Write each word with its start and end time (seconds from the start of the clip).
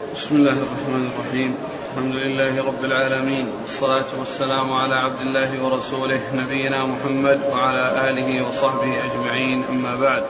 بسم 0.00 0.36
الله 0.36 0.52
الرحمن 0.52 1.10
الرحيم. 1.14 1.54
الحمد 1.90 2.14
لله 2.14 2.66
رب 2.66 2.84
العالمين. 2.84 3.46
والصلاة 3.62 4.18
والسلام 4.18 4.72
على 4.72 4.94
عبد 4.94 5.20
الله 5.20 5.64
ورسوله 5.64 6.20
نبينا 6.34 6.86
محمد 6.86 7.40
وعلى 7.52 8.10
آله 8.10 8.48
وصحبه 8.48 9.04
أجمعين. 9.04 9.64
أما 9.64 9.96
بعد 9.96 10.24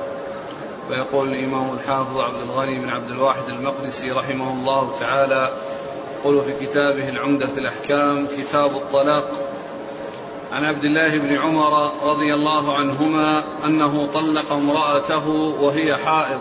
فيقول 0.88 1.29
الإمام 1.29 1.74
الحافظ 1.74 2.21
عبد 2.21 2.40
الغني 2.42 2.79
بن 2.79 2.88
عبد 2.88 3.11
الواحد 3.11 3.49
المقدسي 3.49 4.11
رحمه 4.11 4.53
الله 4.53 4.97
تعالى 5.01 5.51
يقول 6.21 6.42
في 6.42 6.67
كتابه 6.67 7.08
العمدة 7.08 7.46
في 7.46 7.60
الأحكام 7.60 8.26
كتاب 8.26 8.71
الطلاق 8.71 9.31
عن 10.53 10.65
عبد 10.65 10.85
الله 10.85 11.19
بن 11.19 11.37
عمر 11.37 11.92
رضي 12.03 12.35
الله 12.35 12.74
عنهما 12.74 13.44
أنه 13.65 14.12
طلق 14.12 14.53
امرأته 14.53 15.28
وهي 15.60 15.96
حائض. 15.96 16.41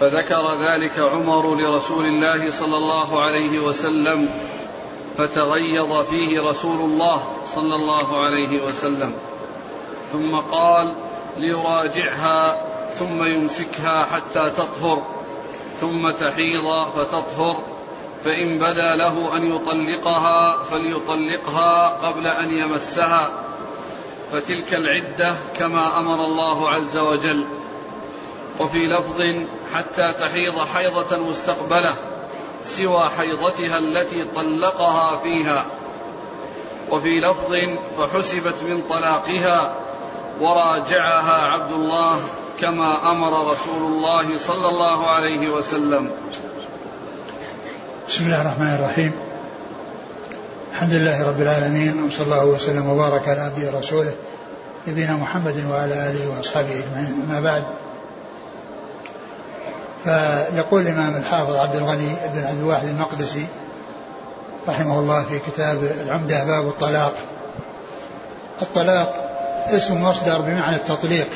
فذكر 0.00 0.54
ذلك 0.62 0.98
عمر 0.98 1.54
لرسول 1.54 2.04
الله 2.04 2.50
صلى 2.50 2.76
الله 2.76 3.22
عليه 3.22 3.58
وسلم 3.58 4.28
فتغيظ 5.18 6.00
فيه 6.00 6.40
رسول 6.40 6.80
الله 6.80 7.22
صلى 7.54 7.74
الله 7.74 8.24
عليه 8.24 8.62
وسلم. 8.62 9.12
ثم 10.12 10.36
قال 10.36 10.92
ليراجعها 11.36 12.66
ثم 12.90 13.24
يمسكها 13.24 14.04
حتى 14.04 14.50
تطهر 14.50 15.02
ثم 15.80 16.10
تحيض 16.10 16.88
فتطهر 16.96 17.56
فإن 18.24 18.58
بدا 18.58 18.96
له 18.96 19.36
أن 19.36 19.54
يطلقها 19.54 20.56
فليطلقها 20.56 21.88
قبل 21.88 22.26
أن 22.26 22.50
يمسها. 22.50 23.30
فتلك 24.32 24.74
العدة 24.74 25.34
كما 25.58 25.98
أمر 25.98 26.14
الله 26.14 26.70
عز 26.70 26.98
وجل 26.98 27.46
وفي 28.60 28.78
لفظ 28.78 29.22
حتى 29.74 30.12
تحيض 30.12 30.58
حيضة 30.74 31.16
مستقبلة 31.16 31.94
سوى 32.64 33.08
حيضتها 33.18 33.78
التي 33.78 34.24
طلقها 34.24 35.16
فيها. 35.16 35.64
وفي 36.90 37.20
لفظ 37.20 37.54
فحسبت 37.98 38.62
من 38.62 38.82
طلاقها 38.90 39.74
وراجعها 40.40 41.42
عبد 41.42 41.72
الله 41.72 42.20
كما 42.60 43.10
أمر 43.10 43.50
رسول 43.50 43.92
الله 43.92 44.38
صلى 44.38 44.68
الله 44.68 45.10
عليه 45.10 45.48
وسلم. 45.48 46.10
بسم 48.08 48.24
الله 48.24 48.40
الرحمن 48.42 48.74
الرحيم. 48.78 49.12
الحمد 50.72 50.92
لله 50.92 51.28
رب 51.28 51.40
العالمين 51.40 52.02
وصلى 52.02 52.24
الله 52.24 52.44
وسلم 52.44 52.88
وبارك 52.88 53.28
على 53.28 53.40
عبده 53.40 53.76
ورسوله 53.76 54.14
نبينا 54.86 55.12
محمد 55.12 55.64
وعلى 55.70 56.10
آله 56.10 56.36
وأصحابه 56.36 56.78
أجمعين. 56.78 57.26
أما 57.28 57.40
بعد 57.40 57.64
فيقول 60.06 60.82
الإمام 60.82 61.16
الحافظ 61.16 61.54
عبد 61.54 61.76
الغني 61.76 62.16
بن 62.34 62.44
عبد 62.44 62.58
الواحد 62.58 62.88
المقدسي 62.88 63.46
رحمه 64.68 64.98
الله 64.98 65.24
في 65.24 65.38
كتاب 65.38 65.84
العمدة 65.84 66.44
باب 66.44 66.68
الطلاق. 66.68 67.14
الطلاق 68.62 69.14
اسم 69.68 70.02
مصدر 70.02 70.40
بمعنى 70.40 70.76
التطليق. 70.76 71.28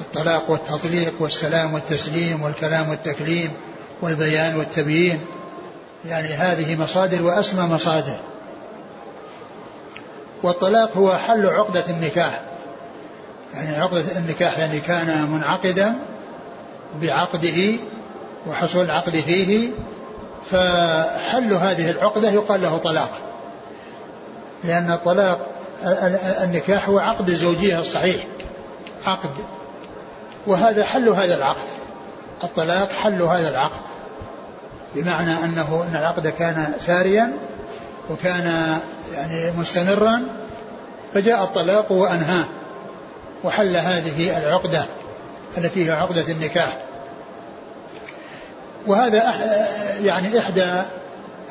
الطلاق 0.00 0.50
والتطليق 0.50 1.14
والسلام 1.20 1.74
والتسليم 1.74 2.42
والكلام 2.42 2.88
والتكليم 2.88 3.52
والبيان 4.02 4.56
والتبيين. 4.56 5.20
يعني 6.04 6.28
هذه 6.28 6.80
مصادر 6.80 7.22
وأسمى 7.22 7.62
مصادر. 7.74 8.16
والطلاق 10.42 10.96
هو 10.96 11.16
حل 11.16 11.46
عقدة 11.46 11.84
النكاح. 11.90 12.40
يعني 13.54 13.76
عقدة 13.76 14.18
النكاح 14.18 14.58
يعني 14.58 14.80
كان 14.80 15.30
منعقدا 15.30 15.94
بعقده 17.02 17.76
وحصول 18.46 18.84
العقد 18.84 19.12
فيه 19.16 19.70
فحل 20.50 21.52
هذه 21.52 21.90
العقدة 21.90 22.30
يقال 22.30 22.62
له 22.62 22.78
طلاق. 22.78 23.10
لأن 24.64 24.92
الطلاق 24.92 25.46
النكاح 26.42 26.88
هو 26.88 26.98
عقد 26.98 27.28
الزوجية 27.28 27.78
الصحيح 27.78 28.26
عقد. 29.06 29.30
وهذا 30.46 30.84
حل 30.84 31.08
هذا 31.08 31.34
العقد. 31.34 31.68
الطلاق 32.44 32.92
حل 32.92 33.22
هذا 33.22 33.48
العقد. 33.48 33.80
بمعنى 34.94 35.44
أنه 35.44 35.84
أن 35.90 35.96
العقد 35.96 36.26
كان 36.26 36.72
ساريا 36.78 37.32
وكان 38.10 38.78
يعني 39.14 39.52
مستمرا 39.58 40.22
فجاء 41.14 41.42
الطلاق 41.44 41.92
وأنهاه 41.92 42.44
وحل 43.44 43.76
هذه 43.76 44.38
العقدة. 44.38 44.84
التي 45.58 45.86
هي 45.86 45.90
عقدة 45.90 46.24
النكاح. 46.28 46.76
وهذا 48.86 49.22
يعني 50.02 50.38
إحدى 50.38 50.82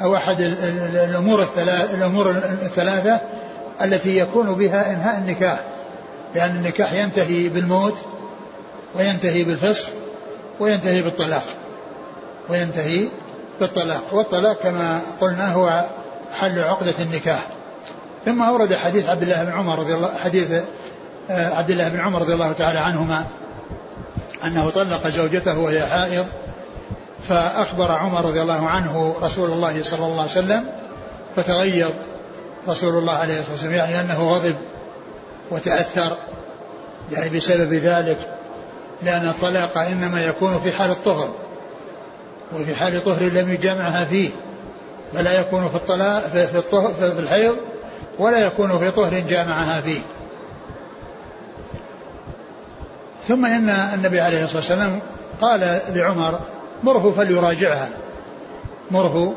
أو 0.01 0.15
أحد 0.15 0.41
الأمور 1.09 1.41
الثلاث 1.41 1.93
الأمور 1.93 2.31
الثلاثة 2.61 3.21
التي 3.81 4.17
يكون 4.17 4.53
بها 4.53 4.93
إنهاء 4.93 5.17
النكاح. 5.17 5.59
لأن 6.35 6.55
النكاح 6.55 6.93
ينتهي 6.93 7.49
بالموت 7.49 7.97
وينتهي 8.95 9.43
بالفسخ 9.43 9.87
وينتهي 10.59 11.01
بالطلاق. 11.01 11.43
وينتهي 12.49 13.07
بالطلاق. 13.59 14.03
والطلاق 14.11 14.59
كما 14.63 15.01
قلنا 15.21 15.53
هو 15.53 15.85
حل 16.33 16.59
عقدة 16.59 16.93
النكاح. 16.99 17.39
ثم 18.25 18.41
أورد 18.41 18.73
حديث 18.73 19.09
عبد 19.09 19.23
الله 19.23 19.43
بن 19.43 19.51
عمر 19.51 19.79
رضي 19.79 19.93
الله 19.93 20.17
حديث 20.23 20.51
آه، 21.29 21.55
عبد 21.55 21.69
الله 21.69 21.89
بن 21.89 21.99
عمر 21.99 22.21
رضي 22.21 22.33
الله 22.33 22.51
تعالى 22.51 22.79
عنهما. 22.79 23.25
أنه 24.43 24.69
طلق 24.69 25.07
زوجته 25.07 25.59
وهي 25.59 25.85
حائض 25.85 26.25
فأخبر 27.29 27.91
عمر 27.91 28.25
رضي 28.25 28.41
الله 28.41 28.67
عنه 28.67 29.15
رسول 29.21 29.51
الله 29.51 29.83
صلى 29.83 30.05
الله 30.05 30.21
عليه 30.21 30.31
وسلم 30.31 30.65
فتغيظ 31.35 31.91
رسول 32.67 32.97
الله 32.97 33.13
عليه 33.13 33.39
الصلاة 33.39 33.51
والسلام 33.51 33.73
يعني 33.73 34.01
أنه 34.01 34.29
غضب 34.29 34.55
وتأثر 35.51 36.17
يعني 37.11 37.29
بسبب 37.29 37.73
ذلك 37.73 38.17
لأن 39.03 39.27
الطلاق 39.27 39.77
إنما 39.77 40.21
يكون 40.21 40.59
في 40.63 40.71
حال 40.71 40.91
الطهر 40.91 41.29
وفي 42.53 42.75
حال 42.75 43.05
طهر 43.05 43.23
لم 43.23 43.53
يجامعها 43.53 44.05
فيه 44.05 44.29
فلا 45.13 45.39
يكون 45.39 45.69
في 45.69 45.75
الطلاق 45.75 46.27
في, 46.27 46.57
الطهر 46.57 46.93
في 46.93 47.19
الحيض 47.19 47.55
ولا 48.19 48.45
يكون 48.47 48.79
في 48.79 48.91
طهر 48.91 49.19
جامعها 49.19 49.81
فيه. 49.81 49.99
ثم 53.27 53.45
إن 53.45 53.69
النبي 53.69 54.21
عليه 54.21 54.43
الصلاة 54.43 54.59
والسلام 54.59 55.01
قال 55.41 55.79
لعمر 55.95 56.39
مره 56.83 57.13
فليراجعها. 57.17 57.89
مره 58.91 59.35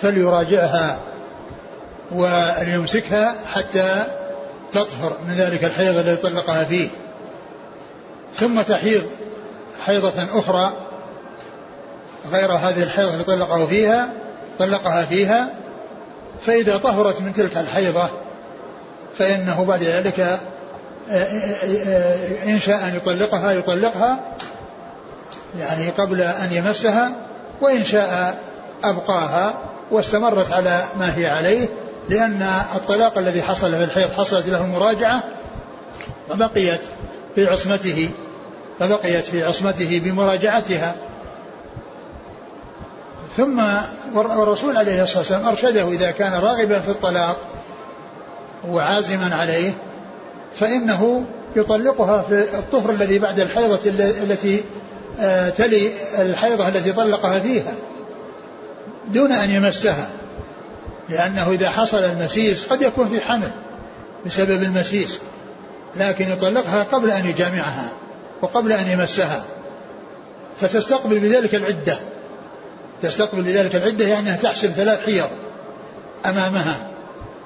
فليراجعها 0.00 0.98
وليمسكها 2.12 3.34
حتى 3.52 4.06
تطهر. 4.72 5.12
من 5.28 5.34
ذلك 5.34 5.64
الحيض 5.64 5.96
الذي 5.98 6.16
طلقها 6.16 6.64
فيه. 6.64 6.88
ثم 8.36 8.60
تحيض 8.62 9.02
حيضة 9.84 10.38
أخرى 10.38 10.72
غير 12.32 12.52
هذه 12.52 12.82
الحيضة 12.82 13.14
التي 13.14 13.24
طلقه 13.24 13.66
فيها 13.66 14.12
طلقها 14.58 15.02
فيها. 15.04 15.50
فإذا 16.46 16.76
طهرت 16.76 17.20
من 17.20 17.32
تلك 17.32 17.56
الحيضة 17.56 18.08
فإنه 19.18 19.64
بعد 19.64 19.82
ذلك 19.82 20.40
إن 22.46 22.58
شاء 22.60 22.88
أن 22.88 22.96
يطلقها 22.96 23.52
يطلقها 23.52 24.18
يعني 25.58 25.88
قبل 25.90 26.20
أن 26.20 26.52
يمسها 26.52 27.12
وإن 27.60 27.84
شاء 27.84 28.38
أبقاها 28.84 29.54
واستمرت 29.90 30.52
على 30.52 30.84
ما 30.98 31.16
هي 31.16 31.26
عليه 31.26 31.68
لأن 32.08 32.42
الطلاق 32.74 33.18
الذي 33.18 33.42
حصل 33.42 33.76
في 33.76 33.84
الحيض 33.84 34.12
حصلت 34.12 34.48
له 34.48 34.66
مراجعة 34.66 35.22
فبقيت 36.28 36.80
في 37.34 37.46
عصمته 37.46 38.10
فبقيت 38.78 39.24
في 39.24 39.44
عصمته 39.44 40.00
بمراجعتها. 40.04 40.94
ثم 43.36 43.62
والرسول 44.14 44.76
عليه 44.76 45.02
الصلاة 45.02 45.18
والسلام 45.18 45.46
أرشده 45.46 45.88
إذا 45.88 46.10
كان 46.10 46.32
راغبا 46.32 46.80
في 46.80 46.88
الطلاق 46.88 47.38
وعازما 48.68 49.34
عليه 49.34 49.72
فإنه 50.60 51.24
يطلقها 51.56 52.22
في 52.22 52.58
الطهر 52.58 52.90
الذي 52.90 53.18
بعد 53.18 53.40
الحيضة 53.40 53.80
التي 54.22 54.64
آه، 55.20 55.48
تلي 55.48 55.90
الحيضة 56.18 56.68
التي 56.68 56.92
طلقها 56.92 57.40
فيها 57.40 57.74
دون 59.12 59.32
أن 59.32 59.50
يمسها 59.50 60.08
لأنه 61.08 61.50
إذا 61.50 61.70
حصل 61.70 61.98
المسيس 61.98 62.66
قد 62.66 62.82
يكون 62.82 63.08
في 63.08 63.20
حمل 63.20 63.50
بسبب 64.26 64.62
المسيس 64.62 65.18
لكن 65.96 66.32
يطلقها 66.32 66.82
قبل 66.82 67.10
أن 67.10 67.26
يجامعها 67.26 67.92
وقبل 68.42 68.72
أن 68.72 68.90
يمسها 68.90 69.44
فتستقبل 70.60 71.18
بذلك 71.18 71.54
العدة. 71.54 71.98
تستقبل 73.02 73.42
بذلك 73.42 73.76
العدة 73.76 74.04
يعني 74.04 74.20
أنها 74.20 74.36
تحسب 74.36 74.70
ثلاث 74.70 75.00
حيض 75.00 75.28
أمامها 76.26 76.86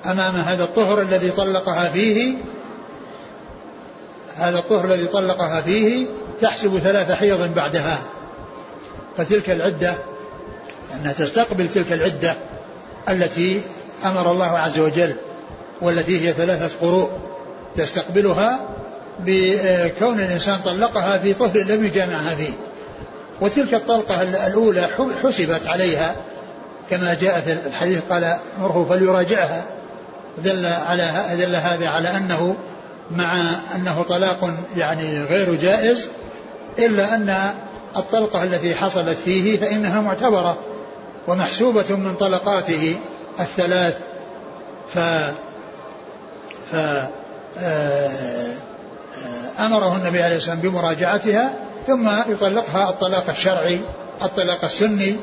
أمام 0.06 0.36
هذا 0.36 0.64
الطهر 0.64 1.02
الذي 1.02 1.30
طلقها 1.30 1.88
فيه 1.88 2.34
هذا 4.40 4.58
الطهر 4.58 4.84
الذي 4.84 5.06
طلقها 5.06 5.60
فيه 5.60 6.06
تحسب 6.40 6.78
ثلاث 6.78 7.12
حيض 7.12 7.54
بعدها. 7.54 8.02
فتلك 9.16 9.50
العدة 9.50 9.94
أنها 10.94 11.12
تستقبل 11.12 11.68
تلك 11.68 11.92
العدة 11.92 12.36
التي 13.08 13.60
أمر 14.04 14.32
الله 14.32 14.58
عز 14.58 14.78
وجل 14.78 15.14
والتي 15.80 16.28
هي 16.28 16.32
ثلاثة 16.32 16.78
قروء. 16.80 17.10
تستقبلها 17.76 18.60
بكون 19.18 20.20
الإنسان 20.20 20.58
طلقها 20.64 21.18
في 21.18 21.34
طهر 21.34 21.58
لم 21.58 21.84
يجامعها 21.84 22.34
فيه. 22.34 22.52
وتلك 23.40 23.74
الطلقة 23.74 24.22
الأولى 24.22 24.88
حسبت 25.22 25.66
عليها 25.66 26.16
كما 26.90 27.16
جاء 27.20 27.40
في 27.40 27.68
الحديث 27.68 28.00
قال 28.10 28.36
مره 28.60 28.86
فليراجعها. 28.90 29.64
دل 30.44 30.66
على 30.66 31.24
دل 31.38 31.54
هذا 31.54 31.88
على 31.88 32.08
أنه 32.16 32.56
مع 33.16 33.40
أنه 33.74 34.02
طلاق 34.02 34.54
يعني 34.76 35.24
غير 35.24 35.54
جائز 35.54 36.08
إلا 36.78 37.14
أن 37.14 37.54
الطلقة 37.96 38.42
التي 38.42 38.74
حصلت 38.74 39.18
فيه 39.18 39.60
فإنها 39.60 40.00
معتبرة 40.00 40.58
ومحسوبة 41.28 41.96
من 41.96 42.14
طلقاته 42.14 42.96
الثلاث. 43.40 43.98
ف 44.88 44.98
ف 46.72 46.76
آه، 47.58 48.52
أمره 49.58 49.96
النبي 49.96 50.22
عليه 50.22 50.36
الصلاة 50.36 50.54
والسلام 50.54 50.60
بمراجعتها 50.60 51.52
ثم 51.86 52.08
يطلقها 52.32 52.90
الطلاق 52.90 53.30
الشرعي 53.30 53.80
الطلاق 54.22 54.64
السني 54.64 55.16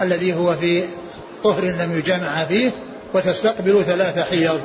الذي 0.00 0.34
هو 0.34 0.54
في 0.54 0.84
طهر 1.44 1.62
لم 1.64 1.98
يجامع 1.98 2.44
فيه 2.44 2.70
وتستقبل 3.14 3.84
ثلاث 3.86 4.18
حيض. 4.18 4.60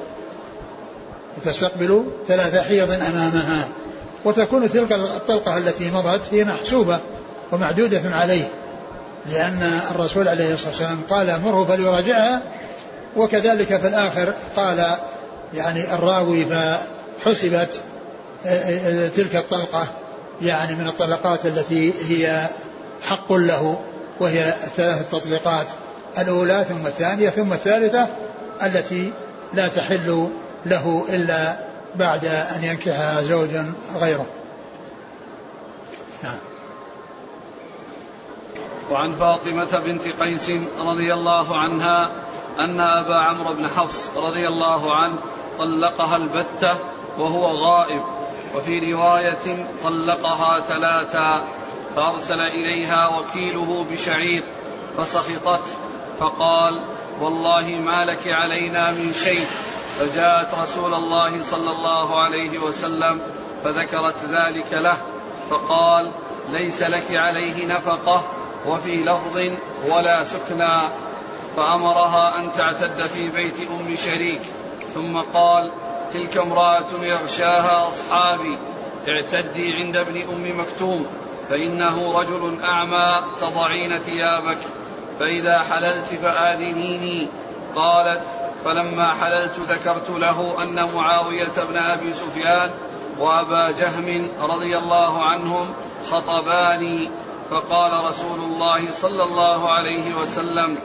وتستقبل 1.37 2.03
ثلاث 2.27 2.67
حيض 2.67 2.91
أمامها. 2.91 3.67
وتكون 4.25 4.71
تلك 4.71 4.91
الطلقة 4.91 5.57
التي 5.57 5.91
مضت 5.91 6.21
هي 6.31 6.43
محسوبة 6.43 6.99
ومعدودة 7.51 8.01
عليه. 8.05 8.47
لأن 9.31 9.81
الرسول 9.91 10.27
عليه 10.27 10.53
الصلاة 10.53 10.69
والسلام 10.69 11.01
قال 11.09 11.41
مره 11.41 11.63
فليراجعها. 11.63 12.41
وكذلك 13.15 13.77
في 13.77 13.87
الآخر 13.87 14.33
قال 14.55 14.97
يعني 15.53 15.93
الراوي 15.93 16.45
فحسبت 16.45 17.81
آه، 18.45 18.49
آه، 18.49 19.07
تلك 19.07 19.35
الطلقة 19.35 19.87
يعني 20.41 20.75
من 20.75 20.87
الطلقات 20.87 21.45
التي 21.45 21.93
هي 22.09 22.47
حق 23.01 23.33
له 23.33 23.79
وهي 24.19 24.47
الثلاث 24.49 25.01
التطليقات 25.01 25.65
الأولى 26.17 26.65
ثم 26.69 26.87
الثانية 26.87 27.29
ثم 27.29 27.53
الثالثة 27.53 28.07
التي 28.63 29.11
لا 29.53 29.67
تحل 29.67 30.29
له 30.65 31.05
إلا 31.09 31.57
بعد 31.95 32.25
أن 32.25 32.63
ينكحها 32.63 33.21
زوج 33.21 33.49
غيره. 33.95 34.25
نعم. 36.23 36.39
وعن 38.91 39.15
فاطمة 39.15 39.79
بنت 39.79 40.07
قيس 40.07 40.51
رضي 40.77 41.13
الله 41.13 41.57
عنها 41.57 42.11
أن 42.59 42.79
أبا 42.79 43.15
عمرو 43.15 43.53
بن 43.53 43.69
حفص 43.69 44.09
رضي 44.17 44.47
الله 44.47 44.95
عنه 44.95 45.15
طلقها 45.59 46.15
البتة 46.15 46.75
وهو 47.17 47.45
غائب 47.45 48.01
وفي 48.55 48.93
رواية 48.93 49.67
طلقها 49.83 50.59
ثلاثا 50.59 51.43
فأرسل 51.95 52.39
إليها 52.39 53.07
وكيله 53.07 53.85
بشعير 53.91 54.43
فسخطت 54.97 55.77
فقال 56.19 56.79
والله 57.21 57.79
ما 57.85 58.05
لك 58.05 58.27
علينا 58.27 58.91
من 58.91 59.13
شيء. 59.13 59.45
فجاءت 59.99 60.53
رسول 60.53 60.93
الله 60.93 61.43
صلى 61.43 61.71
الله 61.71 62.19
عليه 62.19 62.59
وسلم 62.59 63.21
فذكرت 63.63 64.15
ذلك 64.29 64.73
له 64.73 64.97
فقال 65.49 66.11
ليس 66.49 66.83
لك 66.83 67.11
عليه 67.11 67.65
نفقة 67.65 68.23
وفي 68.67 69.03
لفظ 69.03 69.37
ولا 69.89 70.23
سكنى. 70.23 70.79
فأمرها 71.55 72.39
أن 72.39 72.53
تعتد 72.53 73.05
في 73.07 73.29
بيت 73.29 73.59
أم 73.59 73.95
شريك. 73.95 74.41
ثم 74.93 75.17
قال 75.33 75.71
تلك 76.13 76.37
امرأة 76.37 76.85
يغشاها 77.01 77.87
أصحابي 77.87 78.57
اعتدي 79.07 79.73
عند 79.73 79.97
ابن 79.97 80.21
أم 80.21 80.59
مكتوم 80.59 81.05
فإنه 81.49 82.19
رجل 82.19 82.63
أعمى 82.63 83.21
تضعين 83.41 83.99
ثيابك. 83.99 84.57
فإذا 85.19 85.59
حللت 85.59 86.07
فآذنيني. 86.23 87.27
قالت 87.75 88.21
فلما 88.65 89.13
حللت 89.13 89.59
ذكرت 89.59 90.09
له 90.09 90.63
أن 90.63 90.93
معاوية 90.93 91.51
بن 91.69 91.77
أبي 91.77 92.13
سفيان 92.13 92.69
وأبا 93.19 93.71
جهم 93.71 94.27
رضي 94.41 94.77
الله 94.77 95.23
عنهم 95.23 95.73
خطباني. 96.11 97.09
فقال 97.51 98.05
رسول 98.05 98.39
الله 98.39 98.91
صلى 98.91 99.23
الله 99.23 99.69
عليه 99.69 100.15
وسلم 100.15 100.77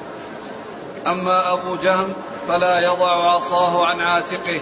أما 1.06 1.52
أبو 1.52 1.76
جهم 1.76 2.12
فلا 2.49 2.81
يضع 2.81 3.32
عصاه 3.32 3.87
عن 3.87 4.00
عاتقه 4.00 4.61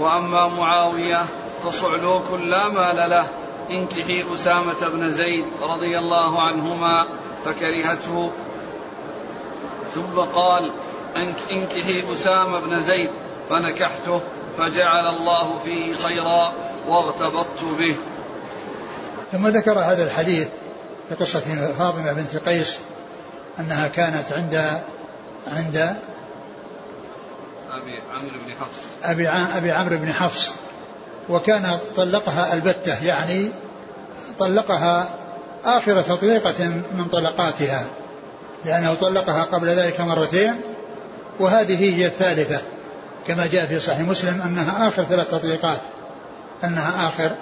وأما 0.00 0.48
معاوية 0.48 1.24
فصعلوك 1.64 2.32
لا 2.32 2.68
مال 2.68 3.10
له. 3.10 3.26
انكحي 3.70 4.24
أسامة 4.34 4.88
بن 4.92 5.10
زيد 5.10 5.44
رضي 5.62 5.98
الله 5.98 6.42
عنهما 6.42 7.04
فكرهته 7.44 8.30
ثم 9.94 10.20
قال 10.20 10.72
انكحي 11.52 12.12
أسامة 12.12 12.60
بن 12.60 12.80
زيد. 12.80 13.10
فنكحته 13.50 14.20
فجعل 14.58 15.06
الله 15.06 15.58
فيه 15.58 15.94
خيرا 15.94 16.52
واغتبطت 16.88 17.64
به. 17.78 17.96
ثم 19.32 19.48
ذكر 19.48 19.78
هذا 19.78 20.04
الحديث 20.04 20.48
في 21.08 21.14
قصة 21.14 21.40
فاطمة 21.78 22.12
بنت 22.12 22.36
قيس 22.36 22.78
أنها 23.60 23.88
كانت 23.88 24.32
عند 24.32 24.80
عند 25.46 25.96
أبي 27.72 28.02
عمرو 28.12 28.38
بن 28.46 28.52
حفص. 28.60 28.80
أبي 29.02 29.28
أبي 29.28 29.72
عمرو 29.72 29.96
بن 29.96 30.12
حفص 30.12 30.50
وكان 31.28 31.78
طلقها 31.96 32.54
البتة 32.54 33.04
يعني 33.04 33.50
طلقها 34.38 35.08
آخر 35.64 36.02
تطليقة 36.02 36.68
من 36.68 37.04
طلقاتها. 37.12 37.86
لأنه 38.64 38.94
طلقها 38.94 39.44
قبل 39.44 39.68
ذلك 39.68 40.00
مرتين 40.00 40.54
وهذه 41.40 41.96
هي 41.96 42.06
الثالثة. 42.06 42.60
كما 43.26 43.46
جاء 43.46 43.66
في 43.66 43.80
صحيح 43.80 44.00
مسلم 44.00 44.42
أنها 44.42 44.88
آخر 44.88 45.02
ثلاث 45.02 45.30
تطليقات. 45.30 45.78
أنها 46.64 47.08
آخر 47.08 47.34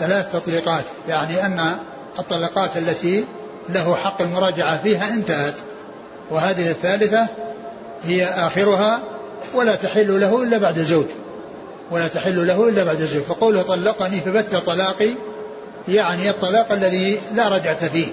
ثلاث 0.00 0.32
تطليقات. 0.32 0.84
يعني 1.08 1.46
أن 1.46 1.76
الطلقات 2.18 2.76
التي 2.76 3.24
له 3.68 3.94
حق 3.94 4.22
المراجعة 4.22 4.82
فيها 4.82 5.08
انتهت. 5.08 5.54
وهذه 6.30 6.70
الثالثة 6.70 7.26
هي 8.04 8.26
آخرها 8.26 9.02
ولا 9.54 9.76
تحل 9.76 10.20
له 10.20 10.42
إلا 10.42 10.58
بعد 10.58 10.78
زوج 10.78 11.06
ولا 11.90 12.08
تحل 12.08 12.46
له 12.46 12.68
إلا 12.68 12.84
بعد 12.84 12.96
زوج 12.96 13.22
فقوله 13.22 13.62
طلقني 13.62 14.20
فبت 14.20 14.56
طلاقي 14.56 15.10
يعني 15.88 16.30
الطلاق 16.30 16.72
الذي 16.72 17.18
لا 17.34 17.48
رجعة 17.48 17.88
فيه. 17.88 18.06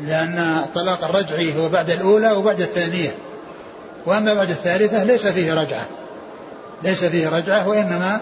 لأن 0.00 0.38
الطلاق 0.38 1.04
الرجعي 1.04 1.58
هو 1.58 1.68
بعد 1.68 1.90
الأولى 1.90 2.32
وبعد 2.32 2.60
الثانية. 2.60 3.14
وأما 4.06 4.34
بعد 4.34 4.50
الثالثة 4.50 5.04
ليس 5.04 5.26
فيه 5.26 5.54
رجعة. 5.54 5.86
ليس 6.82 7.04
فيه 7.04 7.28
رجعة 7.28 7.68
وإنما 7.68 8.20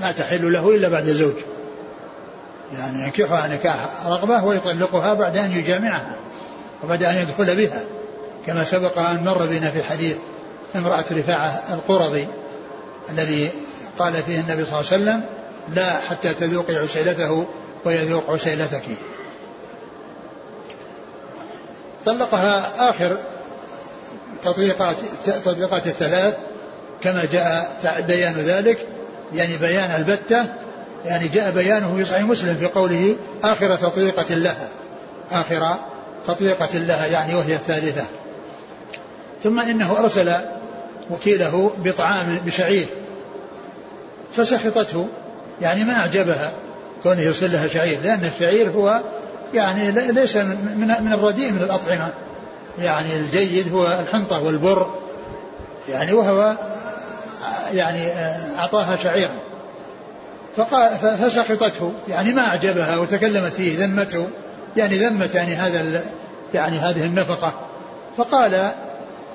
لا 0.00 0.12
تحل 0.12 0.52
له 0.52 0.74
إلا 0.74 0.88
بعد 0.88 1.04
زوج. 1.04 1.34
يعني 2.72 3.02
ينكحها 3.02 3.48
نكاح 3.48 3.88
رغبة 4.06 4.44
ويطلقها 4.44 5.14
بعد 5.14 5.36
أن 5.36 5.50
يجامعها 5.50 6.16
وبعد 6.84 7.02
أن 7.02 7.14
يدخل 7.14 7.56
بها. 7.56 7.82
كما 8.46 8.64
سبق 8.64 8.98
أن 8.98 9.24
مر 9.24 9.46
بنا 9.46 9.70
في 9.70 9.82
حديث 9.82 10.16
امرأة 10.76 11.04
رفاعة 11.12 11.62
القرظي 11.72 12.26
الذي 13.10 13.50
قال 13.98 14.12
فيه 14.14 14.40
النبي 14.40 14.64
صلى 14.64 14.80
الله 14.80 14.92
عليه 14.92 15.02
وسلم 15.02 15.22
لا 15.74 15.98
حتى 15.98 16.34
تذوقي 16.34 16.76
عسيلته 16.76 17.46
ويذوق 17.84 18.30
عسيلتك 18.30 18.82
طلقها 22.06 22.90
آخر 22.90 23.16
تطبيقات 24.42 24.96
تطبيقات 25.44 25.86
الثلاث 25.86 26.34
كما 27.00 27.24
جاء 27.32 28.04
بيان 28.06 28.34
ذلك 28.34 28.78
يعني 29.34 29.56
بيان 29.56 29.90
البتة 29.90 30.44
يعني 31.04 31.28
جاء 31.28 31.50
بيانه 31.50 31.94
في 31.96 32.04
صحيح 32.04 32.22
مسلم 32.22 32.54
في 32.54 32.66
قوله 32.66 33.16
آخر 33.44 33.76
تطبيقة 33.76 34.34
لها 34.34 34.68
آخر 35.30 35.76
تطبيقة 36.26 36.78
لها 36.78 37.06
يعني 37.06 37.34
وهي 37.34 37.54
الثالثة. 37.54 38.04
ثم 39.44 39.60
إنه 39.60 39.98
أرسل 39.98 40.34
وكيله 41.10 41.72
بطعام 41.84 42.40
بشعير 42.46 42.86
فسخطته 44.36 45.08
يعني 45.60 45.84
ما 45.84 45.92
أعجبها 45.92 46.52
كونه 47.02 47.20
يرسل 47.20 47.52
لها 47.52 47.68
شعير 47.68 47.98
لأن 48.04 48.30
الشعير 48.34 48.70
هو 48.70 49.00
يعني 49.54 49.90
ليس 49.90 50.36
من 50.36 50.94
من 51.00 51.12
الرديء 51.12 51.50
من 51.50 51.62
الأطعمة. 51.62 52.08
يعني 52.78 53.16
الجيد 53.16 53.72
هو 53.74 53.98
الحنطة 54.00 54.42
والبر. 54.42 54.86
يعني 55.88 56.12
وهو 56.12 56.56
يعني 57.72 58.12
أعطاها 58.58 58.96
شعيرا. 58.96 59.30
فقال 60.56 60.90
فسقطته. 61.18 61.92
يعني 62.08 62.32
ما 62.32 62.46
أعجبها 62.46 62.98
وتكلمت 62.98 63.52
فيه 63.52 63.78
ذمته. 63.86 64.26
يعني 64.76 64.96
ذمت 64.98 65.34
يعني 65.34 65.54
هذا 65.54 66.02
يعني 66.54 66.78
هذه 66.78 67.04
النفقة. 67.04 67.54
فقال 68.16 68.70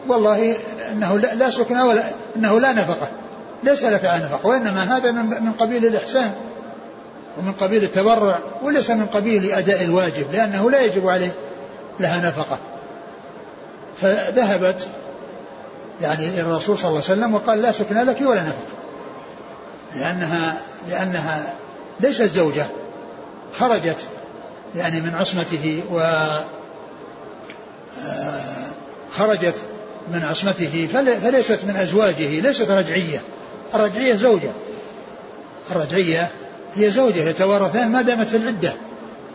والله 0.07 0.55
إنه 0.91 1.17
لا 1.17 1.49
سكنى 1.49 1.81
ولا 1.81 2.03
إنه 2.35 2.59
لا 2.59 2.71
نفقة. 2.71 3.07
ليس 3.63 3.83
لك 3.83 4.05
نفقة 4.05 4.47
وإنما 4.47 4.97
هذا 4.97 5.11
من 5.11 5.51
قبيل 5.51 5.85
الإحسان. 5.85 6.31
ومن 7.37 7.53
قبيل 7.53 7.83
التبرع 7.83 8.39
وليس 8.61 8.89
من 8.89 9.05
قبيل 9.05 9.51
أداء 9.51 9.83
الواجب 9.83 10.31
لأنه 10.33 10.71
لا 10.71 10.81
يجب 10.81 11.07
عليه 11.07 11.31
لها 11.99 12.27
نفقة. 12.29 12.57
فذهبت 14.01 14.87
يعني 16.01 16.41
الرسول 16.41 16.77
صلى 16.77 16.89
الله 16.89 17.01
عليه 17.03 17.13
وسلم 17.13 17.35
وقال 17.35 17.61
لا 17.61 17.71
سكن 17.71 18.05
لك 18.05 18.21
ولا 18.21 18.41
نفقة. 18.41 18.77
لأنها 19.95 20.57
لأنها 20.89 21.53
ليست 21.99 22.33
زوجة 22.33 22.65
خرجت 23.59 24.07
يعني 24.75 25.01
من 25.01 25.15
عصمته 25.15 25.83
و 25.91 25.99
آه، 27.99 28.43
خرجت 29.11 29.55
من 30.11 30.23
عصمته 30.23 30.87
فليست 30.93 31.59
من 31.63 31.75
أزواجه 31.75 32.39
ليست 32.39 32.71
رجعية. 32.71 33.21
الرجعية 33.75 34.15
زوجة. 34.15 34.49
الرجعية 35.71 36.31
هي 36.77 36.89
زوجة 36.89 37.29
يتوارثان 37.29 37.91
ما 37.91 38.01
دامت 38.01 38.27
في 38.27 38.37
العدة 38.37 38.73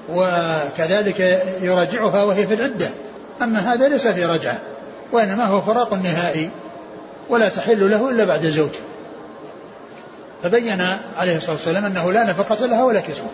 وكذلك 0.09 1.21
يراجعها 1.63 2.25
وهي 2.25 2.47
في 2.47 2.55
العدة. 2.55 2.91
أما 3.43 3.73
هذا 3.73 3.89
ليس 3.89 4.07
في 4.07 4.25
رجعة 4.25 4.59
وإنما 5.13 5.45
هو 5.45 5.61
فراق 5.61 5.95
نهائي 5.95 6.51
ولا 7.29 7.49
تحل 7.49 7.91
له 7.91 8.11
إلا 8.11 8.25
بعد 8.25 8.47
زوج 8.47 8.71
فبين 10.43 10.87
عليه 11.17 11.37
الصلاة 11.37 11.53
والسلام 11.53 11.85
أنه 11.85 12.13
لا 12.13 12.25
نفقة 12.25 12.67
لها 12.67 12.85
ولا 12.85 13.01
كسوة 13.01 13.31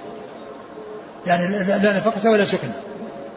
يعني 1.26 1.64
لا 1.64 1.96
نفقة 1.96 2.30
ولا 2.30 2.44
سكنة. 2.44 2.74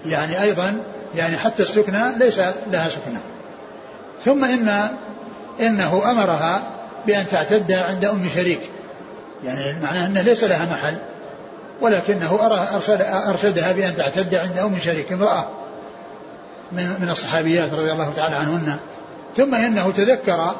يعني 0.05 0.41
أيضا 0.41 0.83
يعني 1.15 1.37
حتى 1.37 1.63
السكنى 1.63 2.17
ليس 2.17 2.39
لها 2.71 2.89
سكنى 2.89 3.19
ثم 4.25 4.45
إن 4.45 4.89
إنه 5.59 6.11
أمرها 6.11 6.63
بأن 7.07 7.27
تعتد 7.27 7.71
عند 7.71 8.05
أم 8.05 8.29
شريك. 8.35 8.61
يعني 9.43 9.79
معناه 9.81 10.05
أنه 10.05 10.21
ليس 10.21 10.43
لها 10.43 10.65
محل 10.65 10.98
ولكنه 11.81 12.39
أرشد 12.75 13.01
أرشدها 13.01 13.71
بأن 13.71 13.95
تعتد 13.95 14.36
عند 14.36 14.57
أم 14.57 14.79
شريك 14.79 15.12
امرأة 15.12 15.50
من 16.71 16.95
من 17.00 17.10
الصحابيات 17.10 17.74
رضي 17.74 17.91
الله 17.91 18.12
تعالى 18.15 18.36
عنهن. 18.36 18.77
ثم 19.38 19.55
إنه 19.55 19.91
تذكر 19.91 20.55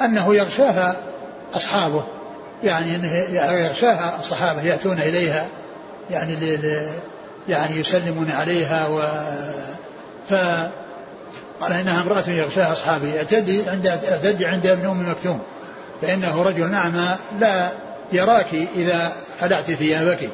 أنه 0.00 0.34
يغشاها 0.34 0.96
أصحابه 1.54 2.04
يعني 2.64 2.96
أنه 2.96 3.14
يغشاها 3.58 4.18
الصحابة 4.20 4.62
يأتون 4.62 4.98
إليها 4.98 5.46
يعني 6.10 6.58
يعني 7.48 7.76
يسلمون 7.76 8.30
عليها 8.30 8.88
و 8.88 9.00
ف 10.28 10.34
قال 11.60 11.72
إنها 11.72 12.02
امرأة 12.02 12.30
يغشاها 12.30 12.72
أصحابه 12.72 13.16
اعتدي 13.16 13.68
عند 13.68 13.86
اعتدي 13.86 14.46
عند 14.46 14.66
ابن 14.66 14.86
أم 14.86 15.10
مكتوم 15.10 15.42
فإنه 16.02 16.42
رجل 16.42 16.74
أعمى 16.74 17.16
لا 17.40 17.72
يراك 18.12 18.54
إذا 18.76 19.12
خلعت 19.40 19.70
ثيابك. 19.70 20.28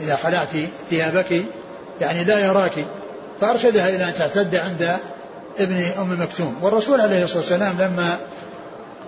إذا 0.00 0.16
خلعت 0.16 0.48
ثيابك 0.90 1.44
يعني 2.00 2.24
لا 2.24 2.38
يراك. 2.38 2.86
فأرشدها 3.40 3.88
إلى 3.88 4.04
أن 4.04 4.14
تعتد 4.14 4.56
عند 4.56 4.96
ابن 5.58 5.84
أم 5.98 6.22
مكتوم. 6.22 6.56
والرسول 6.62 7.00
عليه 7.00 7.24
الصلاة 7.24 7.38
والسلام 7.38 7.78
لما 7.78 8.16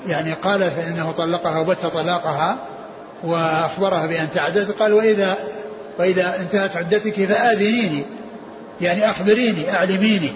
يعني 0.06 0.32
قال 0.32 0.62
انه 0.62 1.12
طلقها 1.12 1.58
وبت 1.58 1.86
طلاقها 1.86 2.56
وأخبرها 3.22 4.06
بأن 4.06 4.28
تعدد 4.34 4.70
قال 4.70 4.92
وإذا 4.92 5.38
وإذا 5.98 6.36
انتهت 6.40 6.76
عدتك 6.76 7.24
فآذنيني. 7.24 8.04
يعني 8.80 9.10
أخبريني 9.10 9.70
أعلميني. 9.72 10.32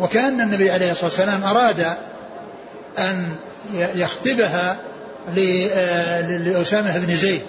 وكأن 0.00 0.40
النبي 0.40 0.70
عليه 0.70 0.92
الصلاة 0.92 1.10
والسلام 1.10 1.44
أراد 1.44 1.86
أن 2.98 3.36
يخطبها 3.74 4.76
لأسامة 5.28 6.98
بن 6.98 7.16
زيد. 7.16 7.42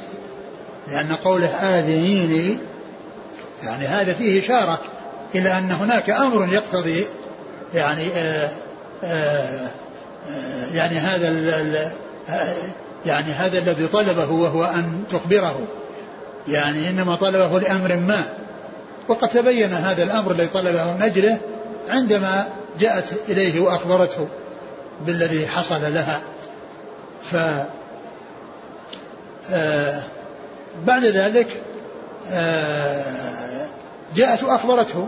لأن 0.92 1.16
قوله 1.16 1.48
آذيني 1.48 2.58
يعني 3.64 3.86
هذا 3.86 4.14
فيه 4.14 4.40
إشارة 4.40 4.80
إلى 5.36 5.58
أن 5.58 5.72
هناك 5.72 6.10
أمر 6.10 6.54
يقتضي 6.54 7.06
يعني 7.74 8.08
آآ 8.16 8.46
آه، 8.46 8.50
آآ 9.04 9.68
آه، 10.30 10.74
يعني 10.74 10.96
هذا 10.96 11.30
يعني 13.06 13.32
هذا 13.32 13.58
الذي 13.58 13.88
طلبه 13.88 14.32
وهو 14.32 14.64
أن 14.64 15.04
تخبره. 15.10 15.60
يعني 16.48 16.90
إنما 16.90 17.16
طلبه 17.16 17.60
لأمر 17.60 17.96
ما. 17.96 18.24
وقد 19.08 19.30
تبين 19.30 19.74
هذا 19.74 20.04
الأمر 20.04 20.32
الذي 20.32 20.48
طلبه 20.48 20.94
من 20.94 21.02
أجله 21.02 21.38
عندما 21.90 22.48
جاءت 22.80 23.14
إليه 23.30 23.60
وأخبرته 23.60 24.28
بالذي 25.06 25.48
حصل 25.48 25.94
لها. 25.94 26.22
ف 27.32 27.36
آه، 29.52 30.04
بعد 30.86 31.06
ذلك 31.06 31.48
آه، 32.32 33.66
جاءت 34.16 34.44
وأخبرته 34.44 35.08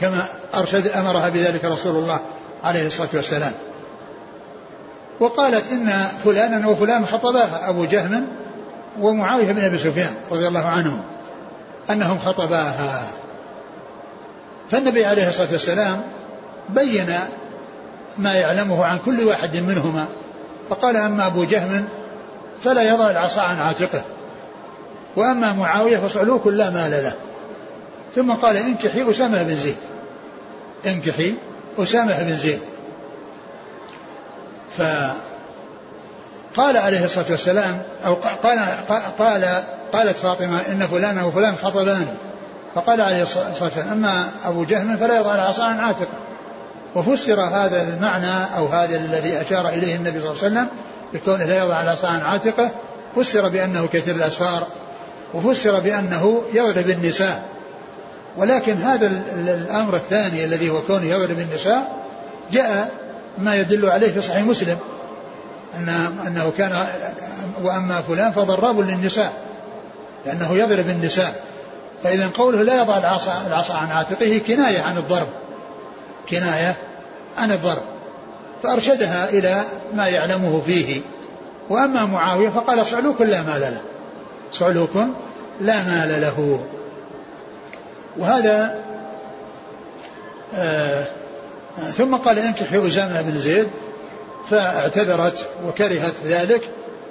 كما 0.00 0.24
أرشد 0.54 0.86
أمرها 0.86 1.28
بذلك 1.28 1.64
رسول 1.64 1.96
الله 1.96 2.20
عليه 2.64 2.86
الصلاة 2.86 3.08
والسلام. 3.14 3.52
وقالت 5.20 5.72
إن 5.72 5.88
فلانا 6.24 6.68
وفلان 6.68 7.06
خطباها 7.06 7.68
أبو 7.68 7.84
جهم 7.84 8.26
ومعاوية 9.00 9.52
بن 9.52 9.64
أبي 9.64 9.78
سفيان 9.78 10.14
رضي 10.30 10.48
الله 10.48 10.66
عنهم 10.66 11.02
أنهم 11.90 12.18
خطباها. 12.18 13.06
فالنبي 14.70 15.04
عليه 15.04 15.28
الصلاة 15.28 15.52
والسلام 15.52 16.02
بين 16.68 17.14
ما 18.18 18.34
يعلمه 18.34 18.84
عن 18.84 18.98
كل 18.98 19.24
واحد 19.24 19.56
منهما 19.56 20.06
فقال 20.72 20.96
أما 20.96 21.26
أبو 21.26 21.44
جهم 21.44 21.84
فلا 22.64 22.82
يضع 22.82 23.10
العصا 23.10 23.42
عن 23.42 23.56
عاتقه. 23.56 24.02
وأما 25.16 25.52
معاوية 25.52 25.98
فصعلوك 25.98 26.46
لا 26.46 26.70
مال 26.70 26.90
له. 26.90 27.12
ثم 28.14 28.32
قال 28.32 28.56
انكحي 28.56 29.10
أسامة 29.10 29.42
بن 29.42 29.56
زيد. 29.56 29.76
انكحي 30.86 31.34
أسامة 31.78 32.22
بن 32.22 32.36
زيد. 32.36 32.60
فقال 34.78 36.76
عليه 36.76 37.04
الصلاة 37.04 37.26
والسلام 37.30 37.82
أو 38.04 38.14
قال 38.14 38.60
قال 39.18 39.62
قالت 39.92 40.16
فاطمة 40.16 40.60
إن 40.72 40.86
فلانا 40.86 41.24
وفلان 41.24 41.56
خطبان. 41.56 42.06
فقال 42.74 43.00
عليه 43.00 43.22
الصلاة 43.22 43.62
والسلام 43.62 43.88
أما 43.88 44.30
أبو 44.44 44.64
جهم 44.64 44.96
فلا 44.96 45.20
يضع 45.20 45.34
العصا 45.34 45.64
عن 45.64 45.80
عاتقه. 45.80 46.21
وفسر 46.94 47.40
هذا 47.40 47.82
المعنى 47.82 48.56
أو 48.56 48.66
هذا 48.66 48.96
الذي 48.96 49.40
أشار 49.40 49.68
إليه 49.68 49.96
النبي 49.96 50.20
صلى 50.20 50.30
الله 50.30 50.42
عليه 50.42 50.52
وسلم 50.52 50.66
بكونه 51.12 51.44
لا 51.44 51.64
يضع 51.64 51.82
العصا 51.82 52.08
عن 52.08 52.20
عاتقه 52.20 52.70
فسر 53.16 53.48
بأنه 53.48 53.86
كثير 53.86 54.16
الأسفار 54.16 54.66
وفسر 55.34 55.80
بأنه 55.80 56.42
يضرب 56.52 56.90
النساء. 56.90 57.48
ولكن 58.36 58.76
هذا 58.76 59.06
الأمر 59.36 59.96
الثاني 59.96 60.44
الذي 60.44 60.70
هو 60.70 60.82
كونه 60.82 61.04
يضرب 61.04 61.38
النساء 61.38 61.92
جاء 62.52 62.90
ما 63.38 63.54
يدل 63.56 63.90
عليه 63.90 64.12
في 64.12 64.22
صحيح 64.22 64.42
مسلم 64.42 64.78
أن 65.76 65.88
أنه 66.26 66.52
كان 66.58 66.86
وأما 67.62 68.00
فلان 68.00 68.32
فضراب 68.32 68.80
للنساء 68.80 69.32
لأنه 70.26 70.52
يضرب 70.52 70.88
النساء. 70.88 71.42
فإذا 72.04 72.30
قوله 72.34 72.62
لا 72.62 72.82
يضع 72.82 72.98
العصا 72.98 73.42
العصا 73.46 73.74
عن 73.74 73.90
عاتقه 73.90 74.40
كناية 74.46 74.80
عن 74.80 74.98
الضرب. 74.98 75.28
كناية 76.30 76.76
عن 77.38 77.52
الضرب 77.52 77.82
فأرشدها 78.62 79.28
إلى 79.28 79.64
ما 79.94 80.08
يعلمه 80.08 80.60
فيه. 80.60 81.00
وأما 81.68 82.06
معاوية 82.06 82.48
فقال 82.48 82.86
صعلوك 82.86 83.20
لا 83.20 83.42
مال 83.42 83.60
له 83.60 83.80
صعلوك 84.52 84.96
لا 85.60 85.82
مال 85.82 86.20
له. 86.20 86.66
وهذا 88.16 88.82
آه 90.54 91.06
ثم 91.98 92.14
قال 92.14 92.38
انكحي 92.38 92.88
أسامة 92.88 93.22
بن 93.22 93.38
زيد 93.38 93.68
فاعتذرت 94.50 95.46
وكرهت 95.66 96.14
ذلك 96.24 96.68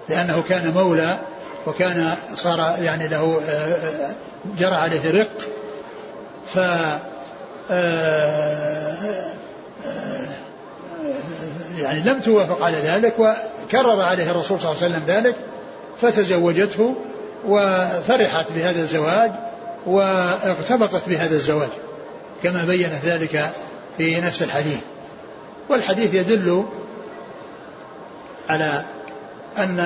لأنه 0.09 0.43
كان 0.49 0.73
مولى 0.73 1.19
وكان 1.67 2.15
صار 2.35 2.75
يعني 2.81 3.07
له 3.07 3.41
آه، 3.47 3.51
آه، 3.51 4.11
جرى 4.59 4.75
عليه 4.75 5.09
الرق 5.09 5.41
ف 6.53 6.59
يعني 11.79 11.99
لم 11.99 12.19
توافق 12.19 12.63
على 12.63 12.77
ذلك 12.77 13.13
وكرر 13.19 14.01
عليه 14.01 14.31
الرسول 14.31 14.61
صلى 14.61 14.71
الله 14.71 14.83
عليه 14.83 14.95
وسلم 14.95 15.03
ذلك 15.07 15.35
فتزوجته 16.01 16.95
وفرحت 17.47 18.51
بهذا 18.51 18.81
الزواج 18.81 19.31
واغتبطت 19.85 21.09
بهذا 21.09 21.35
الزواج 21.35 21.69
كما 22.43 22.65
بينت 22.65 23.05
ذلك 23.05 23.51
في 23.97 24.21
نفس 24.21 24.41
الحديث. 24.41 24.79
والحديث 25.69 26.13
يدل 26.13 26.65
على 28.49 28.83
أن 29.57 29.79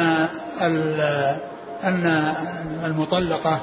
أن 1.84 2.34
المطلقة 2.86 3.62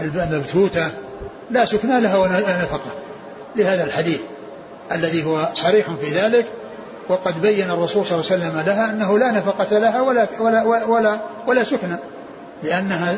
المبتوتة 0.00 0.90
لا 1.50 1.64
سكنى 1.64 2.00
لها 2.00 2.16
ولا 2.18 2.40
نفقة. 2.40 3.01
لهذا 3.56 3.84
الحديث 3.84 4.20
الذي 4.92 5.24
هو 5.24 5.48
صريح 5.54 5.86
في 6.00 6.20
ذلك 6.20 6.46
وقد 7.08 7.42
بين 7.42 7.70
الرسول 7.70 8.06
صلى 8.06 8.20
الله 8.20 8.32
عليه 8.32 8.42
وسلم 8.44 8.62
لها 8.66 8.90
أنه 8.90 9.18
لا 9.18 9.30
نفقة 9.30 9.78
لها 9.78 10.00
ولا 10.00 10.26
ولا 10.40 10.64
ولا, 10.64 11.20
ولا 11.46 11.64
سكنى 11.64 11.96
لأنها 12.62 13.14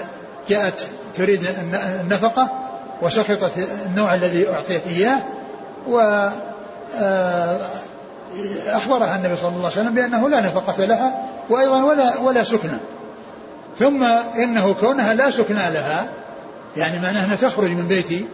جاءت 0.48 0.86
تريد 1.16 1.46
النفقة 2.00 2.48
وسخطت 3.02 3.52
النوع 3.86 4.14
الذي 4.14 4.48
أعطيت 4.48 4.86
إياه 4.86 5.22
و 5.88 6.00
آه، 6.96 7.60
أخبرها 8.66 9.16
النبي 9.16 9.36
صلى 9.36 9.48
الله 9.48 9.70
عليه 9.70 9.80
وسلم 9.80 9.94
بأنه 9.94 10.28
لا 10.28 10.40
نفقة 10.40 10.84
لها 10.84 11.28
وأيضا 11.50 11.82
ولا 11.82 12.18
ولا 12.18 12.44
سكنى 12.44 12.78
ثم 13.78 14.02
إنه 14.36 14.74
كونها 14.74 15.14
لا 15.14 15.30
سكنى 15.30 15.70
لها 15.70 16.08
يعني 16.76 16.98
معناه 16.98 17.24
أنها 17.24 17.36
تخرج 17.36 17.70
من 17.70 17.88
بيت 17.88 18.26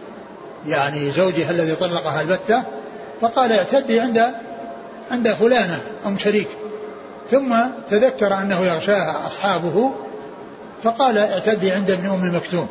يعني 0.67 1.11
زوجها 1.11 1.51
الذي 1.51 1.75
طلقها 1.75 2.21
البتة 2.21 2.63
فقال 3.21 3.51
اعتدي 3.51 3.99
عند 3.99 4.27
عند 5.11 5.33
فلانة 5.33 5.81
أم 6.05 6.17
شريك. 6.17 6.47
ثم 7.31 7.55
تذكر 7.89 8.33
أنه 8.33 8.61
يغشاها 8.61 9.27
أصحابه 9.27 9.91
فقال 10.83 11.17
اعتدي 11.17 11.71
عند 11.71 11.91
ابن 11.91 12.09
أم 12.09 12.35
مكتوم. 12.35 12.67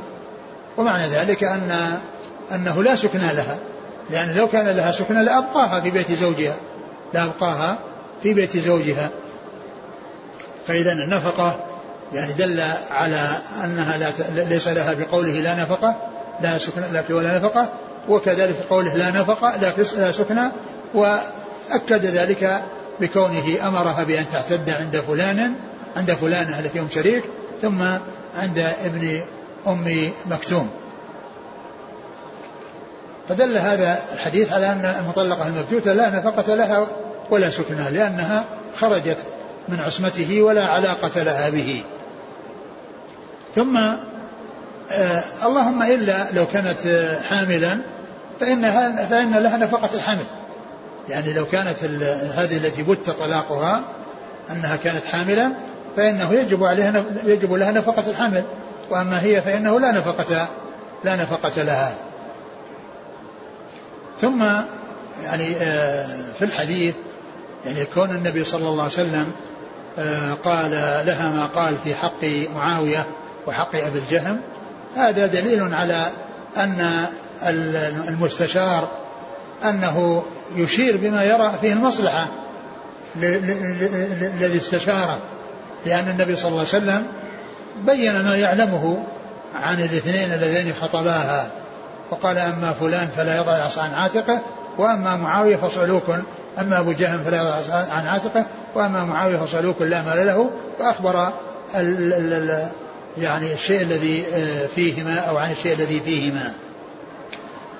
ومعنى 0.76 1.06
ذلك 1.06 1.44
أن 1.44 1.98
أنه 2.54 2.82
لا 2.82 2.96
سكنى 2.96 3.32
لها 3.32 3.58
لأن 4.10 4.34
لو 4.34 4.48
كان 4.48 4.76
لها 4.76 4.92
سكنى 4.92 5.24
لأبقاها 5.24 5.80
في 5.80 5.90
بيت 5.90 6.12
زوجها 6.12 6.56
لأبقاها 7.14 7.78
في 8.22 8.34
بيت 8.34 8.56
زوجها. 8.56 9.10
فإذا 10.66 10.92
النفقة 10.92 11.66
يعني 12.12 12.32
دل 12.32 12.62
على 12.90 13.28
أنها 13.64 13.96
لا 13.96 14.42
ليس 14.42 14.68
لها 14.68 14.94
بقوله 14.94 15.32
لا 15.32 15.54
نفقة 15.54 15.96
لا 16.42 16.58
سكن 16.58 16.82
لك 16.92 17.04
ولا 17.10 17.38
نفقة 17.38 17.68
وكذلك 18.08 18.56
قوله 18.70 18.94
لا 18.94 19.10
نفقة 19.10 19.56
لا 19.96 20.12
سكنى 20.12 20.50
وأكد 20.94 22.04
ذلك 22.04 22.62
بكونه 23.00 23.68
أمرها 23.68 24.04
بأن 24.04 24.24
تعتد 24.32 24.70
عند 24.70 24.96
فلان 24.96 25.54
عند 25.96 26.12
فلانة 26.12 26.58
التي 26.58 26.80
هم 26.80 26.88
شريك 26.90 27.24
ثم 27.62 27.82
عند 28.36 28.58
ابن 28.84 29.20
أم 29.66 30.10
مكتوم. 30.26 30.70
فدل 33.28 33.58
هذا 33.58 33.98
الحديث 34.12 34.52
على 34.52 34.72
أن 34.72 34.94
المطلقة 35.00 35.46
المبتوتة 35.46 35.92
لا 35.92 36.10
نفقة 36.10 36.54
لها 36.54 36.86
ولا 37.30 37.50
سكنى 37.50 37.90
لأنها 37.90 38.44
خرجت 38.76 39.18
من 39.68 39.80
عصمته 39.80 40.42
ولا 40.42 40.66
علاقة 40.66 41.22
لها 41.22 41.50
به. 41.50 41.82
ثم 43.54 43.80
اللهم 45.44 45.82
إلا 45.82 46.32
لو 46.32 46.46
كانت 46.46 46.86
آه 46.86 47.20
حاملا 47.20 47.78
فإنها 48.40 49.06
فإن 49.06 49.34
لها 49.34 49.56
نفقة 49.56 49.94
الحمل 49.94 50.24
يعني 51.08 51.32
لو 51.32 51.46
كانت 51.46 51.84
هذه 52.34 52.56
التي 52.56 52.82
بت 52.82 53.10
طلاقها 53.10 53.82
أنها 54.50 54.76
كانت 54.76 55.04
حاملا 55.04 55.52
فإنه 55.96 56.32
يجب 56.32 56.64
عليها 56.64 57.04
يجب 57.24 57.52
لها 57.52 57.72
نفقة 57.72 58.10
الحمل 58.10 58.44
وأما 58.90 59.22
هي 59.22 59.42
فإنه 59.42 59.80
لا 59.80 59.92
نفقة 59.92 60.48
لا 61.04 61.16
نفقة 61.16 61.62
لها. 61.62 61.94
ثم 64.20 64.42
يعني 65.24 65.56
آه 65.56 66.06
في 66.38 66.44
الحديث 66.44 66.94
يعني 67.66 67.84
كون 67.84 68.10
النبي 68.10 68.44
صلى 68.44 68.68
الله 68.68 68.82
عليه 68.82 68.92
وسلم 68.92 69.32
آه 69.98 70.32
قال 70.32 70.70
لها 71.06 71.28
ما 71.28 71.46
قال 71.46 71.74
في 71.84 71.94
حق 71.94 72.24
معاوية 72.54 73.06
وحق 73.46 73.76
أبي 73.76 73.98
الجهم 73.98 74.40
هذا 74.96 75.26
دليل 75.26 75.74
على 75.74 76.06
أن 76.56 77.06
المستشار 78.08 78.88
أنه 79.64 80.22
يشير 80.56 80.96
بما 80.96 81.24
يرى 81.24 81.52
فيه 81.60 81.72
المصلحة 81.72 82.26
الذي 83.16 84.58
استشاره. 84.58 85.18
لأن 85.86 86.08
النبي 86.08 86.36
صلى 86.36 86.48
الله 86.48 86.58
عليه 86.58 86.68
وسلم 86.68 87.06
بين 87.86 88.22
ما 88.22 88.36
يعلمه 88.36 89.02
عن 89.54 89.80
الاثنين 89.80 90.32
اللذين 90.32 90.74
خطباها 90.82 91.50
وقال 92.10 92.38
أما 92.38 92.72
فلان 92.72 93.08
فلا 93.16 93.36
يضع 93.36 93.56
العصا 93.56 93.82
عن 93.82 93.94
عاتقه 93.94 94.40
وأما 94.78 95.16
معاوية 95.16 95.56
فصعلوك 95.56 96.02
أما 96.58 96.80
أبو 96.80 96.92
جهم 96.92 97.24
فلا 97.24 97.36
يضع 97.36 97.48
العصا 97.48 97.92
عن 97.92 98.06
عاتقه 98.06 98.46
وأما 98.74 99.04
معاوية 99.04 99.36
فصعلوك 99.36 99.82
لا 99.82 100.02
مال 100.02 100.26
له 100.26 100.50
وأخبر 100.80 101.32
يعني 103.18 103.52
الشيء 103.52 103.82
الذي 103.82 104.24
آه، 104.34 104.66
فيهما 104.66 105.18
أو 105.18 105.36
عن 105.36 105.52
الشيء 105.52 105.74
الذي 105.74 106.00
فيهما. 106.00 106.52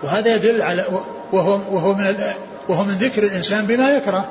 وهذا 0.03 0.35
يدل 0.35 0.63
على 0.63 0.85
وهو 1.33 1.61
وهو 1.71 1.95
من 1.95 2.17
وهو 2.69 2.85
من 2.85 2.95
ذكر 2.95 3.23
الإنسان 3.23 3.67
بما 3.67 3.91
يكره. 3.91 4.29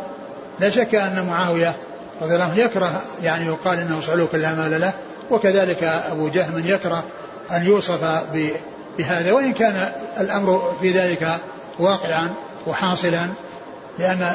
لا 0.59 0.69
شك 0.69 0.95
أن 0.95 1.25
معاوية 1.25 1.75
رضي 2.21 2.33
الله 2.33 2.45
عنه 2.45 2.57
يكره 2.57 3.01
يعني 3.23 3.45
يقال 3.45 3.79
إنه 3.79 4.01
صعلوك 4.01 4.35
لا 4.35 4.53
مال 4.53 4.81
له 4.81 4.93
وكذلك 5.31 5.83
أبو 5.83 6.27
جهم 6.27 6.63
يكره 6.65 7.03
أن 7.51 7.65
يوصف 7.65 8.23
بهذا. 8.97 9.31
وإن 9.31 9.53
كان 9.53 9.91
الأمر 10.19 10.75
في 10.81 10.91
ذلك 10.91 11.39
واقعا 11.79 12.29
وحاصلا 12.67 13.27
لأن 13.99 14.31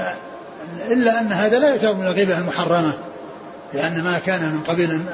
إلا 0.90 1.20
أن 1.20 1.32
هذا 1.32 1.58
لا 1.58 1.68
يعتبر 1.68 1.94
من 1.94 2.06
الغيبة 2.06 2.38
المحرمة 2.38 2.98
لأن 3.74 4.02
ما 4.02 4.18
كان 4.18 4.42
من 4.42 4.60
قبيل 4.68 5.04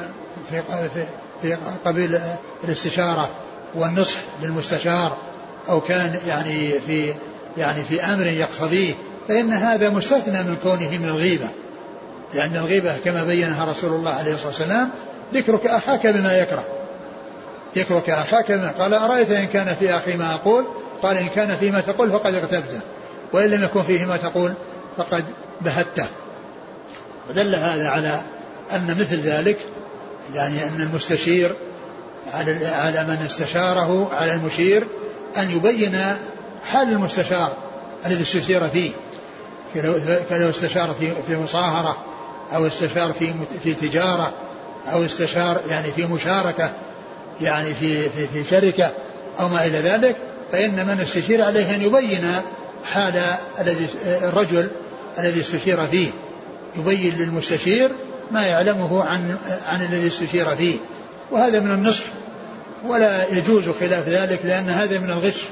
في 0.50 1.04
في 1.42 1.56
قبيل 1.84 2.20
الاستشارة 2.64 3.30
والنصح 3.74 4.18
للمستشار 4.42 5.16
أو 5.68 5.80
كان 5.80 6.18
يعني 6.26 6.80
في 6.86 7.14
يعني 7.56 7.84
في 7.84 8.04
أمر 8.04 8.26
يقتضيه 8.26 8.94
فإن 9.28 9.52
هذا 9.52 9.90
مستثنى 9.90 10.42
من 10.42 10.56
كونه 10.62 10.98
من 10.98 11.08
الغيبة. 11.08 11.50
لأن 12.34 12.56
الغيبة 12.56 12.96
كما 13.04 13.24
بينها 13.24 13.64
رسول 13.64 13.92
الله 13.92 14.10
عليه 14.10 14.34
الصلاة 14.34 14.48
والسلام 14.48 14.90
ذكرك 15.34 15.66
أخاك 15.66 16.06
بما 16.06 16.38
يكره. 16.38 16.64
ذكرك 17.76 18.10
أخاك 18.10 18.52
بما 18.52 18.68
قال 18.68 18.94
أرأيت 18.94 19.30
إن 19.30 19.46
كان 19.46 19.74
في 19.74 19.94
أخي 19.94 20.16
ما 20.16 20.34
أقول؟ 20.34 20.64
قال 21.02 21.16
إن 21.16 21.28
كان 21.28 21.56
فيما 21.56 21.80
تقول 21.80 22.12
فقد 22.12 22.34
اغتبته. 22.34 22.80
وإن 23.32 23.50
لم 23.50 23.64
يكن 23.64 23.82
فيه 23.82 24.04
ما 24.04 24.16
تقول 24.16 24.52
فقد 24.96 25.24
بهته. 25.60 26.06
ودل 27.30 27.54
هذا 27.54 27.88
على 27.88 28.20
أن 28.72 28.86
مثل 28.86 29.20
ذلك 29.20 29.58
يعني 30.34 30.64
أن 30.64 30.80
المستشير 30.80 31.54
على 32.26 32.66
على 32.66 33.04
من 33.04 33.26
استشاره 33.26 34.10
على 34.12 34.34
المشير 34.34 34.86
أن 35.36 35.50
يبين 35.50 35.98
حال 36.66 36.88
المستشار 36.88 37.56
الذي 38.06 38.22
استشير 38.22 38.68
فيه. 38.68 38.90
كلو 40.30 40.50
استشار 40.50 40.94
في 41.00 41.12
في 41.26 41.36
مصاهرة 41.36 41.96
أو 42.52 42.66
استشار 42.66 43.12
في 43.12 43.32
في 43.62 43.74
تجارة 43.74 44.32
أو 44.86 45.04
استشار 45.04 45.60
يعني 45.68 45.92
في 45.92 46.06
مشاركة 46.06 46.72
يعني 47.40 47.74
في 47.74 48.08
في 48.08 48.26
في 48.26 48.50
شركة 48.50 48.90
أو 49.40 49.48
ما 49.48 49.66
إلى 49.66 49.78
ذلك 49.78 50.16
فإن 50.52 50.86
من 50.86 51.00
استشير 51.00 51.44
عليه 51.44 51.74
أن 51.74 51.82
يبين 51.82 52.32
حال 52.84 53.22
الذي 53.60 53.88
الرجل 54.04 54.70
الذي 55.18 55.40
استشير 55.40 55.86
فيه. 55.86 56.10
يبين 56.76 57.14
للمستشير 57.18 57.90
ما 58.30 58.46
يعلمه 58.46 59.04
عن 59.04 59.36
عن 59.66 59.82
الذي 59.82 60.06
استشير 60.06 60.46
فيه 60.46 60.76
وهذا 61.30 61.60
من 61.60 61.70
النصح 61.70 62.04
ولا 62.86 63.28
يجوز 63.28 63.68
خلاف 63.68 64.08
ذلك 64.08 64.40
لأن 64.44 64.68
هذا 64.68 64.98
من 64.98 65.10
الغش 65.10 65.44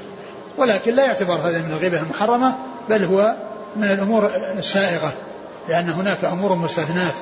ولكن 0.57 0.95
لا 0.95 1.05
يعتبر 1.05 1.35
هذا 1.35 1.61
من 1.61 1.71
الغيبة 1.71 1.99
المحرمة 1.99 2.55
بل 2.89 3.03
هو 3.03 3.35
من 3.75 3.91
الأمور 3.91 4.31
السائغة 4.57 5.13
لأن 5.69 5.89
هناك 5.89 6.25
أمور 6.25 6.55
مستثنات 6.55 7.13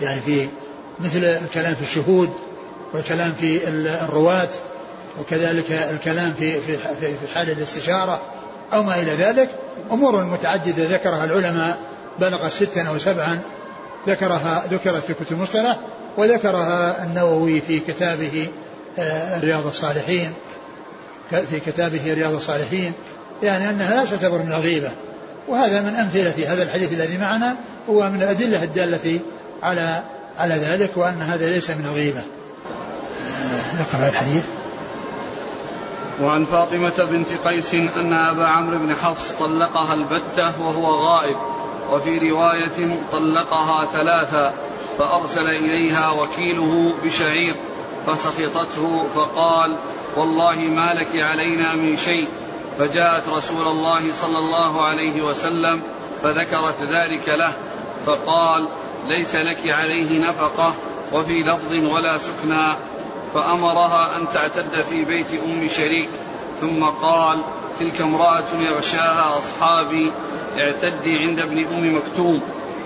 يعني 0.00 0.20
في 0.20 0.48
مثل 1.00 1.24
الكلام 1.24 1.74
في 1.74 1.82
الشهود 1.82 2.30
والكلام 2.92 3.32
في 3.32 3.68
الرواة 4.02 4.48
وكذلك 5.20 5.72
الكلام 5.72 6.34
في 6.38 6.60
في 6.60 6.78
في 7.00 7.34
حال 7.34 7.50
الاستشارة 7.50 8.22
أو 8.72 8.82
ما 8.82 9.02
إلى 9.02 9.12
ذلك 9.12 9.50
أمور 9.92 10.24
متعددة 10.24 10.94
ذكرها 10.94 11.24
العلماء 11.24 11.78
بلغت 12.20 12.52
ستا 12.52 12.82
أو 12.82 12.98
سبعا 12.98 13.40
ذكرها 14.08 14.64
ذكرت 14.70 15.04
في 15.04 15.14
كتب 15.14 15.32
المصطلح 15.32 15.78
وذكرها 16.16 17.04
النووي 17.04 17.60
في 17.60 17.80
كتابه 17.80 18.48
آه، 18.98 19.40
رياض 19.40 19.66
الصالحين 19.66 20.32
في 21.30 21.60
كتابه 21.66 22.14
رياض 22.14 22.34
الصالحين. 22.34 22.92
يعني 23.42 23.70
أنها 23.70 24.04
لا 24.04 24.10
تعتبر 24.10 24.38
من 24.38 24.52
الغيبة. 24.52 24.90
وهذا 25.48 25.80
من 25.80 25.94
أمثلة 25.94 26.52
هذا 26.52 26.62
الحديث 26.62 26.92
الذي 26.92 27.18
معنا 27.18 27.56
هو 27.90 28.10
من 28.10 28.22
الأدلة 28.22 28.62
الدالة 28.64 29.20
على 29.62 30.02
على 30.38 30.54
ذلك 30.54 30.96
وأن 30.96 31.22
هذا 31.22 31.50
ليس 31.50 31.70
من 31.70 31.84
الغيبة. 31.84 32.22
نقرأ 33.80 34.08
الحديث. 34.08 34.44
وعن 36.22 36.44
فاطمة 36.44 37.08
بنت 37.10 37.28
قيس 37.44 37.74
أن 37.74 38.12
أبا 38.12 38.46
عمرو 38.46 38.78
بن 38.78 38.94
حفص 38.94 39.32
طلقها 39.32 39.94
البتة 39.94 40.60
وهو 40.60 40.86
غائب. 40.86 41.36
وفي 41.92 42.30
رواية 42.30 42.98
طلقها 43.12 43.84
ثلاثا 43.84 44.54
فأرسل 44.98 45.48
إليها 45.48 46.10
وكيله 46.10 46.94
بشعير 47.04 47.54
فسخطته 48.06 49.06
فقال 49.14 49.76
والله 50.16 50.56
ما 50.56 50.94
لك 50.94 51.20
علينا 51.22 51.74
من 51.74 51.96
شيء. 51.96 52.28
فجاءت 52.78 53.28
رسول 53.28 53.66
الله 53.66 54.12
صلى 54.22 54.38
الله 54.38 54.84
عليه 54.84 55.22
وسلم 55.22 55.80
فذكرت 56.22 56.82
ذلك 56.82 57.28
له 57.28 57.52
فقال 58.06 58.68
ليس 59.06 59.34
لك 59.34 59.70
عليه 59.70 60.28
نفقة 60.28 60.74
وفي 61.12 61.42
لفظ 61.42 61.74
ولا 61.74 62.18
سكنى. 62.18 62.76
فأمرها 63.34 64.16
أن 64.16 64.28
تعتد 64.28 64.82
في 64.90 65.04
بيت 65.04 65.26
أم 65.44 65.68
شريك. 65.68 66.08
ثم 66.60 66.84
قال 66.84 67.44
تلك 67.80 68.00
امرأة 68.00 68.54
يغشاها 68.54 69.38
أصحابي 69.38 70.12
اعتدي 70.58 71.18
عند 71.18 71.40
ابن 71.40 71.66
أم 71.66 71.96
مكتوم 71.96 72.40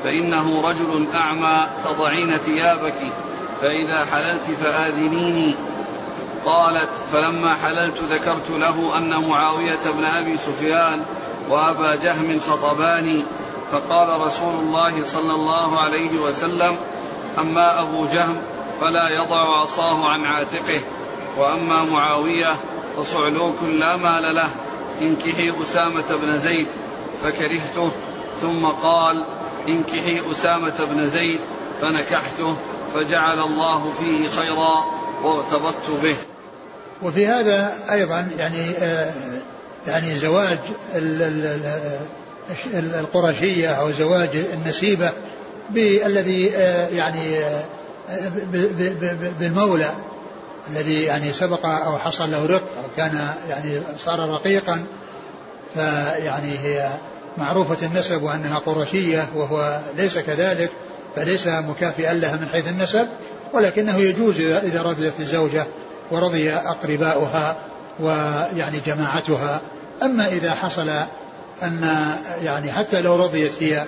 فإنه 0.05 0.61
رجل 0.69 1.07
أعمى 1.15 1.67
تضعين 1.85 2.37
ثيابك 2.37 3.13
فإذا 3.61 4.05
حللت 4.05 4.43
فآذنيني. 4.43 5.55
قالت 6.45 6.91
فلما 7.13 7.55
حللت 7.55 8.03
ذكرت 8.03 8.51
له 8.51 8.99
أن 8.99 9.29
معاوية 9.29 9.91
بن 9.97 10.05
أبي 10.05 10.37
سفيان 10.37 11.03
وأبا 11.49 11.95
جهم 11.95 12.41
خطباني 12.41 13.25
فقال 13.73 14.27
رسول 14.27 14.55
الله 14.55 15.05
صلى 15.05 15.35
الله 15.35 15.81
عليه 15.81 16.19
وسلم 16.19 16.77
أما 17.39 17.83
أبو 17.83 18.07
جهم 18.07 18.37
فلا 18.81 19.09
يضع 19.09 19.61
عصاه 19.61 20.09
عن 20.09 20.25
عاتقه 20.25 20.81
وأما 21.39 21.85
معاوية 21.85 22.55
فصعلوك 22.97 23.63
لا 23.63 23.97
مال 23.97 24.35
له. 24.35 24.49
انكحي 25.03 25.63
أسامة 25.63 26.17
بن 26.17 26.39
زيد 26.39 26.67
فكرهته. 27.23 27.91
ثم 28.41 28.67
قال 28.67 29.25
انكحي 29.69 30.23
أسامة 30.33 30.85
بن 30.91 31.07
زيد 31.07 31.41
فنكحته. 31.81 32.57
فجعل 32.95 33.39
الله 33.39 33.93
فيه 34.01 34.29
خيرا 34.29 34.85
وارتبطت 35.23 35.91
به. 36.03 36.17
وفي 37.03 37.27
هذا 37.27 37.75
أيضا 37.93 38.29
يعني 38.39 38.71
آه 38.79 39.13
يعني 39.87 40.19
زواج 40.19 40.59
القرشية 42.75 43.69
أو 43.69 43.91
زواج 43.91 44.31
النسيبة 44.53 45.13
بالذي 45.71 46.51
آه 46.57 46.89
يعني 46.89 47.39
آه 47.39 47.63
بالمولى. 49.41 49.91
الذي 50.71 51.03
يعني 51.03 51.33
سبق 51.33 51.67
أو 51.67 51.99
حصل 51.99 52.31
له 52.31 52.47
رق 52.47 52.63
أو 52.85 52.89
كان 52.97 53.35
يعني 53.49 53.81
صار 54.05 54.29
رقيقا 54.29 54.85
فيعني 55.75 56.59
هي 56.59 56.91
معروفة 57.39 57.87
النسب 57.87 58.23
وأنها 58.23 58.59
قرشية 58.59 59.29
وهو 59.35 59.81
ليس 59.97 60.19
كذلك 60.19 60.71
فليس 61.17 61.47
مكافئا 61.47 62.15
لها 62.15 62.37
من 62.37 62.49
حيث 62.49 62.69
النسب 62.69 63.07
ولكنه 63.53 63.97
يجوز 63.97 64.41
إذا 64.41 64.83
رضيت 64.83 65.21
الزوجة 65.21 65.67
ورضي 66.11 66.53
أقرباؤها 66.53 67.57
ويعني 68.01 68.81
جماعتها. 68.87 69.61
أما 70.03 70.29
إذا 70.29 70.55
حصل 70.55 70.91
أن 71.63 71.91
يعني 72.43 72.73
حتى 72.73 73.03
لو 73.03 73.17
رضيت 73.17 73.53
هي 73.61 73.85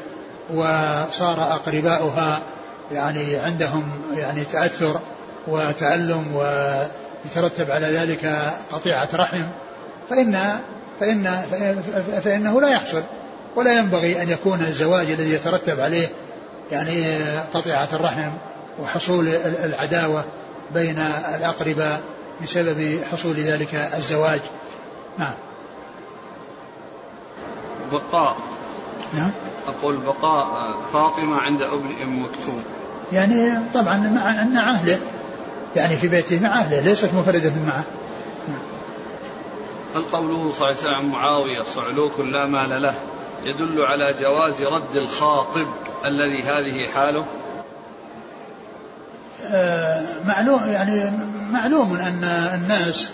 وصار 0.54 1.42
أقرباؤها 1.42 2.42
يعني 2.92 3.36
عندهم 3.36 3.90
يعني 4.14 4.44
تأثر 4.44 5.00
وتألم 5.48 6.36
ويترتب 6.36 7.70
على 7.70 7.86
ذلك 7.86 8.52
قطيعة 8.72 9.08
رحم 9.14 9.42
فإن 10.10 10.60
فإن 11.00 11.24
فإنه 12.24 12.60
لا 12.60 12.68
يحصل 12.68 13.02
ولا 13.56 13.78
ينبغي 13.78 14.22
أن 14.22 14.30
يكون 14.30 14.60
الزواج 14.60 15.10
الذي 15.10 15.32
يترتب 15.32 15.80
عليه 15.80 16.08
يعني 16.72 17.04
قطيعة 17.54 17.88
الرحم 17.92 18.30
وحصول 18.80 19.28
العداوة 19.64 20.24
بين 20.74 20.98
الأقرباء 21.38 22.00
بسبب 22.42 23.00
حصول 23.12 23.34
ذلك 23.34 23.74
الزواج. 23.74 24.40
نعم. 25.18 25.34
بقاء. 27.92 28.36
نعم. 29.14 29.30
أقول 29.68 29.96
بقاء 29.96 30.76
فاطمة 30.92 31.36
عند 31.36 31.62
أم 32.02 32.22
مكتوم. 32.22 32.62
يعني 33.12 33.60
طبعا 33.74 33.96
مع 33.96 34.44
مع 34.44 34.70
أهله. 34.70 34.98
يعني 35.76 35.96
في 35.96 36.08
بيته 36.08 36.40
مع 36.40 36.60
أهله 36.60 36.80
ليست 36.80 37.14
مفردة 37.14 37.52
معه. 37.66 37.84
هل 39.94 40.02
قوله 40.02 40.52
صلى 40.52 40.70
الله 40.70 40.80
عليه 40.80 40.96
وسلم 40.98 41.10
معاوية 41.12 41.62
صعلوك 41.62 42.20
لا 42.20 42.46
مال 42.46 42.82
له 42.82 42.94
يدل 43.44 43.82
على 43.82 44.14
جواز 44.20 44.62
رد 44.62 44.96
الخاطب 44.96 45.66
الذي 46.04 46.42
هذه 46.42 46.88
حاله؟ 46.94 47.24
آه 49.46 50.02
معلوم 50.26 50.60
يعني 50.66 51.12
معلوم 51.50 51.96
أن 51.96 52.24
الناس 52.54 53.10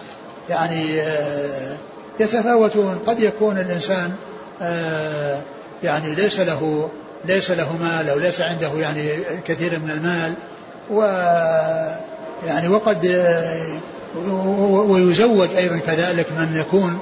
يعني 0.49 1.01
آه 1.01 1.77
يتفاوتون. 2.21 2.99
قد 3.07 3.21
يكون 3.21 3.59
الإنسان 3.59 4.15
آه 4.63 5.41
يعني 5.83 6.15
ليس 6.15 6.41
له 6.41 6.91
ليس 7.25 7.51
له 7.51 7.77
مال 7.77 8.09
أو 8.09 8.19
ليس 8.19 8.41
عنده 8.41 8.73
يعني 8.73 9.11
كثير 9.47 9.79
من 9.79 9.91
المال 9.91 10.35
و 10.91 11.01
يعني 12.47 12.69
وقد 12.69 13.27
ويزوج 14.89 15.49
أيضا 15.57 15.79
كذلك 15.79 16.27
من 16.39 16.57
يكون 16.61 16.99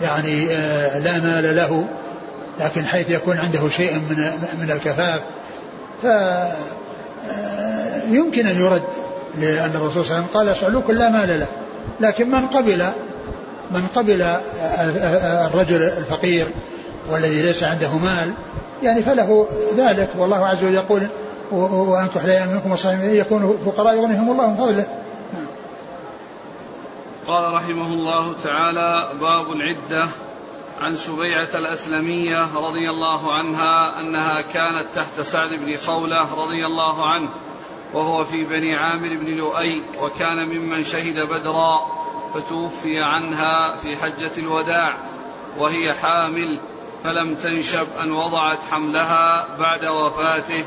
يعني 0.00 0.46
لا 0.98 1.18
مال 1.18 1.56
له 1.56 1.88
لكن 2.60 2.86
حيث 2.86 3.10
يكون 3.10 3.38
عنده 3.38 3.68
شيء 3.68 3.94
من 3.94 4.30
من 4.60 4.70
الكفاف. 4.70 5.20
ف 6.02 6.06
يمكن 8.10 8.46
أن 8.46 8.58
يرد 8.58 8.82
لأن 9.38 9.70
الرسول 9.74 10.04
صلى 10.04 10.16
الله 10.16 10.16
عليه 10.16 10.24
وسلم 10.24 10.26
قال 10.34 10.56
سعلوك 10.56 10.90
لا 10.90 11.08
مال 11.08 11.40
له. 11.40 11.46
لكن 12.00 12.30
من 12.30 12.46
قبل 12.46 12.92
من 13.70 13.86
قبل 13.94 14.22
الرجل 15.52 15.82
الفقير 15.82 16.46
والذي 17.10 17.42
ليس 17.42 17.64
عنده 17.64 17.98
مال 17.98 18.34
يعني 18.82 19.02
فله 19.02 19.46
ذلك. 19.76 20.10
والله 20.18 20.46
عز 20.46 20.64
وجل 20.64 20.74
يقول 20.74 21.02
وانكح 21.52 22.24
لا 22.24 22.46
منكم 22.46 22.70
والصالحين 22.70 23.14
يكونوا 23.14 23.54
فقراء 23.66 23.96
يغنيهم 23.96 24.30
الله 24.30 24.46
من 24.46 24.56
فضله. 24.56 24.86
قال 27.26 27.54
رحمه 27.54 27.86
الله 27.86 28.34
تعالى 28.44 29.08
باب 29.20 29.52
العدة 29.52 30.08
عن 30.80 30.96
سبيعة 30.96 31.48
الأسلمية 31.54 32.56
رضي 32.56 32.90
الله 32.90 33.32
عنها 33.32 34.00
أنها 34.00 34.40
كانت 34.40 34.94
تحت 34.94 35.20
سعد 35.20 35.54
بن 35.54 35.76
خولة 35.76 36.34
رضي 36.34 36.66
الله 36.66 37.06
عنه 37.06 37.28
وهو 37.94 38.24
في 38.24 38.44
بني 38.44 38.74
عامر 38.74 39.16
بن 39.16 39.26
لؤي 39.26 39.82
وكان 40.02 40.48
ممن 40.48 40.84
شهد 40.84 41.28
بدرا 41.28 41.80
فتوفي 42.34 43.02
عنها 43.02 43.76
في 43.76 43.96
حجة 43.96 44.30
الوداع 44.38 44.96
وهي 45.58 45.92
حامل 45.92 46.60
فلم 47.04 47.34
تنشب 47.34 47.86
أن 48.02 48.12
وضعت 48.12 48.58
حملها 48.70 49.56
بعد 49.58 49.84
وفاته 49.84 50.64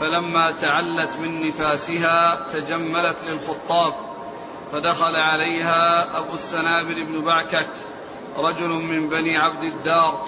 فلما 0.00 0.50
تعلت 0.50 1.16
من 1.16 1.46
نفاسها 1.48 2.46
تجملت 2.52 3.24
للخطاب 3.24 3.94
فدخل 4.72 5.16
عليها 5.16 6.18
أبو 6.18 6.34
السنابل 6.34 7.04
بن 7.04 7.24
بعكك 7.24 7.68
رجل 8.36 8.68
من 8.68 9.08
بني 9.08 9.36
عبد 9.36 9.62
الدار 9.62 10.24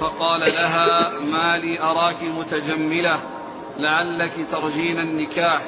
فقال 0.00 0.40
لها 0.40 1.12
ما 1.32 1.58
لي 1.58 1.80
أراك 1.80 2.22
متجملة 2.22 3.20
لعلك 3.76 4.32
ترجين 4.50 4.98
النكاح 4.98 5.62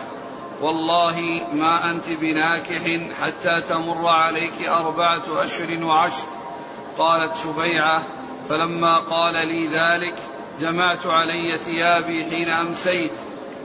والله 0.61 1.43
ما 1.53 1.91
أنت 1.91 2.09
بناكح 2.09 3.01
حتى 3.23 3.61
تمر 3.61 4.07
عليك 4.07 4.69
أربعة 4.69 5.23
أشهر 5.29 5.85
وعشر 5.85 6.27
قالت 6.99 7.35
سبيعة 7.35 8.03
فلما 8.49 8.99
قال 8.99 9.35
لي 9.49 9.67
ذلك 9.67 10.15
جمعت 10.61 11.07
علي 11.07 11.59
ثيابي 11.59 12.25
حين 12.25 12.49
أمسيت. 12.49 13.13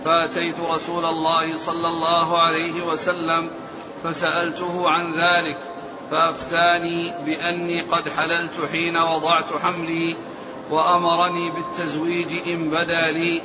فأتيت 0.06 0.56
رسول 0.60 1.06
الله 1.06 1.58
صلى 1.58 1.88
الله 1.88 2.40
عليه 2.40 2.82
وسلم 2.82 3.50
فسألته 4.04 4.90
عن 4.90 5.14
ذلك 5.14 5.58
فأفتاني 6.12 7.26
بأني 7.26 7.82
قد 7.82 8.10
حللت 8.10 8.70
حين 8.72 8.98
وضعت 8.98 9.54
حملي 9.64 10.16
وأمرني 10.72 11.52
بالتزويج 11.52 12.48
إن 12.48 12.70
بدا 12.70 13.12
لي. 13.12 13.42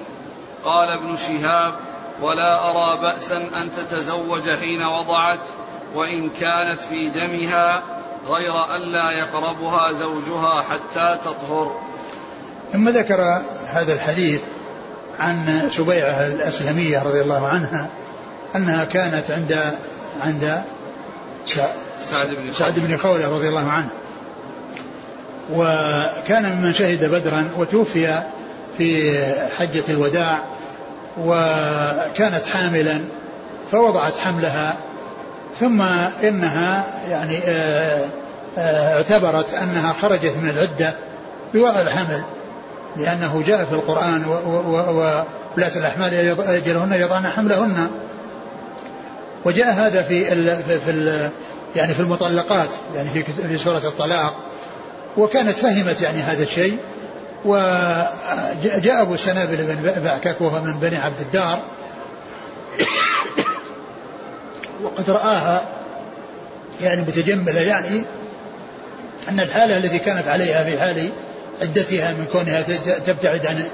قال 0.65 0.89
ابن 0.89 1.17
شهاب 1.17 1.75
ولا 2.23 2.71
أرى 2.71 3.01
بأسا 3.01 3.37
أن 3.37 3.73
تتزوج 3.73 4.51
حين 4.51 4.83
وضعت 4.83 5.47
وإن 5.95 6.31
كانت 6.31 6.81
في 6.81 7.09
دمها 7.09 7.83
غير 8.29 8.77
ألا 8.77 9.11
يقربها 9.11 9.93
زوجها 9.93 10.63
حتى 10.63 11.19
تطهر. 11.25 11.81
ثم 12.73 12.89
ذكر 12.89 13.43
هذا 13.67 13.95
الحديث 13.95 14.41
عن 15.19 15.69
سبيعة 15.73 16.27
الأسلمية 16.27 17.03
رضي 17.03 17.21
الله 17.21 17.49
عنها 17.49 17.89
أنها 18.57 18.85
كانت 18.85 19.31
عند 19.31 19.75
عند 20.21 20.63
سعد 22.11 22.29
بن 22.43 22.53
سعد 22.53 22.75
بن 22.77 22.97
خولة 22.97 23.37
رضي 23.37 23.49
الله 23.49 23.71
عنه. 23.71 23.89
وكان 25.53 26.57
ممن 26.57 26.75
شهد 26.75 27.05
بدرا 27.05 27.49
وتوفي 27.59 28.23
في 28.79 29.19
حجة 29.57 29.85
الوداع 29.89 30.45
وكانت 31.19 32.45
حاملا 32.47 33.01
فوضعت 33.73 34.19
حملها 34.19 34.77
ثم 35.61 35.83
إنها 36.23 36.85
يعني 37.11 37.39
آه 37.39 38.09
آه، 38.59 38.95
اعتبرت 38.95 39.55
أنها 39.55 39.93
خرجت 39.93 40.35
من 40.43 40.51
العدة 40.51 40.95
بوضع 41.55 41.81
الحمل 41.81 42.23
لأنه 42.97 43.43
جاء 43.47 43.65
في 43.65 43.73
القرآن 43.73 44.25
وولاة 44.27 45.77
الأحمال 45.77 46.15
أجلهن 46.41 46.93
يضعن 46.93 47.27
حملهن. 47.27 47.91
وجاء 49.45 49.73
هذا 49.73 50.03
في 50.03 50.33
ال 50.33 50.63
في 50.81 50.91
ال 50.91 51.31
يعني 51.77 51.95
في 51.95 52.01
المطلقات 52.01 52.69
يعني 52.95 53.09
في 53.09 53.23
في 53.23 53.59
سورة 53.59 53.79
الطلاق. 53.79 54.37
وكانت 55.17 55.57
فهمت 55.57 56.01
يعني 56.03 56.23
هذا 56.23 56.43
الشيء. 56.43 56.79
وجاء 57.45 59.03
أبو 59.03 59.17
سنابل 59.17 59.57
بن 59.57 60.03
بعكك 60.03 60.41
وهو 60.41 60.63
من 60.63 60.79
بني 60.79 60.97
عبد 60.97 61.21
الدار. 61.21 61.59
وقد 64.85 65.11
رآها 65.11 65.67
يعني 66.81 67.03
متجملة 67.03 67.61
يعني 67.61 68.03
أن 69.29 69.41
الحالة 69.41 69.77
التي 69.77 69.99
كانت 69.99 70.29
عليها 70.29 70.65
في 70.65 70.79
حال 70.81 71.09
عدتها 71.63 72.13
من 72.13 72.25
كونها 72.33 72.63
تبتعد 73.07 73.47
عن 73.47 73.65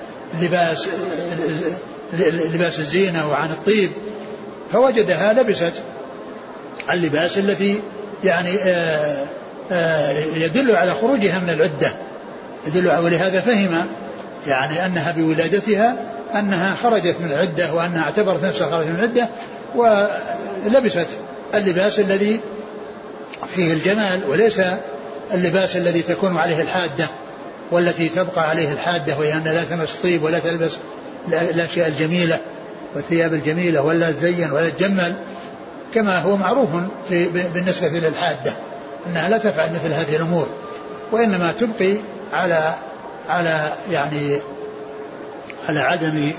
لباس 0.42 0.88
لباس 2.52 2.78
الزينة 2.78 3.28
وعن 3.28 3.50
الطيب 3.50 3.90
فوجدها 4.72 5.32
لبست 5.32 5.72
اللباس 6.90 7.38
الذي 7.38 7.80
يعني 8.24 8.54
آه، 8.64 9.26
آه، 9.72 10.10
يدل 10.34 10.76
على 10.76 10.94
خروجها 10.94 11.38
من 11.38 11.50
العدة. 11.50 11.92
يدل 12.66 12.88
ولهذا 12.88 13.40
فهم 13.40 13.86
يعني 14.46 14.86
أنها 14.86 15.12
بولادتها 15.12 15.96
أنها 16.34 16.74
خرجت 16.74 17.16
من 17.20 17.32
العدة 17.32 17.74
وأنها 17.74 18.02
اعتبرت 18.02 18.44
نفسها 18.44 18.70
خرجت 18.70 18.88
من 18.88 18.94
العدة 18.94 19.28
ولبست 19.74 21.06
اللباس 21.54 21.98
الذي 21.98 22.40
فيه 23.54 23.72
الجمال 23.72 24.20
وليس 24.28 24.60
اللباس 25.34 25.76
الذي 25.76 26.02
تكون 26.02 26.36
عليه 26.36 26.62
الحادة 26.62 27.08
والتي 27.70 28.08
تبقى 28.08 28.48
عليه 28.48 28.72
الحادة 28.72 29.18
وهي 29.18 29.32
أن 29.32 29.44
لا 29.44 29.64
تمس 29.64 29.96
طيب 30.02 30.22
ولا 30.22 30.38
تلبس 30.38 30.72
الأشياء 31.28 31.88
الجميلة 31.88 32.40
والثياب 32.94 33.34
الجميلة 33.34 33.82
ولا 33.82 34.12
تزين 34.12 34.50
ولا 34.50 34.68
تجمل 34.68 35.16
كما 35.94 36.18
هو 36.18 36.36
معروف 36.36 36.68
في 37.08 37.28
بالنسبة 37.54 37.88
للحادة 37.88 38.52
أنها 39.06 39.28
لا 39.28 39.38
تفعل 39.38 39.70
مثل 39.72 39.92
هذه 39.92 40.16
الأمور 40.16 40.46
وإنما 41.12 41.52
تبقي 41.52 41.96
على 42.32 42.74
على 43.28 43.72
يعني 43.90 44.38
على 45.68 45.80
عدم 45.80 46.32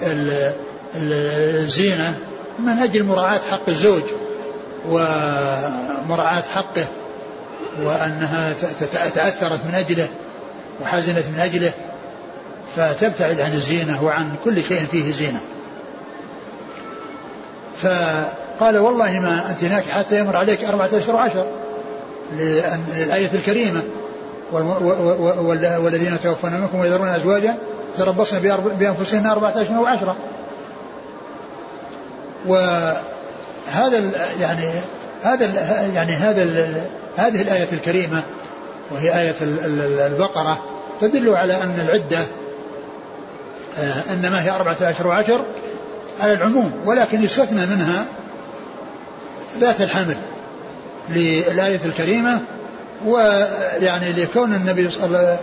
الزينة 0.95 2.17
من 2.59 2.77
أجل 2.77 3.03
مراعاة 3.03 3.39
حق 3.51 3.69
الزوج 3.69 4.03
ومراعاة 4.89 6.43
حقه 6.51 6.85
وأنها 7.83 8.53
تأثرت 9.15 9.65
من 9.65 9.75
أجله 9.75 10.07
وحزنت 10.81 11.25
من 11.33 11.39
أجله 11.39 11.71
فتبتعد 12.75 13.41
عن 13.41 13.53
الزينة 13.53 14.03
وعن 14.03 14.35
كل 14.43 14.63
شيء 14.63 14.85
فيه 14.91 15.11
زينة. 15.11 15.39
فقال 17.81 18.77
والله 18.77 19.19
ما 19.19 19.49
أنت 19.49 19.63
هناك 19.63 19.83
حتى 19.89 20.19
يمر 20.19 20.37
عليك 20.37 20.63
أربعة 20.63 20.89
أشهر 20.93 21.15
وعشر 21.15 21.45
للآية 22.31 23.29
الكريمة. 23.33 23.83
والذين 24.51 26.19
توفون 26.23 26.53
منكم 26.53 26.79
ويذرون 26.79 27.07
أزواجا 27.07 27.57
تربصن 27.97 28.39
بأنفسهن 28.79 29.25
أربعة 29.25 29.53
أشهر 29.61 29.81
وعشرة. 29.81 30.15
وهذا 32.47 34.11
يعني 34.39 34.65
هذا 35.23 35.45
يعني 35.95 36.11
هذا 36.11 36.43
هذه 37.17 37.41
الآية 37.41 37.67
الكريمة 37.73 38.23
وهي 38.91 39.21
آية 39.21 39.35
البقرة 40.07 40.63
تدل 41.01 41.29
على 41.29 41.63
أن 41.63 41.79
العدة 41.79 42.25
آه، 43.77 44.03
إنما 44.13 44.43
هي 44.43 44.51
أربعة 44.51 44.77
أشهر 44.81 45.07
وعشر 45.07 45.45
على 46.19 46.33
العموم 46.33 46.73
ولكن 46.85 47.23
يستثنى 47.23 47.65
منها 47.65 48.05
ذات 49.59 49.81
الحمل 49.81 50.17
للآية 51.09 51.79
الكريمة 51.85 52.41
ويعني 53.05 54.11
لكون 54.11 54.53
النبي 54.53 54.89
صلى 54.89 55.39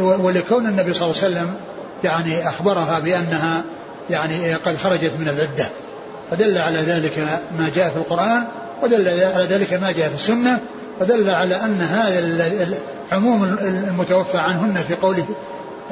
ولكون 0.00 0.66
النبي 0.66 0.94
صلى 0.94 1.02
الله 1.02 1.22
عليه 1.22 1.34
وسلم 1.34 1.54
يعني 2.04 2.48
أخبرها 2.48 2.98
بأنها 2.98 3.64
يعني 4.10 4.54
قد 4.54 4.76
خرجت 4.76 5.12
من 5.18 5.28
العدة. 5.28 5.66
فدل 6.30 6.58
على 6.58 6.78
ذلك 6.78 7.18
ما 7.58 7.70
جاء 7.74 7.90
في 7.90 7.96
القرآن 7.96 8.44
ودل 8.82 9.08
على 9.08 9.44
ذلك 9.44 9.72
ما 9.72 9.92
جاء 9.92 10.08
في 10.08 10.14
السنة 10.14 10.60
ودل 11.00 11.30
على 11.30 11.56
أن 11.56 11.80
هذا 11.80 12.78
عموم 13.12 13.44
المتوفى 13.62 14.38
عنهن 14.38 14.74
في 14.74 14.94
قوله 14.94 15.24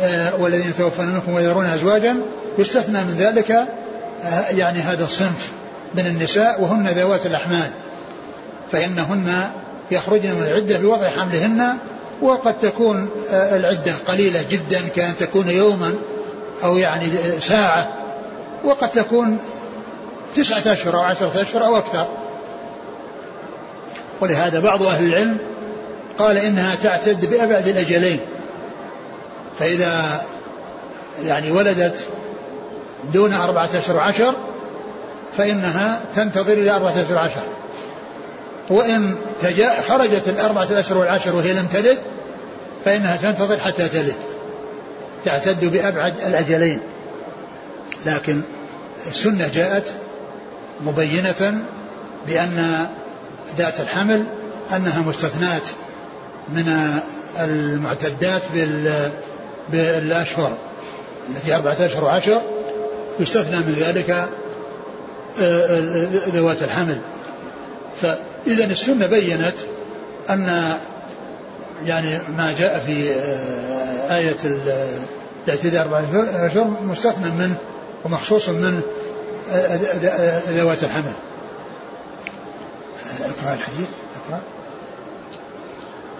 آه، 0.00 0.34
والذين 0.40 0.74
توفون 0.78 1.06
منكم 1.06 1.32
ويذرون 1.32 1.66
أزواجا 1.66 2.16
يستثنى 2.58 3.04
من 3.04 3.14
ذلك 3.18 3.50
آه، 3.50 4.50
يعني 4.50 4.80
هذا 4.80 5.04
الصنف 5.04 5.50
من 5.94 6.06
النساء 6.06 6.62
وهن 6.62 6.86
ذوات 6.86 7.26
الأحمال. 7.26 7.70
فإنهن 8.72 9.50
يخرجن 9.90 10.34
من 10.34 10.42
العدة 10.42 10.78
بوضع 10.78 11.08
حملهن 11.08 11.76
وقد 12.20 12.58
تكون 12.58 13.08
آه، 13.30 13.56
العدة 13.56 13.92
قليلة 14.06 14.44
جدا 14.50 14.80
كأن 14.96 15.12
تكون 15.20 15.48
يوما 15.48 15.94
أو 16.64 16.76
يعني 16.76 17.06
ساعة. 17.40 17.88
وقد 18.64 18.88
تكون 18.88 19.38
تسعة 20.34 20.72
أشهر 20.72 20.94
أو 20.94 21.00
عشرة 21.00 21.42
أشهر 21.42 21.64
أو 21.64 21.76
أكثر. 21.76 22.08
ولهذا 24.20 24.60
بعض 24.60 24.82
أهل 24.82 25.06
العلم 25.06 25.38
قال 26.18 26.36
إنها 26.38 26.74
تعتد 26.74 27.30
بأبعد 27.30 27.68
الأجلين. 27.68 28.20
فإذا 29.58 30.22
يعني 31.24 31.50
ولدت 31.50 32.06
دون 33.12 33.34
أربعة 33.34 33.68
أشهر 33.74 33.96
وعشر 33.96 34.34
فإنها 35.36 36.00
تنتظر 36.16 36.52
إلى 36.52 36.70
أربعة 36.70 36.90
أشهر 36.90 37.14
وعشر 37.14 37.42
وإن 38.70 39.16
خرجت 39.88 40.28
الأربعة 40.28 40.68
أشهر 40.72 40.98
والعشر 40.98 41.36
وهي 41.36 41.52
لم 41.52 41.66
تلد 41.66 41.98
فإنها 42.84 43.16
تنتظر 43.16 43.60
حتى 43.60 43.88
تلد. 43.88 44.14
تعتد 45.24 45.64
بأبعد 45.64 46.14
الأجلين. 46.26 46.80
لكن 48.06 48.42
السنة 49.06 49.50
جاءت 49.54 49.92
مبينة 50.80 51.64
بأن 52.26 52.86
ذات 53.58 53.80
الحمل 53.80 54.24
أنها 54.76 55.00
مستثنات 55.02 55.62
من 56.48 56.98
المعتدات 57.40 58.42
بالأشهر 59.72 60.56
التي 61.30 61.54
أربعة 61.54 61.76
أشهر 61.80 62.04
وعشر 62.04 62.40
يستثنى 63.20 63.56
من 63.56 63.76
ذلك 63.78 64.28
آه، 65.40 66.08
ذوات 66.28 66.62
الحمل. 66.62 66.98
فإذا 68.02 68.64
السنة 68.64 69.06
بينت 69.06 69.54
أن 70.30 70.74
يعني 71.86 72.18
ما 72.36 72.54
جاء 72.58 72.82
في 72.86 73.10
آه، 73.10 74.16
آية 74.16 74.36
الإعتداء 75.46 75.82
أربعة 75.82 76.04
أشهر 76.46 76.64
مستثنى 76.64 77.30
منه 77.30 77.56
ومخصوص 78.04 78.48
من 78.48 78.64
آه، 78.74 78.97
ذوات 80.48 80.84
الحمل. 80.84 81.12
أقرأ 83.20 83.54
الحديث. 83.54 83.88
أقرأ. 84.16 84.40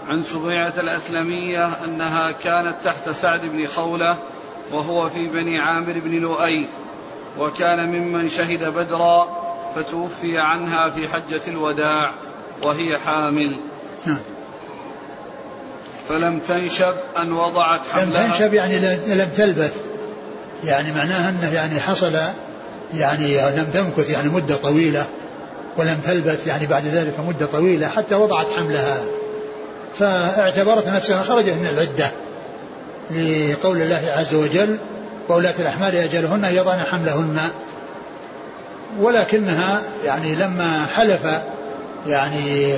عن 0.08 0.22
سبيعة 0.22 0.72
الأسلمية 0.78 1.84
أنها 1.84 2.30
كانت 2.30 2.74
تحت 2.84 3.08
سعد 3.08 3.40
بن 3.40 3.66
خولة 3.66 4.16
وهو 4.72 5.08
في 5.08 5.28
بني 5.28 5.58
عامر 5.58 5.92
بن 6.04 6.10
لؤي 6.10 6.68
وكان 7.38 7.88
ممن 7.88 8.28
شهد 8.28 8.64
بدرا 8.64 9.28
فتوفي 9.76 10.38
عنها 10.38 10.88
في 10.88 11.08
حجة 11.08 11.40
الوداع 11.48 12.12
وهي 12.62 12.98
حامل. 12.98 13.60
نعم. 14.06 14.22
فلم 16.08 16.38
تنشب 16.38 16.94
أن 17.16 17.32
وضعت 17.32 17.80
حملها. 17.92 18.26
لم 18.26 18.32
تنشب 18.32 18.54
يعني 18.54 18.78
لم 19.06 19.28
تلبث. 19.36 19.76
يعني 20.64 20.92
معناها 20.92 21.30
أنه 21.30 21.54
يعني 21.54 21.80
حصل 21.80 22.16
يعني 22.94 23.36
لم 23.36 23.66
تمكث 23.72 24.10
يعني 24.10 24.28
مدة 24.28 24.56
طويلة 24.56 25.04
ولم 25.76 25.98
تلبث 26.04 26.46
يعني 26.46 26.66
بعد 26.66 26.86
ذلك 26.86 27.14
مدة 27.28 27.46
طويلة 27.46 27.88
حتى 27.88 28.14
وضعت 28.14 28.46
حملها. 28.50 29.00
فاعتبرت 29.98 30.88
نفسها 30.88 31.22
خرجت 31.22 31.54
من 31.54 31.68
العدة 31.72 32.10
لقول 33.10 33.82
الله 33.82 34.02
عز 34.06 34.34
وجل 34.34 34.76
وولاة 35.28 35.54
الأحمال 35.58 35.96
أجلهن 35.96 36.44
يضعن 36.44 36.78
حملهن 36.80 37.38
ولكنها 39.00 39.82
يعني 40.04 40.34
لما 40.34 40.86
حلف 40.94 41.20
يعني 42.06 42.72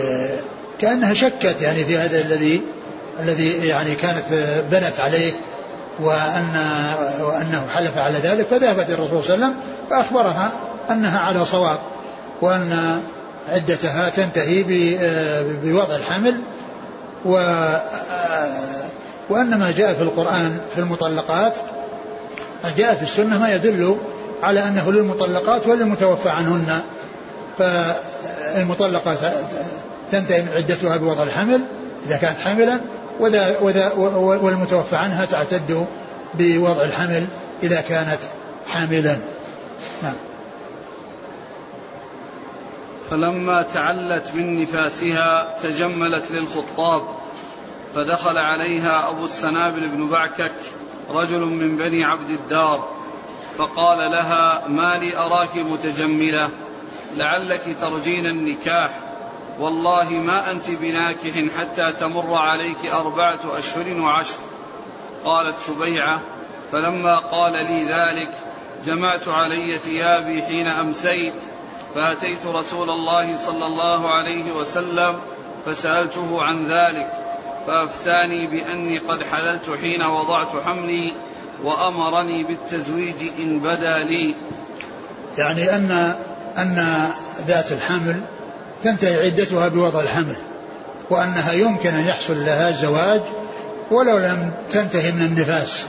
كأنها 0.81 1.15
شكت 1.15 1.57
يعني 1.61 1.85
في 1.85 1.99
هذا 1.99 2.21
الذي 2.21 2.61
الذي 3.21 3.67
يعني 3.67 3.95
كانت 3.95 4.25
بنت 4.71 5.01
عليه 5.01 5.33
وأن 6.03 6.65
وأنه 7.21 7.67
حلف 7.75 7.97
على 7.97 8.19
ذلك 8.19 8.47
فذهبت 8.47 8.91
الرسول 8.91 9.25
صلى 9.25 9.35
الله 9.35 9.47
عليه 9.47 9.55
وسلم 9.55 9.55
فأخبرها 9.91 10.51
أنها 10.91 11.19
على 11.19 11.45
صواب 11.45 11.79
وأن 12.43 13.01
عدتها 13.49 14.09
تنتهي 14.09 14.63
بوضع 15.63 15.97
الحمل 15.97 16.41
و 17.25 17.33
وأن 19.31 19.59
ما 19.59 19.73
جاء 19.77 19.93
في 19.93 20.03
القرآن 20.03 20.59
في 20.75 20.81
المطلقات 20.81 21.55
جاء 22.77 22.95
في 22.95 23.03
السنة 23.03 23.39
ما 23.39 23.55
يدل 23.55 23.97
على 24.43 24.69
أنه 24.69 24.93
للمطلقات 24.93 25.67
وللمتوفى 25.67 26.29
عنهن 26.29 26.81
فالمطلقة 27.59 29.33
تنتهي 30.13 30.45
عدتها 30.53 30.97
بوضع 30.97 31.23
الحمل 31.23 31.61
إذا 32.07 32.17
كانت 32.17 32.39
حاملا 32.39 32.81
وذا 33.21 33.59
وذا 33.61 33.93
والمتوفى 34.43 34.97
عنها 34.97 35.25
تعتد 35.25 35.87
بوضع 36.35 36.85
الحمل 36.85 37.27
إذا 37.63 37.81
كانت 37.81 38.19
حاملا. 38.69 39.17
نعم. 40.03 40.17
فلما 43.11 43.63
تعلت 43.63 44.35
من 44.35 44.63
نفاسها 44.63 45.57
تجملت 45.63 46.31
للخطاب 46.31 47.03
فدخل 47.95 48.39
عليها 48.39 49.09
أبو 49.09 49.25
السنابل 49.25 49.89
بن 49.89 50.09
بعكك 50.09 50.53
رجل 51.11 51.41
من 51.41 51.77
بني 51.77 52.05
عبد 52.05 52.31
الدار 52.31 52.89
فقال 53.59 53.99
لها 53.99 54.69
ما 54.69 54.97
لي 54.99 55.17
أراك 55.17 55.57
متجملة 55.57 56.49
لعلك 57.15 57.77
ترجين 57.81 58.27
النكاح. 58.27 59.10
والله 59.61 60.11
ما 60.11 60.51
أنت 60.51 60.71
بناكح 60.71 61.45
حتى 61.59 61.93
تمر 61.93 62.35
عليك 62.35 62.87
أربعة 62.87 63.39
أشهر 63.59 64.01
وعشر. 64.01 64.39
قالت 65.25 65.61
سبيعة 65.61 66.21
فلما 66.73 67.17
قال 67.17 67.53
لي 67.53 67.85
ذلك 67.85 68.29
جمعت 68.87 69.29
علي 69.29 69.79
ثيابي 69.79 70.43
حين 70.43 70.67
أمسيت 70.67 71.35
فأتيت 71.95 72.47
رسول 72.47 72.91
الله 72.91 73.37
صلى 73.47 73.67
الله 73.67 74.11
عليه 74.11 74.53
وسلم 74.53 75.21
فسألته 75.67 76.43
عن 76.43 76.67
ذلك 76.67 77.11
فأفتاني 77.67 78.47
بأني 78.47 78.99
قد 78.99 79.23
حللت 79.23 79.79
حين 79.81 80.03
وضعت 80.03 80.49
حملي 80.65 81.15
وأمرني 81.65 82.45
بالتزويج 82.45 83.31
إن 83.39 83.61
بدا 83.61 83.99
لي. 83.99 84.35
يعني 85.39 85.75
أن 85.75 86.17
أن 86.59 87.09
ذات 87.47 87.73
الحمل 87.73 88.21
تنتهي 88.85 89.27
عدتها 89.27 89.69
بوضع 89.69 90.01
الحمل 90.01 90.37
وأنها 91.11 91.53
يمكن 91.53 91.95
أن 91.95 92.07
يحصل 92.07 92.45
لها 92.47 92.69
الزواج 92.69 93.21
ولو 93.91 94.19
لم 94.19 94.51
تنتهي 94.71 95.13
من 95.13 95.23
النفاس 95.23 95.87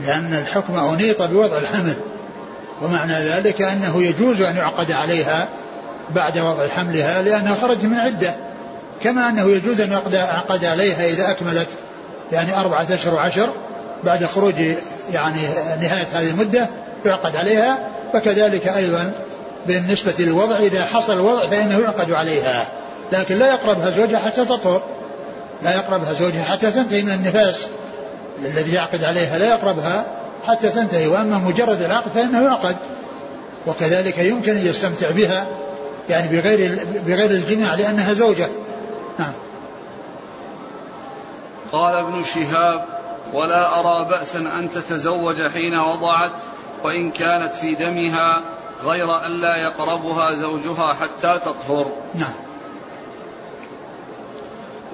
لأن 0.00 0.34
الحكم 0.34 0.74
أنيط 0.74 1.22
بوضع 1.22 1.58
الحمل 1.58 1.94
ومعنى 2.82 3.12
ذلك 3.12 3.62
أنه 3.62 4.02
يجوز 4.02 4.40
أن 4.40 4.56
يعقد 4.56 4.92
عليها 4.92 5.48
بعد 6.14 6.38
وضع 6.38 6.68
حملها 6.68 7.22
لأنها 7.22 7.54
خرجت 7.54 7.84
من 7.84 7.96
عدة 7.96 8.34
كما 9.02 9.28
أنه 9.28 9.50
يجوز 9.50 9.80
أن 9.80 9.92
يعقد 10.12 10.64
عليها 10.64 11.06
إذا 11.06 11.30
أكملت 11.30 11.68
يعني 12.32 12.56
أربعة 12.56 12.86
أشهر 12.90 13.14
وعشر 13.14 13.48
بعد 14.04 14.24
خروج 14.24 14.54
يعني 15.12 15.40
نهاية 15.80 16.06
هذه 16.12 16.30
المدة 16.30 16.68
يعقد 17.06 17.36
عليها 17.36 17.88
فكذلك 18.12 18.68
أيضا 18.68 19.12
بالنسبة 19.66 20.14
للوضع 20.18 20.56
إذا 20.56 20.84
حصل 20.84 21.12
الوضع 21.12 21.46
فإنه 21.46 21.78
يعقد 21.78 22.12
عليها. 22.12 22.68
لكن 23.12 23.36
لا 23.36 23.54
يقربها 23.54 23.90
زوجها 23.90 24.18
حتى 24.18 24.44
تطهر. 24.44 24.82
لا 25.62 25.74
يقربها 25.76 26.12
زوجها 26.12 26.44
حتى 26.44 26.70
تنتهي 26.70 27.02
من 27.02 27.10
النفاس. 27.10 27.66
الذي 28.38 28.74
يعقد 28.74 29.04
عليها 29.04 29.38
لا 29.38 29.48
يقربها 29.48 30.06
حتى 30.44 30.68
تنتهي 30.68 31.06
وأما 31.06 31.38
مجرد 31.38 31.82
العقد 31.82 32.10
فإنه 32.10 32.42
يعقد. 32.42 32.76
وكذلك 33.66 34.18
يمكن 34.18 34.56
أن 34.56 34.66
يستمتع 34.66 35.10
بها 35.10 35.48
يعني 36.10 36.36
بغير 36.36 36.78
بغير 37.06 37.30
الجماع 37.30 37.74
لأنها 37.74 38.12
زوجة. 38.12 38.48
نعم. 39.18 39.32
قال 41.72 41.94
ابن 41.94 42.22
شهاب 42.22 42.84
ولا 43.32 43.80
أرى 43.80 44.08
بأسا 44.08 44.38
أن 44.38 44.70
تتزوج 44.70 45.42
حين 45.42 45.78
وضعت 45.78 46.32
وإن 46.84 47.10
كانت 47.10 47.54
في 47.54 47.74
دمها 47.74 48.42
غير 48.84 49.26
أن 49.26 49.40
لا 49.40 49.56
يقربها 49.56 50.34
زوجها 50.34 50.92
حتى 50.92 51.38
تطهر. 51.38 51.86
نعم. 52.14 52.34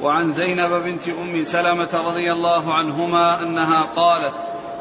وعن 0.03 0.33
زينب 0.33 0.71
بنت 0.71 1.09
أم 1.09 1.45
سلمة 1.45 1.89
رضي 1.95 2.33
الله 2.33 2.75
عنهما 2.75 3.43
أنها 3.43 3.83
قالت 3.83 4.35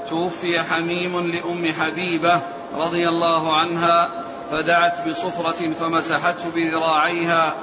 توفي 0.10 0.62
حميم 0.62 1.32
لأم 1.32 1.72
حبيبة 1.72 2.42
رضي 2.76 3.10
الله 3.10 3.58
عنها 3.58 4.10
فدعت 4.52 5.08
بصفرة 5.08 5.72
فمسحته 5.80 6.50
بذراعيها 6.56 7.54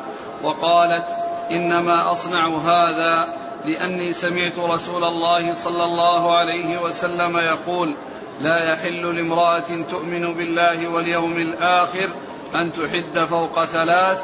وقالت 0.42 1.06
إنما 1.50 2.12
أصنع 2.12 2.48
هذا 2.48 3.28
لأني 3.64 4.12
سمعت 4.12 4.58
رسول 4.58 5.04
الله 5.04 5.54
صلى 5.54 5.84
الله 5.84 6.36
عليه 6.36 6.82
وسلم 6.82 7.38
يقول 7.38 7.94
لا 8.42 8.72
يحل 8.72 9.16
لامرأة 9.16 9.84
تؤمن 9.90 10.34
بالله 10.34 10.88
واليوم 10.88 11.36
الآخر 11.36 12.12
أن 12.54 12.70
تحد 12.72 13.24
فوق 13.30 13.64
ثلاث 13.64 14.18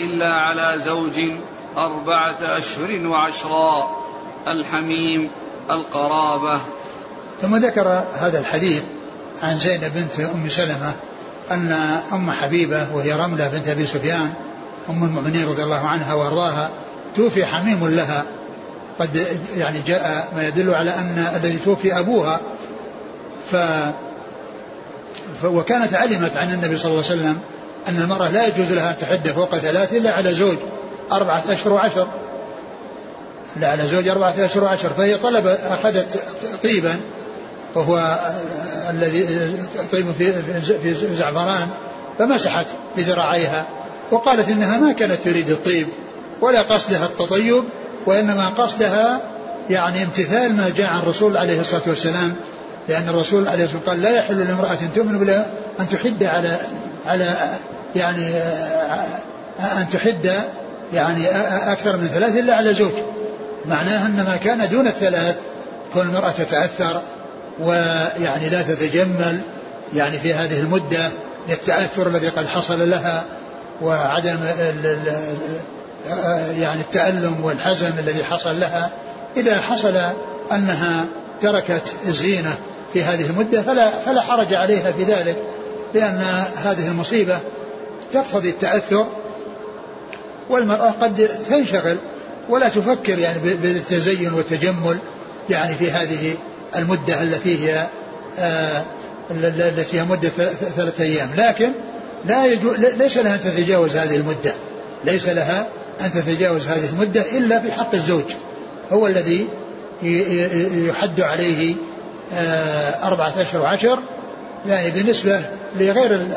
إلا 0.00 0.34
على 0.34 0.78
زوج 0.78 1.20
أربعة 1.76 2.36
أشهر 2.40 3.06
وعشرا. 3.06 4.02
الحميم 4.46 5.30
القرابة. 5.70 6.60
ثم 7.42 7.56
ذكر 7.56 8.04
هذا 8.14 8.38
الحديث 8.38 8.82
عن 9.42 9.58
زينب 9.58 9.92
بنت 9.94 10.20
أم 10.20 10.48
سلمة 10.48 10.92
أن 11.50 11.72
أم 12.12 12.30
حبيبة 12.30 12.94
وهي 12.94 13.12
رملة 13.12 13.48
بنت 13.48 13.68
أبي 13.68 13.86
سفيان 13.86 14.32
أم 14.88 15.04
المؤمنين 15.04 15.48
رضي 15.48 15.62
الله 15.62 15.86
عنها 15.86 16.14
وأرضاها 16.14 16.70
توفي 17.16 17.46
حميم 17.46 17.88
لها. 17.88 18.24
قد 18.98 19.26
يعني 19.56 19.78
جاء 19.86 20.28
ما 20.36 20.48
يدل 20.48 20.74
على 20.74 20.90
أن 20.90 21.26
الذي 21.36 21.58
توفي 21.58 21.98
أبوها 21.98 22.40
ف 23.50 23.56
وكانت 25.44 25.94
علمت 25.94 26.36
عن 26.36 26.52
النبي 26.54 26.78
صلى 26.78 26.92
الله 26.92 27.04
عليه 27.04 27.20
وسلم 27.20 27.38
أن 27.88 28.02
المرأة 28.02 28.28
لا 28.28 28.46
يجوز 28.46 28.72
لها 28.72 28.90
أن 28.90 28.96
تحد 28.96 29.28
فوق 29.28 29.56
ثلاث 29.56 29.92
إلا 29.92 30.12
على 30.12 30.34
زوج 30.34 30.56
أربعة 31.12 31.42
أشهر 31.48 31.72
وعشر. 31.72 32.08
لا 33.56 33.68
على 33.68 33.86
زوج 33.86 34.08
أربعة 34.08 34.34
أشهر 34.38 34.64
وعشر. 34.64 34.90
فهي 34.90 35.16
طلب 35.16 35.46
أخذت 35.46 36.22
طيبا 36.62 37.00
وهو 37.74 38.20
الذي 38.90 39.26
طيب 39.92 40.12
في 40.18 40.32
في 40.82 41.16
زعفران 41.16 41.68
فمسحت 42.18 42.66
بذراعيها 42.96 43.66
وقالت 44.10 44.48
إنها 44.48 44.78
ما 44.78 44.92
كانت 44.92 45.18
تريد 45.24 45.50
الطيب 45.50 45.88
ولا 46.40 46.62
قصدها 46.62 47.06
التطيب 47.06 47.64
وإنما 48.06 48.48
قصدها 48.48 49.20
يعني 49.70 50.02
امتثال 50.02 50.56
ما 50.56 50.70
جاء 50.76 50.86
عن 50.86 51.00
الرسول 51.00 51.36
عليه 51.36 51.60
الصلاة 51.60 51.82
والسلام. 51.86 52.34
لأن 52.88 53.08
الرسول 53.08 53.48
عليه 53.48 53.64
الصلاة 53.64 53.78
والسلام 53.78 54.02
قال 54.02 54.02
لا 54.02 54.18
يحل 54.18 54.38
لامرأة 54.38 54.78
تؤمن 54.94 55.18
بالله 55.18 55.46
أن 55.80 55.88
تحد 55.88 56.24
على 56.24 56.56
على 57.06 57.34
يعني 57.96 58.28
أن 59.60 59.88
تحد 59.92 60.32
يعني 60.92 61.26
أكثر 61.72 61.96
من 61.96 62.06
ثلاث 62.06 62.36
إلا 62.36 62.54
على 62.56 62.74
زوج. 62.74 62.92
معناه 63.66 64.06
أن 64.06 64.16
ما 64.16 64.36
كان 64.36 64.68
دون 64.68 64.86
الثلاث 64.86 65.36
كون 65.94 66.02
المرأة 66.02 66.30
تتأثر 66.30 67.02
ويعني 67.60 68.48
لا 68.48 68.62
تتجمل 68.62 69.40
يعني 69.94 70.18
في 70.18 70.34
هذه 70.34 70.60
المدة 70.60 71.10
للتأثر 71.48 72.06
الذي 72.06 72.28
قد 72.28 72.46
حصل 72.46 72.90
لها 72.90 73.24
وعدم 73.82 74.38
يعني 76.56 76.80
التألم 76.80 77.44
والحزن 77.44 77.98
الذي 77.98 78.24
حصل 78.24 78.60
لها 78.60 78.90
إذا 79.36 79.60
حصل 79.60 79.96
أنها 80.52 81.04
تركت 81.42 81.92
الزينة. 82.06 82.54
في 82.92 83.02
هذه 83.02 83.26
المدة 83.26 83.62
فلا, 83.62 83.90
فلا 83.90 84.20
حرج 84.20 84.54
عليها 84.54 84.92
في 84.92 85.04
ذلك 85.04 85.36
لأن 85.94 86.24
هذه 86.64 86.88
المصيبة 86.88 87.40
تقتضي 88.12 88.50
التأثر 88.50 89.06
والمرأة 90.50 90.90
قد 90.90 91.28
تنشغل 91.50 91.96
ولا 92.48 92.68
تفكر 92.68 93.18
يعني 93.18 93.38
بالتزين 93.40 94.32
والتجمل 94.32 94.98
يعني 95.50 95.74
في 95.74 95.90
هذه 95.90 96.34
المدة 96.76 97.22
التي 97.22 97.68
هي 97.68 97.86
آه 98.38 98.82
التي 99.30 100.00
هي 100.00 100.04
مدة 100.04 100.28
ثلاثة 100.76 101.04
أيام. 101.04 101.30
لكن 101.36 101.72
لا 102.24 102.46
يجو 102.46 102.74
ليس 102.98 103.18
لها 103.18 103.34
أن 103.34 103.40
تتجاوز 103.40 103.96
هذه 103.96 104.16
المدة 104.16 104.54
ليس 105.04 105.28
لها 105.28 105.66
أن 106.00 106.12
تتجاوز 106.12 106.66
هذه 106.66 106.88
المدة 106.88 107.20
إلا 107.20 107.60
في 107.60 107.72
حق 107.72 107.94
الزوج 107.94 108.24
هو 108.92 109.06
الذي 109.06 109.46
يحد 110.88 111.20
عليه 111.20 111.74
أربعة 113.02 113.32
أشهر 113.40 113.62
وعشر 113.62 113.98
يعني 114.66 114.90
بالنسبة 114.90 115.40
لغير 115.76 116.28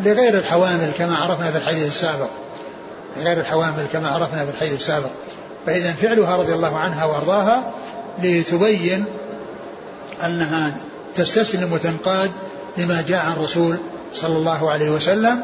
لغير 0.00 0.34
الحوامل 0.34 0.90
كما 0.98 1.16
عرفنا 1.16 1.50
في 1.50 1.58
الحديث 1.58 1.86
السابق. 1.86 2.28
غير 3.18 3.40
الحوامل 3.40 3.86
كما 3.92 4.08
عرفنا 4.08 4.44
في 4.44 4.50
الحديث 4.50 4.76
السابق. 4.76 5.10
فإذا 5.66 5.92
فعلها 5.92 6.36
رضي 6.36 6.54
الله 6.54 6.76
عنها 6.76 7.04
وأرضاها 7.04 7.72
لتبين 8.22 9.04
أنها 10.24 10.76
تستسلم 11.14 11.72
وتنقاد 11.72 12.30
لما 12.78 13.04
جاء 13.08 13.24
عن 13.24 13.32
الرسول 13.32 13.78
صلى 14.12 14.36
الله 14.36 14.70
عليه 14.70 14.90
وسلم 14.90 15.40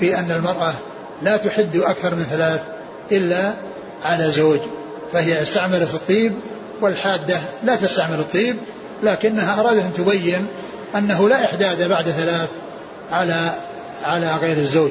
في 0.00 0.18
أن 0.18 0.30
المرأة 0.30 0.74
لا 1.22 1.36
تحد 1.36 1.76
أكثر 1.76 2.14
من 2.14 2.22
ثلاث 2.30 2.60
إلا 3.12 3.54
على 4.02 4.30
زوج 4.30 4.58
فهي 5.12 5.42
استعملت 5.42 5.94
الطيب 5.94 6.32
والحادة 6.80 7.40
لا 7.64 7.76
تستعمل 7.76 8.18
الطيب 8.18 8.56
لكنها 9.04 9.60
أرادت 9.60 9.82
أن 9.82 9.92
تبين 9.92 10.46
أنه 10.96 11.28
لا 11.28 11.44
إحداد 11.44 11.88
بعد 11.88 12.04
ثلاث 12.04 12.48
على 13.10 13.52
على 14.04 14.36
غير 14.36 14.56
الزوج. 14.56 14.90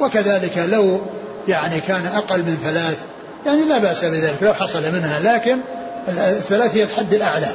وكذلك 0.00 0.58
لو 0.58 1.00
يعني 1.48 1.80
كان 1.80 2.06
أقل 2.06 2.38
من 2.38 2.58
ثلاث 2.64 2.96
يعني 3.46 3.64
لا 3.64 3.78
بأس 3.78 4.04
بذلك 4.04 4.42
لو 4.42 4.54
حصل 4.54 4.82
منها 4.92 5.20
لكن 5.20 5.58
الثلاث 6.08 6.74
هي 6.74 6.82
الحد 6.82 7.14
الأعلى. 7.14 7.48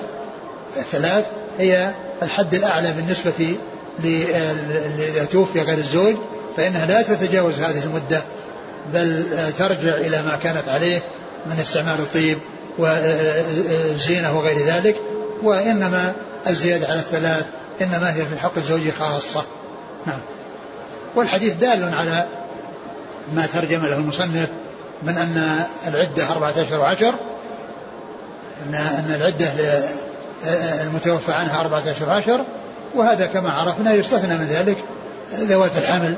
الثلاث 0.78 1.26
هي 1.60 1.92
الحد 2.22 2.54
الأعلى 2.54 2.92
بالنسبة 2.92 3.56
إذا 4.04 5.26
توفي 5.32 5.62
غير 5.62 5.78
الزوج 5.78 6.16
فإنها 6.58 6.86
لا 6.86 7.02
تتجاوز 7.02 7.60
هذه 7.60 7.84
المدة 7.84 8.24
بل 8.94 9.26
ترجع 9.58 9.96
إلى 9.96 10.22
ما 10.22 10.38
كانت 10.44 10.70
عليه 10.70 11.02
من 11.46 11.60
استعمال 11.62 12.00
الطيب 12.00 12.38
والزينة 12.78 14.38
وغير 14.38 14.58
ذلك. 14.58 14.96
وإنما 15.44 16.14
الزيادة 16.48 16.88
على 16.88 17.00
الثلاث 17.00 17.46
إنما 17.82 18.16
هي 18.16 18.26
في 18.26 18.40
حق 18.40 18.58
الزوج 18.58 18.90
خاصة. 18.90 19.44
نعم. 20.06 20.20
والحديث 21.16 21.54
دال 21.54 21.94
على 21.94 22.28
ما 23.34 23.46
ترجم 23.46 23.86
له 23.86 23.96
المصنف 23.96 24.50
من 25.04 25.18
أن 25.18 25.64
العدة 25.88 26.32
أربعة 26.32 26.54
أشهر 26.58 26.80
وعشر 26.80 27.14
أن 28.70 28.76
أن 28.76 29.16
العدة 29.16 29.52
المتوفى 30.84 31.32
عنها 31.32 31.62
أربعة 31.62 31.84
أشهر 31.92 32.10
وعشر 32.10 32.42
وهذا 32.96 33.26
كما 33.26 33.52
عرفنا 33.52 33.94
يستثنى 33.94 34.38
من 34.38 34.48
ذلك 34.48 34.78
ذوات 35.34 35.78
الحمل 35.78 36.16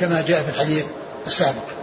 كما 0.00 0.24
جاء 0.28 0.42
في 0.42 0.48
الحديث 0.48 0.84
السابق. 1.26 1.75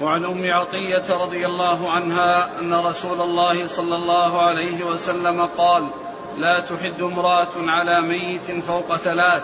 وعن 0.00 0.24
أم 0.24 0.50
عطية 0.50 1.04
رضي 1.10 1.46
الله 1.46 1.90
عنها 1.90 2.60
أن 2.60 2.74
رسول 2.74 3.20
الله 3.20 3.66
صلى 3.66 3.94
الله 3.94 4.42
عليه 4.42 4.84
وسلم 4.84 5.48
قال 5.58 5.90
لا 6.36 6.60
تحد 6.60 7.02
امرأة 7.02 7.48
على 7.56 8.00
ميت 8.00 8.64
فوق 8.64 8.96
ثلاث 8.96 9.42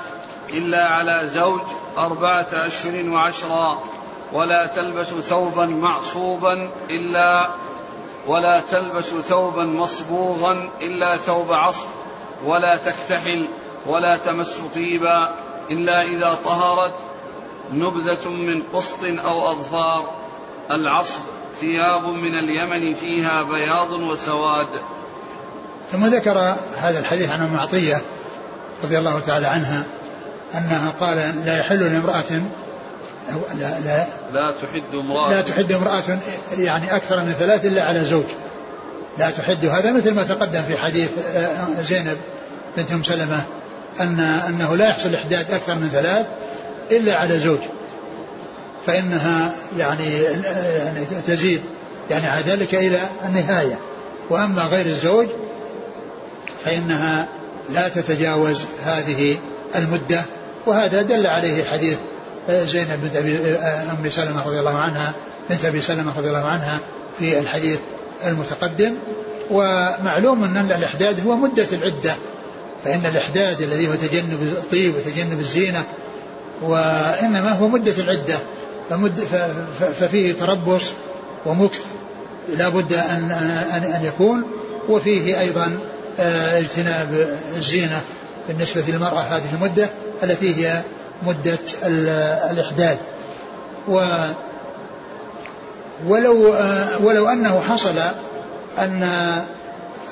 إلا 0.51 0.87
على 0.89 1.29
زوج 1.29 1.61
أربعة 1.99 2.47
اشهر 2.53 3.09
وعشرا 3.09 3.79
ولا 4.33 4.67
تلبس 4.67 5.07
ثوبا 5.07 5.67
معصوبا 5.67 6.71
إلا 6.91 7.49
ولا 8.27 8.61
تلبس 8.61 9.09
ثوبا 9.09 9.65
مصبوغا 9.65 10.71
إلا 10.81 11.17
ثوب 11.17 11.53
عصب 11.53 11.87
ولا 12.45 12.77
تكتحل 12.77 13.49
ولا 13.87 14.17
تمس 14.17 14.59
طيبا 14.75 15.35
إلا 15.71 16.03
إذا 16.03 16.39
طهرت 16.45 16.95
نبذة 17.73 18.29
من 18.29 18.63
قسط 18.73 19.05
أو 19.05 19.51
أظفار. 19.51 20.16
العصب 20.71 21.21
ثياب 21.61 22.05
من 22.05 22.35
اليمن 22.35 22.95
فيها 22.95 23.43
بياض 23.43 23.93
وسواد. 23.93 24.81
ثم 25.93 26.07
ذكر 26.07 26.57
هذا 26.77 26.99
الحديث 27.01 27.31
عن 27.31 27.43
أم 27.43 27.61
عطية 27.61 28.03
رضي 28.85 28.99
الله 28.99 29.21
تعالى 29.21 29.47
عنها 29.47 29.85
أنها 30.55 30.91
قال 31.01 31.17
لا 31.45 31.59
يحل 31.59 31.93
لامرأة 31.93 32.43
لا 33.55 33.81
لا 33.81 34.07
لا 34.33 34.51
تحد 34.63 34.95
امرأة. 34.95 35.31
لا 35.31 35.43
تحد 35.43 35.73
امرأة 35.73 36.19
يعني 36.59 36.97
أكثر 36.97 37.21
من 37.21 37.33
ثلاث 37.33 37.65
إلا 37.65 37.85
على 37.85 38.05
زوج. 38.05 38.25
لا 39.19 39.31
تحد. 39.31 39.65
هذا 39.65 39.93
مثل 39.93 40.15
ما 40.15 40.23
تقدم 40.23 40.63
في 40.63 40.77
حديث 40.77 41.11
آه، 41.35 41.83
زينب 41.83 42.19
بنت 42.77 42.93
أم 42.93 43.03
سلمة 43.03 43.43
أن 44.01 44.21
أنه 44.21 44.77
لا 44.77 44.89
يحصل 44.89 45.15
إحداد 45.15 45.51
أكثر 45.51 45.75
من 45.75 45.89
ثلاث 45.89 46.27
إلا 46.91 47.17
على 47.17 47.39
زوج. 47.39 47.59
فإنها 48.87 49.53
يعني 49.79 50.23
يعني 50.79 51.05
تزيد 51.27 51.63
يعني 52.11 52.27
على 52.27 52.43
ذلك 52.43 52.75
إلى 52.75 53.01
النهاية. 53.25 53.79
وأما 54.31 54.63
غير 54.63 54.87
الزوج 54.87 55.27
فإنها 56.65 57.29
لا 57.75 57.89
تتجاوز 57.89 58.65
هذه 58.85 59.37
المدة. 59.77 60.23
وهذا 60.67 61.03
دل 61.03 61.27
عليه 61.27 61.65
حديث 61.65 61.99
زينب 62.51 63.01
بنت 63.03 63.17
أبي 63.17 63.57
أم 63.91 64.11
سلمة 64.11 64.47
رضي 64.47 64.59
الله 64.59 64.79
عنها 64.79 65.13
بنت 65.51 65.65
أبي 65.65 65.81
سلمة 65.81 66.19
رضي 66.19 66.29
الله 66.29 66.45
عنها 66.45 66.79
في 67.19 67.39
الحديث 67.39 67.79
المتقدم. 68.27 68.95
ومعلوم 69.51 70.45
أن 70.45 70.71
الإحداد 70.71 71.27
هو 71.27 71.37
مدة 71.37 71.67
العدة. 71.73 72.15
فإن 72.85 73.07
الإحداد 73.07 73.63
الذي 73.63 73.89
هو 73.89 73.95
تجنب 73.95 74.43
الطيب 74.43 74.95
وتجنب 74.97 75.41
الزينة 75.41 75.85
وإنما 76.63 77.53
هو 77.53 77.69
مدة 77.69 77.95
العدة. 77.99 78.39
فمد 78.91 79.21
ففيه 80.01 80.33
تربص 80.33 80.93
ومكث. 81.47 81.83
لا 82.57 82.69
بد 82.69 82.93
أن, 82.93 83.31
أن, 83.75 83.85
أن 83.85 84.05
يكون. 84.05 84.43
وفيه 84.89 85.41
أيضا 85.41 85.79
آه، 86.21 86.59
اجتناب 86.59 87.29
الزينة 87.57 88.01
بالنسبة 88.49 88.85
للمرأة 88.89 89.21
هذه 89.21 89.55
المدة 89.55 89.89
التي 90.23 90.55
هي 90.57 90.83
مدة 91.23 91.59
الإحداد. 92.51 92.99
و 93.89 94.07
ولو 96.07 96.55
آه، 96.55 97.03
ولو 97.03 97.29
أنه 97.29 97.61
حصل 97.61 97.99
أن 98.79 99.09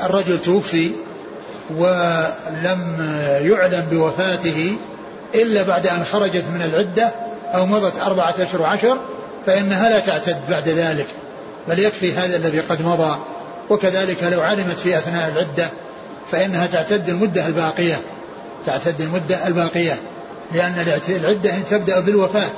الرجل 0.05 0.39
توفي 0.39 0.91
ولم 1.70 2.97
يعلم 3.41 3.87
بوفاته 3.91 4.77
إلا 5.35 5.62
بعد 5.62 5.87
أن 5.87 6.05
خرجت 6.05 6.45
من 6.55 6.62
العدة 6.62 7.12
أو 7.55 7.67
مضت 7.67 8.03
أربعة 8.07 8.35
أشهر 8.41 8.63
وعشر 8.63 8.99
فإنها 9.47 9.91
لا 9.91 9.99
تعتد 9.99 10.41
بعد 10.51 10.69
ذلك 10.69 11.07
بل 11.69 11.79
يكفي 11.79 12.13
هذا 12.13 12.37
الذي 12.37 12.61
قد 12.61 12.83
مضى. 12.83 13.19
وكذلك 13.71 14.23
لو 14.23 14.41
علمت 14.41 14.79
في 14.79 14.99
أثناء 14.99 15.33
العدة 15.33 15.71
فإنها 16.33 16.67
تعتد 16.67 17.09
المدة 17.09 17.47
الباقية 17.47 18.01
تعتد 18.67 19.01
المدة 19.01 19.47
الباقية 19.47 20.01
لأن 20.53 20.75
العدة 21.09 21.53
تبدأ 21.71 22.01
بالوفاة 22.01 22.53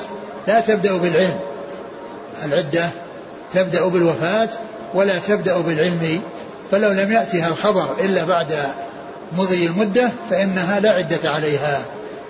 لا 0.47 0.61
تبدأ 0.61 0.97
بالعلم. 0.97 1.41
العدة 2.45 2.89
تبدأ 3.55 3.89
بالوفاة 3.89 4.49
ولا 4.95 5.19
تبدأ 5.19 5.59
بالعلم. 5.59 6.21
فلو 6.71 6.93
لم 6.93 7.13
يأتها 7.13 7.49
الخبر 7.49 7.89
إلا 8.01 8.25
بعد 8.25 8.59
مضي 9.33 9.67
المدة 9.67 10.11
فإنها 10.31 10.81
لا 10.81 10.91
عدة 10.91 11.31
عليها. 11.31 11.85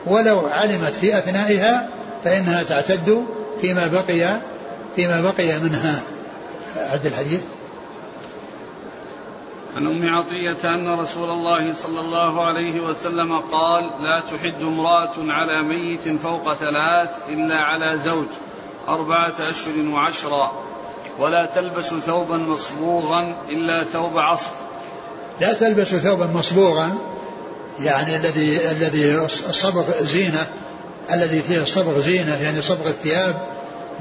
ولو 0.07 0.47
علمت 0.47 0.93
في 0.93 1.19
أثنائها 1.19 1.89
فإنها 2.27 2.63
تعتد 2.63 3.25
فيما 3.61 3.87
بقي 3.87 4.41
فيما 4.97 5.21
بقي 5.21 5.61
منها. 5.61 6.03
عد 6.77 7.07
الحديث. 7.07 7.41
عن 9.77 9.87
أم 9.87 10.15
عطية 10.15 10.75
أن 10.75 11.01
رسول 11.01 11.31
الله 11.31 11.73
صلى 11.73 12.01
الله 12.01 12.47
عليه 12.47 12.81
وسلم 12.81 13.39
قال 13.39 14.03
لا 14.03 14.21
تحد 14.21 14.63
امرأة 14.63 15.15
على 15.19 15.63
ميت 15.63 16.09
فوق 16.23 16.55
ثلاث 16.55 17.11
إلا 17.29 17.59
على 17.59 17.99
زوج 18.05 18.29
أربعة 18.89 19.35
أشهر 19.41 19.89
وعشرا 19.89 20.53
ولا 21.19 21.47
تلبس 21.47 21.87
ثوبا 21.87 22.37
مصبوغا 22.37 23.35
إلا 23.49 23.85
ثوب 23.85 24.19
عصر 24.19 24.51
لا 25.41 25.53
تلبس 25.53 25.89
ثوبا 25.89 26.27
مصبوغا 26.27 26.99
يعني 27.81 28.17
الذي 28.17 28.71
الذي 28.71 29.27
الصبغ 29.49 29.85
زينة 30.01 30.47
الذي 31.13 31.43
فيه 31.43 31.63
الصبغ 31.63 32.01
زينة 32.01 32.43
يعني 32.43 32.63
صبغ 32.63 32.89
الثياب 32.89 33.37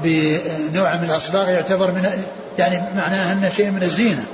بنوع 0.04 0.96
من 0.96 1.04
الأصباغ 1.04 1.48
يعتبر 1.48 1.90
من 1.90 2.08
يعني 2.58 2.82
معناه 2.96 3.32
أنه 3.32 3.52
شيء 3.56 3.70
من 3.70 3.82
الزينة. 3.82 4.24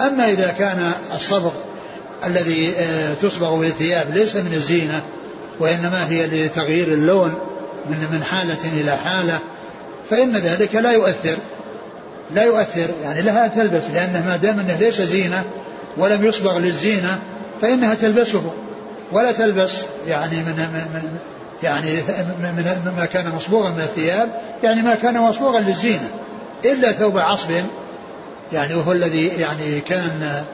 أما 0.00 0.28
إذا 0.28 0.54
كان 0.58 0.92
الصبغ 1.14 1.50
الذي 2.24 2.72
آه، 2.78 3.14
تصبغ 3.14 3.58
به 3.58 3.66
الثياب 3.66 4.14
ليس 4.14 4.36
من 4.36 4.52
الزينة 4.52 5.04
وإنما 5.60 6.08
هي 6.08 6.26
لتغيير 6.26 6.88
اللون 6.88 7.34
من 7.90 8.08
من 8.12 8.24
حالة 8.24 8.80
إلى 8.80 8.96
حالة 8.96 9.38
فإن 10.10 10.36
ذلك 10.36 10.74
لا 10.74 10.92
يؤثر. 10.92 11.36
لا 12.34 12.42
يؤثر 12.42 12.90
يعني 13.02 13.22
لها 13.22 13.48
تلبس 13.48 13.82
لأنه 13.94 14.26
ما 14.26 14.36
دام 14.36 14.58
أنه 14.58 14.76
ليس 14.80 15.02
زينة 15.02 15.44
ولم 15.96 16.24
يصبغ 16.24 16.58
للزينة 16.58 17.22
فإنها 17.62 17.94
تلبسه. 17.94 18.42
ولا 19.12 19.32
تلبس 19.32 19.72
يعني 20.06 20.36
من, 20.36 20.56
من, 20.56 20.84
من 20.94 21.18
يعني 21.64 21.92
من 22.40 22.92
ما 22.96 23.04
كان 23.04 23.34
مصبوغا 23.34 23.70
من 23.70 23.80
الثياب 23.80 24.40
يعني 24.62 24.82
ما 24.82 24.94
كان 24.94 25.20
مصبوغا 25.20 25.60
للزينة 25.60 26.10
إلا 26.64 26.92
ثوب 26.92 27.18
عصب 27.18 27.50
يعني 28.52 28.74
وهو 28.74 28.92
الذي 28.92 29.26
يعني 29.26 29.80
كان 29.80 30.44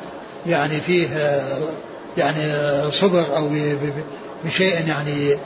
يعني 0.46 0.80
فيه 0.80 1.08
يعني 2.18 2.42
صبغ 2.92 3.36
أو 3.36 3.50
بشيء 4.44 4.88
يعني 4.88 5.36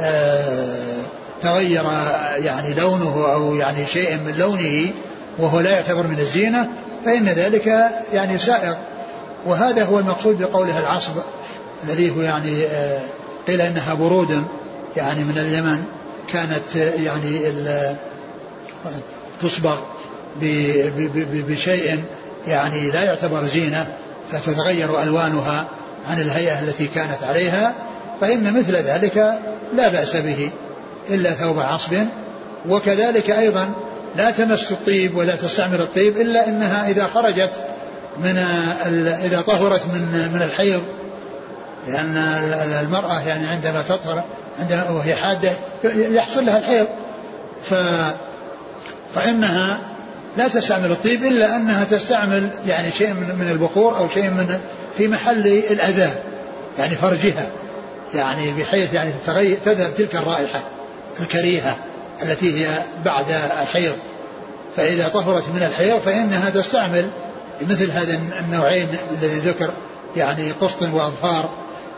آه، 0.00 1.02
تغير 1.42 1.84
يعني 2.36 2.74
لونه 2.74 3.32
أو 3.32 3.54
يعني 3.54 3.86
شيء 3.86 4.16
من 4.16 4.34
لونه 4.38 4.90
وهو 5.38 5.60
لا 5.60 5.70
يعتبر 5.70 6.06
من 6.06 6.18
الزينة 6.18 6.68
فإن 7.04 7.24
ذلك 7.24 7.66
يعني 8.12 8.38
سائغ. 8.38 8.74
وهذا 9.46 9.84
هو 9.84 9.98
المقصود 9.98 10.38
بقوله 10.38 10.80
العصب 10.80 11.12
الذي 11.84 12.10
هو 12.16 12.20
يعني 12.20 12.64
آه، 12.64 13.00
قيل 13.46 13.60
إنها 13.60 13.94
برود. 13.94 14.44
يعني 14.96 15.24
من 15.24 15.38
اليمن 15.38 15.84
كانت 16.32 16.76
يعني 16.76 17.54
تصبغ 19.40 19.76
بشيء 21.48 22.04
يعني 22.46 22.90
لا 22.90 23.02
يعتبر 23.02 23.46
زينة 23.46 23.86
فتتغير 24.32 25.02
ألوانها 25.02 25.68
عن 26.10 26.20
الهيئة 26.20 26.60
التي 26.60 26.86
كانت 26.86 27.22
عليها 27.22 27.74
فإن 28.20 28.58
مثل 28.58 28.76
ذلك 28.76 29.40
لا 29.72 29.88
بأس 29.88 30.16
به 30.16 30.50
إلا 31.10 31.30
ثوب 31.30 31.58
عصب. 31.58 31.94
وكذلك 32.68 33.30
أيضا 33.30 33.70
لا 34.16 34.30
تمس 34.30 34.72
الطيب 34.72 35.16
ولا 35.16 35.36
تستعمل 35.36 35.80
الطيب 35.80 36.16
إلا 36.16 36.48
أنها 36.48 36.88
إذا 36.88 37.06
خرجت 37.14 37.50
من 38.18 38.38
إذا 39.24 39.40
طهرت 39.40 39.86
من 39.86 40.30
من 40.34 40.42
الحيض 40.42 40.82
لأن 41.88 42.16
المرأة 42.82 43.20
يعني 43.20 43.46
عندما 43.46 43.82
تطهر 43.82 44.24
عندما 44.60 44.90
وهي 44.90 45.14
حادة 45.14 45.52
يحصل 45.84 46.46
لها 46.46 46.58
الحيض. 46.58 46.86
ف 47.62 47.74
فإنها 49.14 49.94
لا 50.36 50.48
تستعمل 50.48 50.90
الطيب 50.90 51.24
إلا 51.24 51.56
أنها 51.56 51.84
تستعمل 51.84 52.50
يعني 52.66 52.92
شيء 52.92 53.12
من, 53.12 53.48
البخور 53.50 53.98
أو 53.98 54.08
شيء 54.08 54.30
من 54.30 54.60
في 54.98 55.08
محل 55.08 55.46
الأذى 55.46 56.10
يعني 56.78 56.94
فرجها. 56.94 57.50
يعني 58.14 58.52
بحيث 58.52 58.92
يعني 58.92 59.12
تذهب 59.64 59.94
تلك 59.94 60.16
الرائحة 60.16 60.62
الكريهة 61.20 61.76
التي 62.22 62.60
هي 62.60 62.68
بعد 63.04 63.26
الحيض. 63.62 63.94
فإذا 64.76 65.08
طهرت 65.08 65.48
من 65.48 65.62
الحيض 65.62 65.98
فإنها 65.98 66.50
تستعمل 66.50 67.10
مثل 67.60 67.90
هذا 67.90 68.14
النوعين 68.40 68.88
الذي 69.18 69.38
ذكر 69.38 69.70
يعني 70.16 70.50
قسط 70.60 70.82
وأظفار 70.82 71.50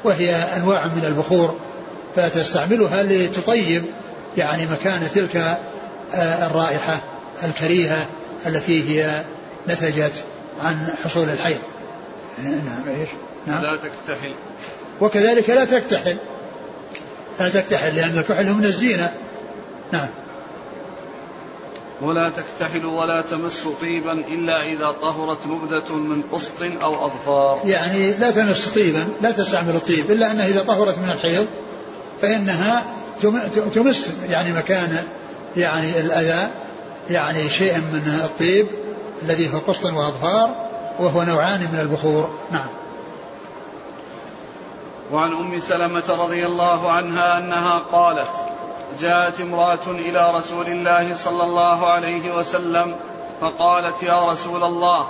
وهي 0.04 0.34
أنواع 0.34 0.86
من 0.86 1.04
البخور. 1.06 1.56
فتستعملها 2.16 3.02
لتطيب 3.02 3.84
يعني 4.36 4.66
مكان 4.66 5.08
تلك 5.14 5.36
آه، 6.14 6.46
الرائحة 6.46 7.00
الكريهة 7.44 8.06
التي 8.46 8.90
هي 8.90 9.24
نتجت 9.68 10.24
عن 10.64 10.94
حصول 11.04 11.28
الحيض. 11.28 11.58
نعم 12.38 12.82
إيش؟ 13.00 13.08
نعم. 13.46 13.62
لا 13.62 13.76
تكتحل. 13.76 14.34
وكذلك 15.00 15.50
لا 15.50 15.64
تكتحل. 15.64 16.16
لا 17.40 17.48
تكتحل 17.48 17.96
لأن 17.96 18.18
الكحل 18.18 18.52
من 18.52 18.64
الزينة. 18.64 19.12
نعم. 19.92 20.08
ولا 22.02 22.30
تكتحل 22.30 22.86
ولا 22.86 23.22
تمس 23.22 23.68
طيبا 23.80 24.12
إلا 24.12 24.52
إذا 24.76 24.98
طهرت 25.00 25.46
نبذة 25.46 25.94
من 25.94 26.22
قسط 26.32 26.62
أو 26.82 27.06
أظفار. 27.06 27.60
يعني 27.64 28.12
لا 28.12 28.30
تمس 28.30 28.68
طيبا 28.68 29.08
لا 29.22 29.30
تستعمل 29.30 29.76
الطيب 29.76 30.10
إلا 30.10 30.32
أنها 30.32 30.46
إذا 30.46 30.62
طهرت 30.62 30.98
من 30.98 31.10
الحيض 31.10 31.46
فإنها 32.22 32.84
تمس 33.74 34.12
يعني 34.28 34.52
مكان 34.52 34.98
يعني 35.56 36.00
الأذى 36.00 36.50
يعني 37.10 37.50
شيئا 37.50 37.78
من 37.78 38.20
الطيب 38.24 38.66
الذي 39.22 39.54
هو 39.54 39.58
قسط 39.58 39.84
وأظفار 39.84 40.66
وهو 40.98 41.22
نوعان 41.22 41.60
من 41.72 41.78
البخور. 41.80 42.30
نعم. 42.50 42.68
وعن 45.12 45.32
أم 45.32 45.60
سلمة 45.60 46.02
رضي 46.08 46.46
الله 46.46 46.92
عنها 46.92 47.38
أنها 47.38 47.78
قالت 47.92 48.30
جاءت 49.00 49.40
امرأة 49.40 49.86
إلى 49.88 50.36
رسول 50.38 50.66
الله 50.66 51.16
صلى 51.16 51.42
الله 51.42 51.86
عليه 51.86 52.34
وسلم 52.34 52.94
فقالت 53.40 54.02
يا 54.02 54.32
رسول 54.32 54.64
الله 54.64 55.06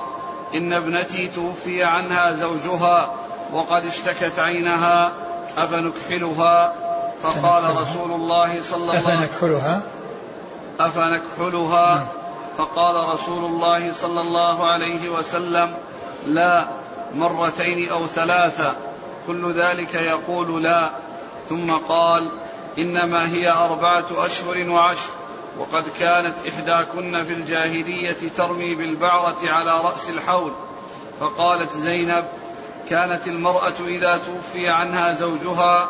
إن 0.55 0.73
ابنتي 0.73 1.29
توفي 1.29 1.85
عنها 1.85 2.33
زوجها 2.33 3.13
وقد 3.53 3.87
اشتكت 3.87 4.39
عينها 4.39 5.13
أفنكحلها؟ 5.57 6.86
فقال 7.31 7.77
رسول 7.77 8.13
الله 8.13 8.63
صلى 8.63 8.77
الله 8.77 8.93
عليه 8.93 9.01
وسلم 9.01 9.23
أفنكحلها 9.23 9.83
أفنكحلها 10.81 11.95
نعم. 11.95 12.07
فقال 12.59 13.09
رسول 13.15 13.45
الله 13.45 13.93
صلى 13.93 14.21
الله 14.21 14.67
عليه 14.67 15.09
وسلم 15.09 15.75
لا 16.27 16.67
مرتين 17.15 17.89
أو 17.91 18.07
ثلاثة. 18.07 18.75
كل 19.27 19.53
ذلك 19.53 19.95
يقول 19.95 20.63
لا. 20.63 20.91
ثم 21.49 21.73
قال 21.73 22.31
إنما 22.79 23.29
هي 23.29 23.51
أربعة 23.51 24.07
أشهر 24.17 24.71
وعشر. 24.71 25.11
وقد 25.59 25.85
كانت 25.99 26.35
إحداكن 26.49 27.25
في 27.25 27.33
الجاهلية 27.33 28.17
ترمي 28.37 28.75
بالبعرة 28.75 29.37
على 29.43 29.71
رأس 29.71 30.11
الحول. 30.11 30.53
فقالت 31.21 31.73
زينب 31.73 32.25
كانت 32.91 33.27
المرأة 33.27 33.75
إذا 33.87 34.17
توفي 34.17 34.69
عنها 34.69 35.13
زوجها 35.13 35.89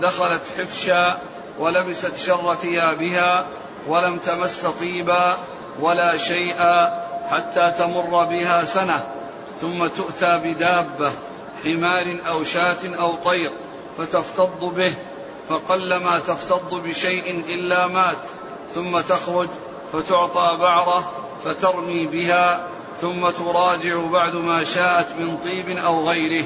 دخلت 0.00 0.42
حفشا 0.58 1.18
ولبست 1.58 2.16
شر 2.16 2.54
ثيابها 2.54 3.46
ولم 3.86 4.18
تمس 4.18 4.66
طيبا 4.80 5.36
ولا 5.80 6.16
شيئا 6.16 7.02
حتى 7.30 7.72
تمر 7.78 8.24
بها 8.24 8.64
سنة 8.64 9.06
ثم 9.60 9.86
تؤتى 9.86 10.40
بدابة 10.44 11.12
حمار 11.64 12.18
أو 12.28 12.42
شاة 12.42 12.96
أو 13.00 13.14
طير 13.14 13.50
فتفتض 13.98 14.74
به 14.74 14.94
فقلما 15.48 16.18
تفتض 16.18 16.74
بشيء 16.74 17.44
إلا 17.48 17.86
مات 17.86 18.18
ثم 18.74 19.00
تخرج 19.00 19.48
فتعطى 19.92 20.56
بعره 20.60 21.12
فترمي 21.44 22.06
بها 22.06 22.66
ثم 23.00 23.30
تراجع 23.30 24.00
بعد 24.12 24.34
ما 24.34 24.64
شاءت 24.64 25.06
من 25.18 25.36
طيب 25.36 25.68
أو 25.68 26.08
غيره. 26.08 26.44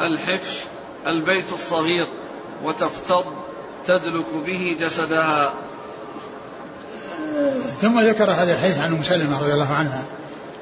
الحفش 0.00 0.58
البيت 1.06 1.52
الصغير. 1.52 2.08
وتفتض 2.64 3.24
تدلك 3.86 4.26
به 4.46 4.76
جسدها. 4.80 5.52
ثم 7.80 8.00
ذكر 8.00 8.30
هذا 8.30 8.54
الحديث 8.54 8.78
عن 8.78 8.92
أم 8.92 9.02
سلمة 9.02 9.40
رضي 9.40 9.52
الله 9.52 9.68
عنها 9.68 10.04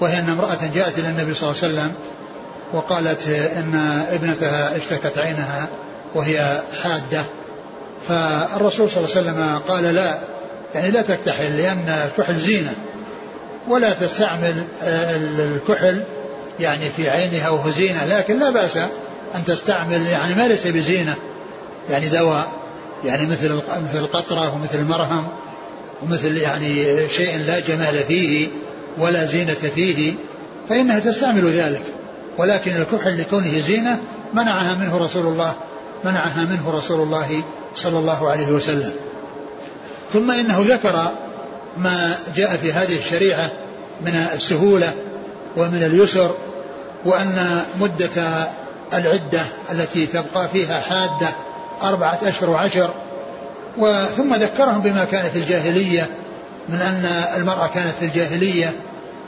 وهي 0.00 0.18
أن 0.18 0.28
امرأة 0.28 0.58
جاءت 0.74 0.98
إلى 0.98 1.08
النبي 1.08 1.34
صلى 1.34 1.50
الله 1.50 1.62
عليه 1.62 1.72
وسلم 1.74 1.94
وقالت 2.72 3.28
إن 3.28 4.04
ابنتها 4.10 4.76
اشتكت 4.76 5.18
عينها 5.18 5.68
وهي 6.14 6.62
حادة. 6.82 7.24
فالرسول 8.08 8.90
صلى 8.90 9.04
الله 9.04 9.16
عليه 9.16 9.20
وسلم 9.20 9.58
قال 9.68 9.94
لا 9.94 10.20
يعني 10.74 10.90
لا 10.90 11.02
تكتحل 11.02 11.56
لأن 11.56 11.88
الكحل 11.88 12.38
زينة 12.38 12.74
ولا 13.68 13.92
تستعمل 13.92 14.64
الكحل 14.82 16.02
يعني 16.60 16.90
في 16.96 17.10
عينها 17.10 17.48
وهو 17.48 17.70
زينة 17.70 18.04
لكن 18.04 18.38
لا 18.38 18.50
بأس 18.50 18.76
أن 19.34 19.44
تستعمل 19.46 20.06
يعني 20.06 20.34
ما 20.34 20.48
ليس 20.48 20.66
بزينة. 20.66 21.16
يعني 21.90 22.08
دواء 22.08 22.48
يعني 23.04 23.26
مثل 23.26 23.54
مثل 23.54 23.98
القطرة 23.98 24.54
ومثل 24.54 24.78
المرهم 24.78 25.28
ومثل 26.02 26.36
يعني 26.36 27.08
شيء 27.08 27.38
لا 27.38 27.60
جمال 27.60 27.94
فيه 28.08 28.48
ولا 28.98 29.24
زينة 29.24 29.54
فيه 29.74 30.14
فإنها 30.68 30.98
تستعمل 30.98 31.46
ذلك. 31.46 31.82
ولكن 32.38 32.76
الكحل 32.76 33.18
لكونه 33.20 33.60
زينة 33.66 34.00
منعها 34.34 34.74
منه 34.74 34.98
رسول 34.98 35.26
الله 35.26 35.54
منعها 36.04 36.44
منه 36.50 36.70
رسول 36.74 37.00
الله 37.00 37.42
صلى 37.74 37.98
الله 37.98 38.30
عليه 38.30 38.46
وسلم. 38.46 38.92
ثم 40.12 40.30
إنه 40.30 40.64
ذكر 40.68 41.12
ما 41.76 42.18
جاء 42.36 42.56
في 42.56 42.72
هذه 42.72 42.98
الشريعة 42.98 43.52
من 44.00 44.26
السهولة 44.34 44.94
ومن 45.56 45.82
اليسر 45.82 46.34
وأن 47.04 47.64
مدة 47.80 48.48
العدة 48.94 49.42
التي 49.72 50.06
تبقى 50.06 50.48
فيها 50.48 50.80
حادة 50.80 51.28
أربعة 51.82 52.18
أشهر 52.22 52.50
وعشر. 52.50 52.90
وثم 53.78 54.34
ذكرهم 54.34 54.80
بما 54.80 55.04
كان 55.04 55.30
في 55.30 55.38
الجاهلية 55.38 56.10
من 56.68 56.80
أن 56.80 57.04
المرأة 57.36 57.66
كانت 57.66 57.94
في 58.00 58.04
الجاهلية 58.04 58.72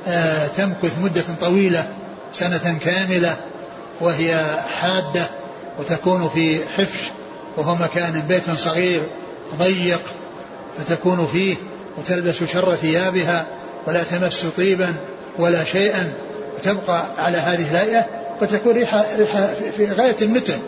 آه، 0.09 0.47
تمكث 0.47 0.99
مدة 1.03 1.25
طويلة 1.41 1.89
سنة 2.33 2.79
كاملة 2.85 3.37
وهي 4.01 4.45
حادة 4.81 5.27
وتكون 5.79 6.31
في 6.35 6.59
حفش 6.77 7.11
وهو 7.57 7.75
مكان 7.75 8.23
بيت 8.29 8.51
صغير 8.51 9.03
ضيق 9.59 10.03
فتكون 10.79 11.29
فيه 11.33 11.57
وتلبس 11.99 12.45
شر 12.53 12.75
ثيابها 12.75 13.47
ولا 13.87 14.03
تمس 14.03 14.47
طيبا 14.57 14.95
ولا 15.39 15.65
شيئا 15.65 16.13
وتبقى 16.59 17.07
على 17.19 17.39
هذه 17.39 17.71
الهيئة 17.71 18.07
فتكون 18.41 18.73
ريحة, 18.73 19.05
ريحة 19.19 19.49
في 19.77 19.87
غاية 19.87 20.17
النتن 20.23 20.59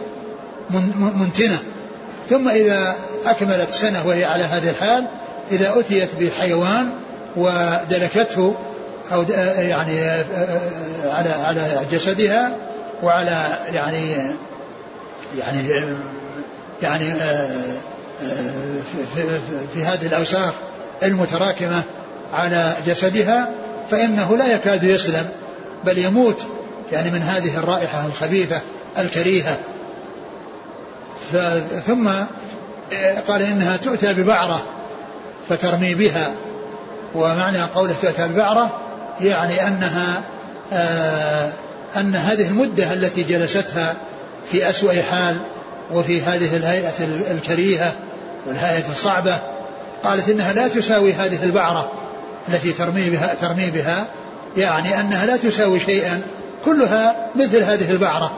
منتنة. 0.99 1.59
ثم 2.31 2.49
إذا 2.49 2.97
أكملت 3.27 3.71
سنة 3.71 4.07
وهي 4.07 4.25
على 4.25 4.45
هذه 4.45 4.71
الحال 4.71 5.07
إذا 5.51 5.81
أتيت 5.81 6.09
بحيوان 6.21 6.91
ودلكته 7.37 8.55
أو 9.13 9.23
يعني 9.59 10.01
على 11.05 11.31
على 11.31 11.81
جسدها 11.93 12.57
وعلى 13.03 13.59
يعني 13.73 14.13
يعني 15.39 15.69
يعني 16.83 17.15
في, 19.15 19.23
في 19.75 19.85
هذه 19.85 20.07
الأوساخ 20.07 20.53
المتراكمة 21.03 21.83
على 22.33 22.75
جسدها 22.87 23.51
فإنه 23.91 24.37
لا 24.37 24.47
يكاد 24.55 24.85
يسلم 24.85 25.29
بل 25.85 25.99
يموت 25.99 26.43
يعني 26.93 27.11
من 27.11 27.23
هذه 27.23 27.59
الرائحة 27.59 28.07
الخبيثة 28.07 28.61
الكريهة 28.99 29.59
ثم 31.87 32.09
قال 33.29 33.43
إنها 33.43 33.77
تؤتى 33.77 34.15
ببعرة 34.15 34.63
فترمي 35.49 35.95
بها. 35.95 36.33
ومعنى 37.15 37.63
قوله 37.63 37.95
تؤتى 38.03 38.25
البعرة 38.25 38.81
يعني 39.21 39.67
أنها 39.67 40.23
آه 40.73 41.53
أن 41.97 42.15
هذه 42.15 42.49
المدة 42.49 42.93
التي 42.93 43.23
جلستها 43.23 43.95
في 44.53 44.71
أسوأ 44.71 45.03
حال 45.03 45.41
وفي 45.93 46.23
هذه 46.23 46.57
الهيئة 46.57 47.05
الكريهة 47.31 47.95
والهيئة 48.47 48.93
الصعبة 48.93 49.39
قالت 50.05 50.29
إنها 50.29 50.53
لا 50.53 50.69
تساوي 50.69 51.13
هذه 51.13 51.45
البعرة 51.45 51.91
التي 52.49 52.73
ترمي 52.73 53.11
بها 53.11 53.35
ترمي 53.41 53.71
بها 53.71 54.07
يعني 54.57 55.01
أنها 55.01 55.27
لا 55.27 55.37
تساوي 55.37 55.81
شيئا 55.81 56.23
كلها 56.65 57.31
مثل 57.35 57.63
هذه 57.63 57.91
البعرة. 57.91 58.33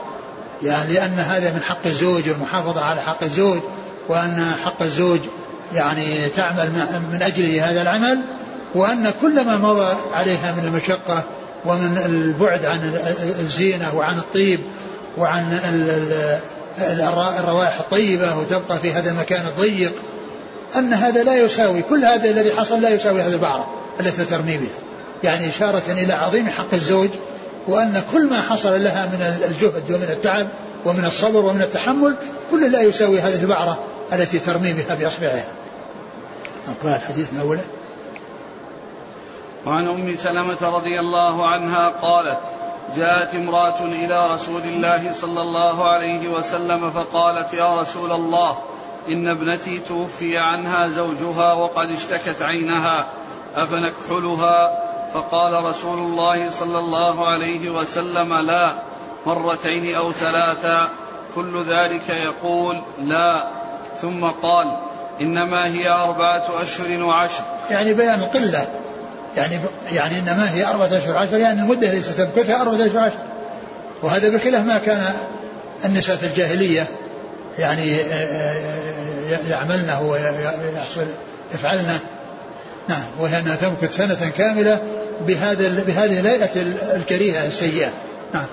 يعني 0.63 0.93
لأن 0.93 1.19
هذا 1.19 1.53
من 1.53 1.61
حق 1.61 1.85
الزوج 1.85 2.29
والمحافظة 2.29 2.85
على 2.85 3.01
حق 3.01 3.23
الزوج 3.23 3.59
وأن 4.09 4.51
حق 4.63 4.81
الزوج 4.81 5.19
يعني 5.73 6.29
تعمل 6.29 6.69
من 7.11 7.21
أجله 7.21 7.71
هذا 7.71 7.81
العمل 7.81 8.21
وأن 8.75 9.13
كل 9.21 9.45
ما 9.45 9.57
مضى 9.57 9.95
عليها 10.13 10.51
من 10.51 10.67
المشقة 10.67 11.23
ومن 11.65 11.97
البعد 12.05 12.65
عن 12.65 12.99
الزينة 13.39 13.95
وعن 13.95 14.17
الطيب 14.17 14.59
وعن 15.17 15.59
الروائح 17.39 17.79
الطيبة 17.79 18.37
وتبقى 18.37 18.79
في 18.79 18.93
هذا 18.93 19.11
المكان 19.11 19.45
الضيق 19.45 19.93
أن 20.75 20.93
هذا 20.93 21.23
لا 21.23 21.37
يساوي 21.37 21.81
كل 21.81 22.05
هذا 22.05 22.29
الذي 22.29 22.51
حصل 22.51 22.81
لا 22.81 22.89
يساوي 22.89 23.21
هذه 23.21 23.33
البعرة 23.33 23.67
التي 23.99 24.25
ترمي 24.25 24.57
بها. 24.57 24.77
يعني 25.23 25.49
إشارة 25.49 25.83
إلى 25.89 26.13
عظيم 26.13 26.49
حق 26.49 26.73
الزوج 26.73 27.09
وأن 27.67 28.03
كل 28.11 28.29
ما 28.29 28.41
حصل 28.41 28.83
لها 28.83 29.05
من 29.05 29.21
الجهد 29.45 29.91
ومن 29.91 30.09
التعب 30.09 30.47
ومن 30.85 31.05
الصبر 31.05 31.45
ومن 31.45 31.61
التحمل 31.61 32.15
كل 32.51 32.71
لا 32.71 32.81
يساوي 32.81 33.19
هذه 33.19 33.41
البعرة 33.41 33.79
التي 34.13 34.39
ترمي 34.39 34.73
بها 34.73 34.95
بأصبعها. 34.95 35.45
أقرأ 36.67 36.95
الحديث 36.95 37.33
من 37.33 37.39
أوله. 37.39 37.63
وعن 39.65 39.87
أم 39.87 40.15
سلمة 40.15 40.57
رضي 40.61 40.99
الله 40.99 41.47
عنها 41.47 41.89
قالت 41.89 42.39
جاءت 42.95 43.35
امرأة 43.35 43.85
إلى 43.85 44.33
رسول 44.33 44.61
الله 44.61 45.13
صلى 45.13 45.41
الله 45.41 45.87
عليه 45.87 46.27
وسلم 46.27 46.91
فقالت 46.91 47.53
يا 47.53 47.75
رسول 47.81 48.11
الله 48.11 48.57
إن 49.09 49.27
ابنتي 49.27 49.79
توفي 49.79 50.37
عنها 50.37 50.87
زوجها 50.87 51.53
وقد 51.53 51.91
اشتكت 51.91 52.41
عينها 52.41 53.07
أفنكحلها؟ 53.55 54.84
فقال 55.15 55.63
رسول 55.63 55.99
الله 55.99 56.51
صلى 56.51 56.79
الله 56.79 57.27
عليه 57.27 57.69
وسلم 57.69 58.33
لا 58.33 58.73
مرتين 59.25 59.95
أو 59.95 60.11
ثلاثا 60.11 60.89
كل 61.35 61.65
ذلك 61.69 62.09
يقول 62.09 62.81
لا. 62.99 63.43
ثم 64.01 64.25
قال 64.25 64.77
إنما 65.21 65.65
هي 65.65 65.89
أربعة 65.89 66.43
أشهر 66.61 67.03
وعشر. 67.03 67.43
يعني 67.71 67.93
بيان 67.93 68.19
القلة. 68.19 68.67
يعني 69.37 69.59
يعني 69.91 70.19
إنما 70.19 70.53
هي 70.53 70.65
أربعة 70.65 70.87
أشهر 70.87 71.17
عشر 71.17 71.37
يعني 71.37 71.61
المدة 71.61 71.87
التي 71.87 72.11
ستمكثها 72.11 72.61
أربعة 72.61 72.85
أشهر 72.85 72.99
عشر 72.99 73.17
وهذا 74.03 74.29
بخلاف 74.29 74.65
ما 74.65 74.77
كان 74.77 75.13
النساء 75.85 76.15
في 76.15 76.25
الجاهلية. 76.25 76.85
يعني 77.59 77.95
آه، 77.95 78.03
آه، 78.03 79.49
يعملنه 79.49 80.01
ويحصل 80.01 81.05
يفعلنه 81.53 81.99
نعم 82.89 83.03
وهي 83.19 83.39
أنها 83.39 83.55
تمكث 83.55 83.95
سنة 83.95 84.29
كاملة 84.37 84.79
بهذا 85.27 85.83
بهذه 85.83 86.19
الهيئة 86.19 86.61
الكريهة 86.95 87.47
السيئة. 87.47 87.89
نعم. 88.33 88.47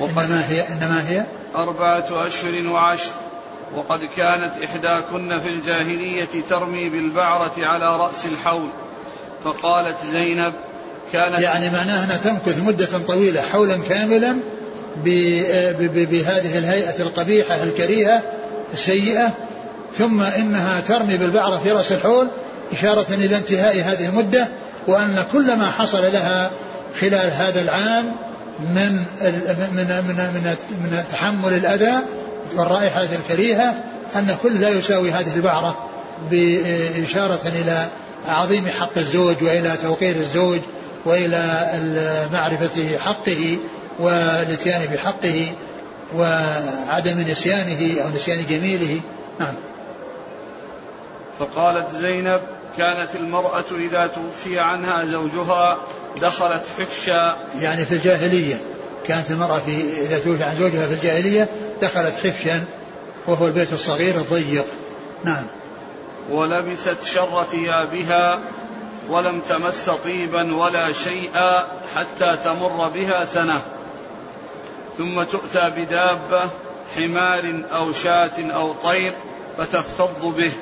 إنما 0.00 0.44
هي 0.48 0.68
إنما 0.68 1.04
هي؟ 1.08 1.24
أربعة 1.56 2.26
أشهر 2.26 2.68
وعشر. 2.68 3.10
وقد 3.76 4.00
كانت 4.16 4.52
إحداكن 4.64 5.40
في 5.40 5.48
الجاهلية 5.48 6.28
ترمي 6.50 6.88
بالبعرة 6.88 7.52
على 7.58 7.96
رأس 7.96 8.26
الحول. 8.26 8.68
فقالت 9.44 9.96
زينب 10.12 10.52
كانت 11.12 11.38
يعني 11.38 11.70
معناها 11.70 12.04
أنها 12.04 12.16
تمكث 12.16 12.60
مدة 12.60 12.88
طويلة 13.08 13.40
حولا 13.40 13.76
كاملا 13.88 14.36
بهذه 15.04 16.58
الهيئة 16.58 17.02
القبيحة 17.02 17.62
الكريهة 17.62 18.22
السيئة 18.72 19.30
ثم 19.98 20.20
إنها 20.20 20.80
ترمي 20.80 21.16
بالبعرة 21.16 21.60
في 21.64 21.70
رأس 21.70 21.92
الحول 21.92 22.28
إشارة 22.72 23.06
إلى 23.10 23.36
انتهاء 23.36 23.74
هذه 23.76 24.08
المدة 24.08 24.48
وأن 24.86 25.24
كل 25.32 25.56
ما 25.56 25.70
حصل 25.70 26.12
لها 26.12 26.50
خلال 27.00 27.30
هذا 27.30 27.60
العام 27.60 28.16
من 28.60 28.92
من 29.72 30.04
من 30.08 30.56
من, 30.82 31.04
تحمل 31.10 31.52
الأذى 31.52 31.94
والرائحة 32.56 33.02
الكريهة 33.02 33.74
أن 34.16 34.36
كل 34.42 34.60
لا 34.60 34.68
يساوي 34.68 35.12
هذه 35.12 35.36
البعرة 35.36 35.88
بإشارة 36.30 37.40
إلى 37.44 37.86
عظيم 38.24 38.68
حق 38.80 38.98
الزوج 38.98 39.42
وإلى 39.42 39.76
توقير 39.82 40.16
الزوج 40.16 40.60
وإلى 41.04 41.70
معرفه 42.32 42.98
حقه 42.98 43.58
والاتيان 43.98 44.80
بحقه 44.92 45.52
وعدم 46.16 47.20
نسيانه 47.20 48.02
أو 48.02 48.08
نسيان 48.08 48.44
جميله. 48.50 49.00
نعم. 49.40 49.54
فقالت 51.38 51.86
زينب 52.00 52.40
كانت 52.76 53.14
المرأة 53.14 53.64
إذا 53.76 54.06
توفي 54.06 54.58
عنها 54.58 55.04
زوجها 55.04 55.78
دخلت 56.20 56.62
حفشا 56.78 57.36
يعني 57.60 57.84
في 57.84 57.92
الجاهلية 57.92 58.60
كانت 59.06 59.30
المرأة 59.30 59.58
في 59.58 60.00
إذا 60.00 60.18
توفي 60.18 60.42
عن 60.42 60.56
زوجها 60.56 60.86
في 60.86 60.94
الجاهلية 60.94 61.48
دخلت 61.82 62.14
حفشا 62.16 62.64
وهو 63.26 63.46
البيت 63.46 63.72
الصغير 63.72 64.14
الضيق. 64.14 64.66
نعم. 65.24 65.46
ولبست 66.30 67.02
شر 67.02 67.42
ثيابها 67.42 68.40
ولم 69.08 69.40
تمس 69.40 69.90
طيبا 70.04 70.54
ولا 70.54 70.92
شيئا 70.92 71.66
حتى 71.94 72.36
تمر 72.44 72.88
بها 72.88 73.24
سنة. 73.24 73.62
ثم 74.98 75.22
تؤتى 75.22 75.70
بدابة 75.76 76.42
حمار 76.96 77.62
أو 77.72 77.92
شاة 77.92 78.52
أو 78.54 78.72
طير 78.72 79.12
فتفتض 79.58 80.34
به. 80.36 80.52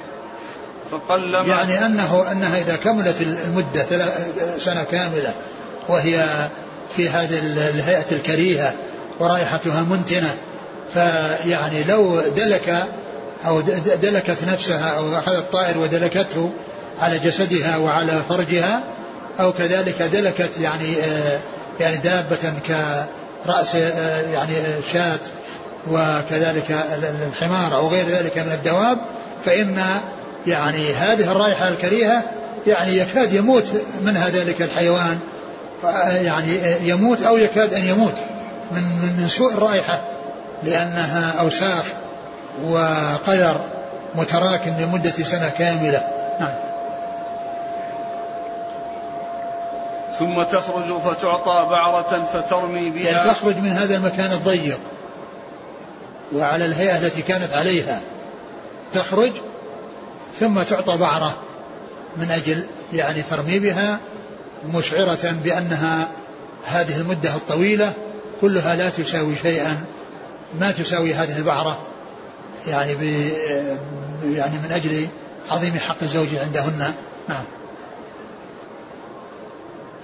فقلما 0.91 1.47
يعني 1.47 1.87
انه 1.87 2.33
أنها 2.33 2.59
إذا 2.59 2.77
كملت 2.77 3.21
المدة 3.21 4.13
سنة 4.59 4.83
كاملة 4.83 5.35
وهي 5.89 6.25
في 6.97 7.09
هذه 7.09 7.39
الهيئة 7.43 8.13
الكريهة 8.13 8.75
ورائحتها 9.21 9.83
منتنة 9.83 10.35
فيعني 10.95 11.85
لو 11.85 12.21
دلك 12.21 12.87
أو 13.47 13.61
دلكت 14.03 14.45
نفسها 14.45 14.91
أو 14.91 15.19
أخذت 15.19 15.53
طائر 15.53 15.79
ودلكته 15.79 16.51
على 17.01 17.19
جسدها 17.19 17.77
وعلى 17.77 18.23
فرجها 18.29 18.83
أو 19.41 19.53
كذلك 19.53 20.03
دلكت 20.03 20.51
يعني 20.61 20.97
آه، 20.97 21.39
يعني 21.81 21.97
دابة 21.97 22.37
كرأس 23.47 23.75
آه، 23.75 24.31
يعني 24.33 24.55
شاة 24.93 25.19
وكذلك 25.91 26.77
الحمار 27.29 27.77
أو 27.77 27.89
غير 27.89 28.07
ذلك 28.07 28.39
من 28.39 28.53
الدواب 28.53 28.99
فإن 29.45 29.83
يعني 30.47 30.95
هذه 30.95 31.33
الرائحة 31.33 31.69
الكريهة 31.69 32.23
يعني 32.67 32.97
يكاد 32.97 33.33
يموت 33.33 33.73
منها 34.03 34.29
ذلك 34.29 34.63
الحيوان 34.63 35.19
يعني 36.23 36.59
يموت 36.89 37.23
أو 37.23 37.37
يكاد 37.37 37.75
أن 37.75 37.85
يموت 37.85 38.15
من 38.73 38.83
من 39.19 39.29
سوء 39.29 39.53
الرائحة 39.53 40.01
لأنها 40.63 41.41
أوساخ 41.41 41.85
وقدر 42.65 43.61
متراكم 44.15 44.71
لمدة 44.79 45.11
سنة 45.11 45.49
كاملة. 45.59 46.03
نعم. 46.41 46.55
ثم 50.19 50.43
تخرج 50.43 50.99
فتعطى 50.99 51.67
بعرة 51.71 52.25
فترمي 52.33 52.91
بها. 52.91 53.11
يعني 53.11 53.31
تخرج 53.31 53.57
من 53.57 53.71
هذا 53.71 53.97
المكان 53.97 54.33
الضيق 54.33 54.81
وعلى 56.33 56.65
الهيئة 56.65 56.97
التي 56.97 57.23
كانت 57.23 57.55
عليها. 57.55 58.01
تخرج 58.95 59.33
ثم 60.41 60.63
تعطى 60.63 60.97
بعرة 60.97 61.39
من 62.17 62.31
أجل 62.31 62.67
يعني 62.93 63.23
ترمي 63.23 63.59
بها 63.59 63.99
مشعرة 64.75 65.35
بأنها 65.45 66.09
هذه 66.65 66.97
المدة 66.97 67.35
الطويلة 67.35 67.93
كلها 68.41 68.77
لا 68.77 68.89
تساوي 68.89 69.37
شيئا 69.37 69.85
ما 70.61 70.71
تساوي 70.71 71.15
هذه 71.15 71.39
البعرة 71.39 71.87
يعني 72.69 72.95
ب 72.95 73.03
يعني 74.25 74.59
من 74.59 74.73
أجل 74.73 75.07
عظيم 75.51 75.79
حق 75.79 75.97
الزوج 76.03 76.35
عندهن. 76.35 76.95
نعم. 77.29 77.45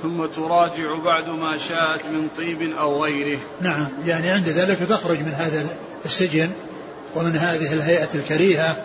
ثم 0.02 0.26
تراجع 0.26 0.98
بعد 1.04 1.28
ما 1.28 1.58
شاءت 1.58 2.06
من 2.06 2.28
طيب 2.36 2.62
أو 2.62 3.04
غيره. 3.04 3.38
نعم 3.60 3.88
يعني 4.06 4.30
عند 4.30 4.48
ذلك 4.48 4.78
تخرج 4.78 5.18
من 5.18 5.32
هذا 5.36 5.66
السجن 6.04 6.50
ومن 7.14 7.36
هذه 7.36 7.72
الهيئة 7.72 8.08
الكريهة 8.14 8.76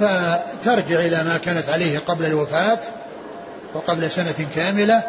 فترجع 0.00 1.00
إلى 1.00 1.24
ما 1.24 1.38
كانت 1.38 1.68
عليه 1.68 1.98
قبل 1.98 2.24
الوفاة 2.24 2.78
وقبل 3.74 4.10
سنة 4.10 4.46
كاملة 4.56 5.02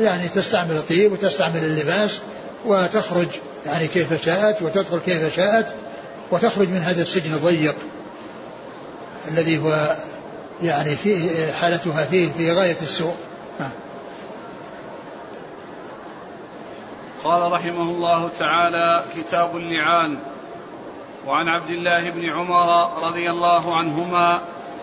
يعني 0.00 0.28
تستعمل 0.28 0.76
الطيب 0.76 1.12
وتستعمل 1.12 1.64
اللباس 1.64 2.22
وتخرج 2.64 3.28
يعني 3.66 3.86
كيف 3.86 4.24
شاءت 4.24 4.62
وتدخل 4.62 4.98
كيف 4.98 5.36
شاءت 5.36 5.74
وتخرج 6.30 6.68
من 6.68 6.80
هذا 6.80 7.02
السجن 7.02 7.34
الضيق 7.34 7.76
الذي 9.28 9.58
هو 9.58 9.96
يعني 10.62 10.96
في 10.96 11.28
حالتها 11.52 12.04
فيه 12.04 12.28
في 12.38 12.52
غاية 12.52 12.76
السوء. 12.82 13.14
قال 17.24 17.52
رحمه 17.52 17.82
الله 17.82 18.28
تعالى 18.38 19.04
كتاب 19.16 19.56
اللعان 19.56 20.18
وعن 21.26 21.48
عبد 21.48 21.70
الله 21.70 22.10
بن 22.10 22.30
عمر 22.30 22.92
رضي 23.02 23.30
الله 23.30 23.76
عنهما 23.76 24.40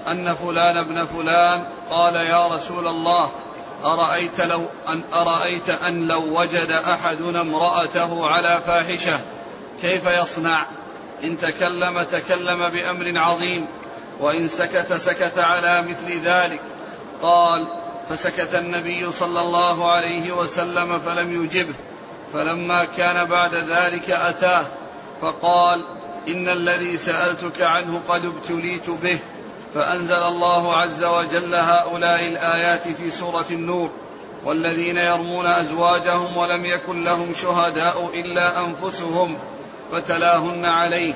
أن 0.07 0.33
فلان 0.33 0.77
ابن 0.77 1.05
فلان 1.05 1.63
قال 1.89 2.15
يا 2.15 2.47
رسول 2.47 2.87
الله 2.87 3.31
أرأيت 3.83 4.41
لو 4.41 4.65
أن 4.89 5.01
أرأيت 5.13 5.69
أن 5.69 6.07
لو 6.07 6.39
وجد 6.39 6.71
أحدنا 6.71 7.41
امرأته 7.41 8.27
على 8.27 8.61
فاحشة 8.67 9.19
كيف 9.81 10.05
يصنع؟ 10.05 10.65
إن 11.23 11.37
تكلم 11.37 12.03
تكلم 12.03 12.69
بأمر 12.69 13.19
عظيم 13.19 13.67
وإن 14.19 14.47
سكت 14.47 14.93
سكت 14.93 15.37
على 15.37 15.81
مثل 15.81 16.21
ذلك 16.23 16.61
قال 17.21 17.67
فسكت 18.09 18.55
النبي 18.55 19.11
صلى 19.11 19.41
الله 19.41 19.91
عليه 19.91 20.31
وسلم 20.31 20.99
فلم 20.99 21.43
يجبه 21.43 21.73
فلما 22.33 22.85
كان 22.97 23.25
بعد 23.25 23.55
ذلك 23.55 24.09
أتاه 24.09 24.65
فقال 25.21 25.85
إن 26.27 26.49
الذي 26.49 26.97
سألتك 26.97 27.61
عنه 27.61 28.01
قد 28.09 28.25
ابتليت 28.25 28.89
به 28.89 29.19
فأنزل 29.73 30.13
الله 30.13 30.75
عز 30.75 31.03
وجل 31.03 31.55
هؤلاء 31.55 32.27
الآيات 32.27 32.87
في 32.87 33.11
سورة 33.11 33.45
النور. 33.51 33.89
والذين 34.45 34.97
يرمون 34.97 35.45
أزواجهم 35.45 36.37
ولم 36.37 36.65
يكن 36.65 37.03
لهم 37.03 37.33
شهداء 37.33 38.09
إلا 38.13 38.65
أنفسهم 38.65 39.37
فتلاهن 39.91 40.65
عليه 40.65 41.13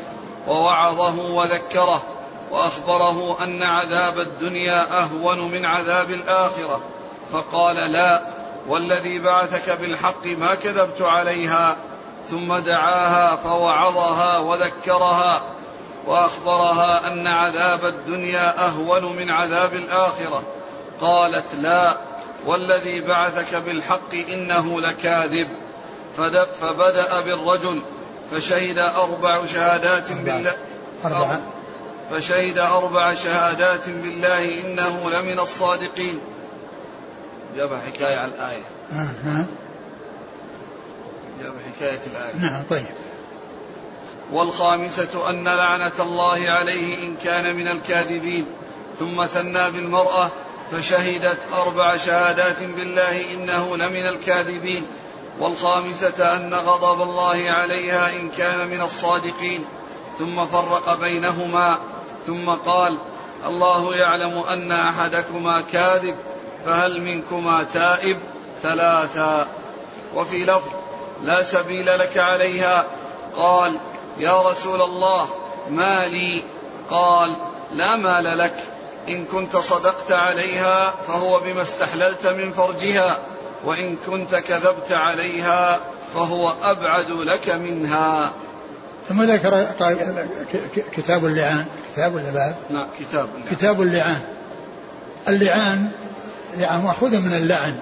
ووعظه 0.47 1.15
وذكره 1.19 2.03
وأخبره 2.51 3.43
أن 3.43 3.63
عذاب 3.63 4.19
الدنيا 4.19 4.99
أهون 4.99 5.51
من 5.51 5.65
عذاب 5.65 6.11
الآخرة. 6.11 6.81
فقال 7.33 7.75
لا 7.75 8.21
والذي 8.67 9.19
بعثك 9.19 9.69
بالحق 9.69 10.25
ما 10.25 10.55
كذبت 10.55 11.01
عليها 11.01 11.77
ثم 12.29 12.57
دعاها 12.57 13.35
فوعظها 13.35 14.37
وذكرها 14.37 15.43
وأخبرها 16.05 17.07
أن 17.07 17.27
عذاب 17.27 17.85
الدنيا 17.85 18.65
أهون 18.67 19.15
من 19.15 19.29
عذاب 19.31 19.73
الآخرة. 19.73 20.43
قالت 21.01 21.55
لا 21.61 21.97
والذي 22.45 23.01
بعثك 23.01 23.55
بالحق 23.55 24.13
إنه 24.13 24.81
لكاذب. 24.81 25.47
فبدأ 26.61 27.21
بالرجل 27.21 27.81
فشهد 28.31 28.77
أربع 28.77 29.45
شهادات 29.45 30.11
بالله. 30.11 30.55
فشهد 32.11 32.57
أربع 32.57 33.13
شهادات 33.13 33.89
بالله 33.89 34.61
إنه 34.61 35.09
لمن 35.09 35.39
الصادقين. 35.39 36.19
جاب 37.55 37.69
حكاية 37.87 38.17
على 38.17 38.31
الآية. 38.31 38.63
الآية. 42.07 42.35
نعم 42.41 42.63
طيب. 42.69 42.85
والخامسة 44.31 45.29
أن 45.29 45.47
لعنة 45.47 45.91
الله 45.99 46.49
عليه 46.49 47.03
إن 47.03 47.15
كان 47.23 47.55
من 47.55 47.67
الكاذبين. 47.67 48.45
ثم 48.99 49.25
ثنى 49.25 49.71
بالمرأة 49.71 50.29
فشهدت 50.71 51.39
أربع 51.53 51.97
شهادات 51.97 52.63
بالله 52.63 53.33
إنه 53.33 53.77
لمن 53.77 54.07
الكاذبين. 54.07 54.85
والخامسة 55.39 56.35
أن 56.35 56.53
غضب 56.53 57.01
الله 57.01 57.51
عليها 57.51 58.09
إن 58.09 58.29
كان 58.29 58.67
من 58.67 58.81
الصادقين. 58.81 59.65
ثم 60.19 60.45
فرق 60.45 60.99
بينهما. 60.99 61.79
ثم 62.27 62.49
قال 62.49 62.97
الله 63.45 63.95
يعلم 63.95 64.37
أن 64.37 64.71
أحدكما 64.71 65.61
كاذب 65.71 66.15
فهل 66.65 67.01
منكما 67.01 67.63
تائب؟ 67.63 68.17
ثلاثا 68.63 69.47
وفي 70.15 70.45
لفظ 70.45 70.82
لا 71.23 71.43
سبيل 71.43 71.99
لك 71.99 72.17
عليها. 72.17 72.85
قال 73.37 73.79
يا 74.17 74.41
رسول 74.41 74.81
الله 74.81 75.29
ما 75.69 76.07
لي. 76.07 76.43
قال 76.89 77.37
لا 77.71 77.95
مال 77.95 78.37
لك. 78.37 78.55
إن 79.09 79.25
كنت 79.25 79.57
صدقت 79.57 80.11
عليها 80.11 80.93
فهو 81.07 81.39
بما 81.39 81.61
استحللت 81.61 82.27
من 82.27 82.51
فرجها. 82.51 83.17
وإن 83.65 83.95
كنت 84.05 84.35
كذبت 84.35 84.91
عليها 84.91 85.79
فهو 86.13 86.53
أبعد 86.63 87.09
لك 87.09 87.49
منها. 87.49 88.31
ثم 89.09 89.23
ذكر 89.23 89.67
كتاب 90.91 91.25
اللعان. 91.25 91.65
كتاب 91.93 92.15
ولا 92.15 92.31
باب؟ 92.31 92.55
نعم 92.69 92.87
كتاب 92.99 93.27
اللعان. 93.35 93.55
كتاب 93.55 93.81
اللعان. 93.81 94.21
اللعان 95.27 95.91
يعني 96.57 96.83
مأخوذ 96.83 97.19
من 97.19 97.33
اللعن. 97.33 97.79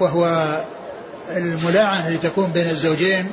وهو 0.00 0.24
الملاعنة 1.36 2.08
التي 2.08 2.28
تكون 2.28 2.46
بين 2.46 2.70
الزوجين 2.70 3.30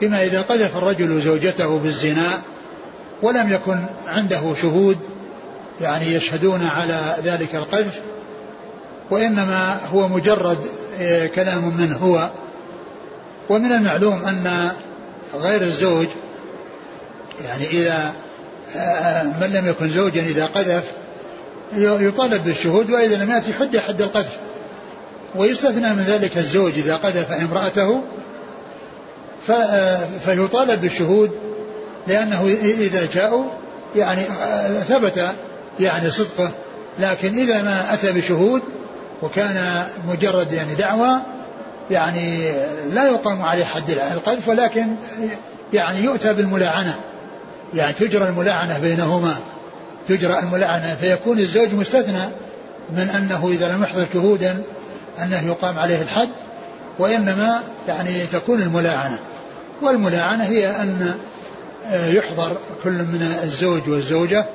فيما 0.00 0.22
إذا 0.22 0.42
قذف 0.42 0.76
الرجل 0.76 1.20
زوجته 1.20 1.78
بالزنا 1.78 2.42
ولم 3.22 3.52
يكن 3.52 3.84
عنده 4.06 4.54
شهود 4.62 4.98
يعني 5.80 6.12
يشهدون 6.12 6.66
على 6.66 7.16
ذلك 7.24 7.54
القذف 7.54 8.00
وإنما 9.10 9.80
هو 9.92 10.08
مجرد 10.08 10.58
آه، 11.00 11.26
كلام 11.26 11.76
منه 11.76 11.96
هو. 11.96 12.30
ومن 13.48 13.72
المعلوم 13.72 14.24
أن 14.24 14.70
غير 15.34 15.62
الزوج 15.62 16.06
يعني 17.44 17.66
إذا 17.66 18.12
آه، 18.76 19.22
من 19.22 19.50
لم 19.54 19.68
يكن 19.68 19.90
زوجا 19.90 20.22
إذا 20.22 20.46
قذف 20.46 20.84
يطالب 21.76 22.44
بالشهود 22.44 22.90
وإذا 22.90 23.24
لم 23.24 23.30
يأتي 23.30 23.52
حد 23.52 23.76
حد 23.76 24.02
القذف. 24.02 24.38
ويستثنى 25.36 25.94
من 25.94 26.04
ذلك 26.06 26.38
الزوج 26.38 26.72
إذا 26.72 26.96
قذف 26.96 27.32
امرأته 27.32 28.02
فيطالب 30.24 30.80
بالشهود 30.80 31.30
لأنه 32.06 32.56
إذا 32.62 33.08
جاءوا 33.14 33.44
يعني 33.96 34.20
آه، 34.20 34.80
ثبت 34.80 35.30
يعني 35.80 36.10
صدقه. 36.10 36.50
لكن 36.98 37.34
إذا 37.34 37.62
ما 37.62 37.94
أتى 37.94 38.12
بشهود 38.12 38.62
وكان 39.22 39.86
مجرد 40.08 40.52
يعني 40.52 40.74
دعوة 40.74 41.22
يعني 41.90 42.52
لا 42.90 43.06
يقام 43.06 43.42
عليه 43.42 43.64
حد 43.64 43.90
القذف 43.90 44.48
ولكن 44.48 44.86
يعني 45.72 46.00
يؤتى 46.04 46.32
بالملاعنة. 46.32 46.94
يعني 47.74 47.92
تجرى 47.92 48.28
الملاعنة 48.28 48.78
بينهما. 48.78 49.36
تجرى 50.08 50.38
الملاعنة 50.38 50.94
فيكون 51.00 51.38
الزوج 51.38 51.74
مستثنى 51.74 52.24
من 52.90 53.10
أنه 53.18 53.48
إذا 53.52 53.72
لم 53.72 53.82
يحضر 53.82 54.06
شهودا 54.12 54.62
أنه 55.22 55.46
يقام 55.46 55.78
عليه 55.78 56.02
الحد 56.02 56.28
وإنما 56.98 57.62
يعني 57.88 58.26
تكون 58.26 58.62
الملاعنة. 58.62 59.18
والملاعنة 59.82 60.44
هي 60.44 60.70
أن 60.70 61.14
يحضر 61.92 62.56
كل 62.82 62.92
من 62.92 63.38
الزوج 63.42 63.88
والزوجة 63.88 64.46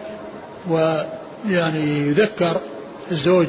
ويعني 0.69 2.07
يذكر 2.07 2.57
الزوج 3.11 3.47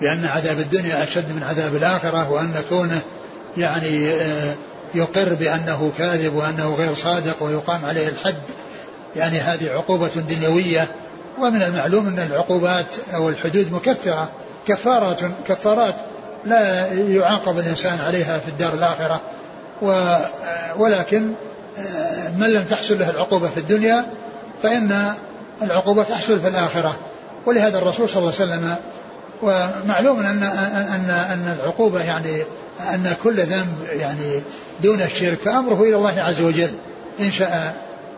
بأن 0.00 0.24
عذاب 0.24 0.58
الدنيا 0.58 1.04
أشد 1.04 1.32
من 1.32 1.42
عذاب 1.42 1.76
الآخرة 1.76 2.30
وأن 2.30 2.54
كونه 2.68 3.00
يعني 3.56 4.10
آه، 4.10 4.54
يقر 4.94 5.34
بأنه 5.34 5.92
كاذب 5.98 6.34
وأنه 6.34 6.74
غير 6.74 6.94
صادق 6.94 7.42
ويقام 7.42 7.84
عليه 7.84 8.08
الحد. 8.08 8.34
يعني 9.16 9.38
هذه 9.38 9.70
عقوبة 9.70 10.08
دنيوية 10.08 10.88
ومن 11.38 11.62
المعلوم 11.62 12.06
أن 12.06 12.18
العقوبات 12.18 12.86
أو 13.14 13.28
الحدود 13.28 13.72
مكفرة. 13.72 14.30
كفارات 14.68 15.20
كفارات 15.48 15.94
لا 16.44 16.92
يعاقب 16.92 17.58
الإنسان 17.58 17.98
عليها 18.00 18.38
في 18.38 18.48
الدار 18.48 18.74
الآخرة. 18.74 19.20
آه، 19.82 20.30
ولكن 20.76 21.32
آه، 21.78 22.30
من 22.30 22.52
لم 22.52 22.64
تحصل 22.64 22.98
له 22.98 23.10
العقوبة 23.10 23.48
في 23.48 23.60
الدنيا 23.60 24.06
فإن 24.62 25.12
العقوبة 25.62 26.02
تحصل 26.02 26.40
في 26.40 26.48
الآخرة. 26.48 26.96
ولهذا 27.46 27.78
الرسول 27.78 28.08
صلى 28.08 28.18
الله 28.18 28.34
عليه 28.40 28.52
وسلم 28.52 28.74
ومعلوم 29.42 30.18
ان 30.18 30.42
ان 30.42 31.10
أن 31.10 31.56
العقوبة 31.60 32.02
يعني 32.02 32.42
أن 32.94 33.16
كل 33.24 33.40
ذنب 33.40 33.76
يعني 33.90 34.42
دون 34.82 35.02
الشرك 35.02 35.38
فأمره 35.38 35.82
إلى 35.82 35.96
الله 35.96 36.20
عز 36.20 36.42
وجل. 36.42 36.70
إن 37.20 37.30
شاء 37.30 37.74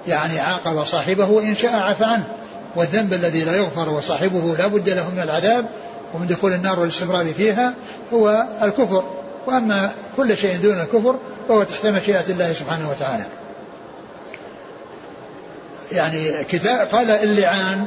يعني 0.09 0.41
عاقب 0.41 0.85
صاحبه 0.85 1.31
وإن 1.31 1.55
شاء 1.55 1.73
عفى 1.73 2.05
عنه. 2.05 2.25
والذنب 2.77 3.13
الذي 3.13 3.45
لا 3.45 3.57
يغفر 3.57 3.89
وصاحبه 3.89 4.57
لا 4.59 4.67
بد 4.67 4.89
له 4.89 5.11
من 5.11 5.23
العذاب 5.23 5.67
ومن 6.15 6.27
دخول 6.27 6.53
النار 6.53 6.81
والاستمرار 6.81 7.33
فيها 7.33 7.75
هو 8.13 8.47
الكفر. 8.63 9.05
وأما 9.47 9.91
كل 10.17 10.37
شيء 10.37 10.57
دون 10.57 10.81
الكفر 10.81 11.17
فهو 11.49 11.63
تحت 11.63 11.87
مشيئة 11.87 12.25
الله 12.29 12.53
سبحانه 12.53 12.91
وتعالى. 12.91 13.25
يعني 15.93 16.45
كتاب 16.45 16.89
قال 16.89 17.11
اللعان 17.11 17.85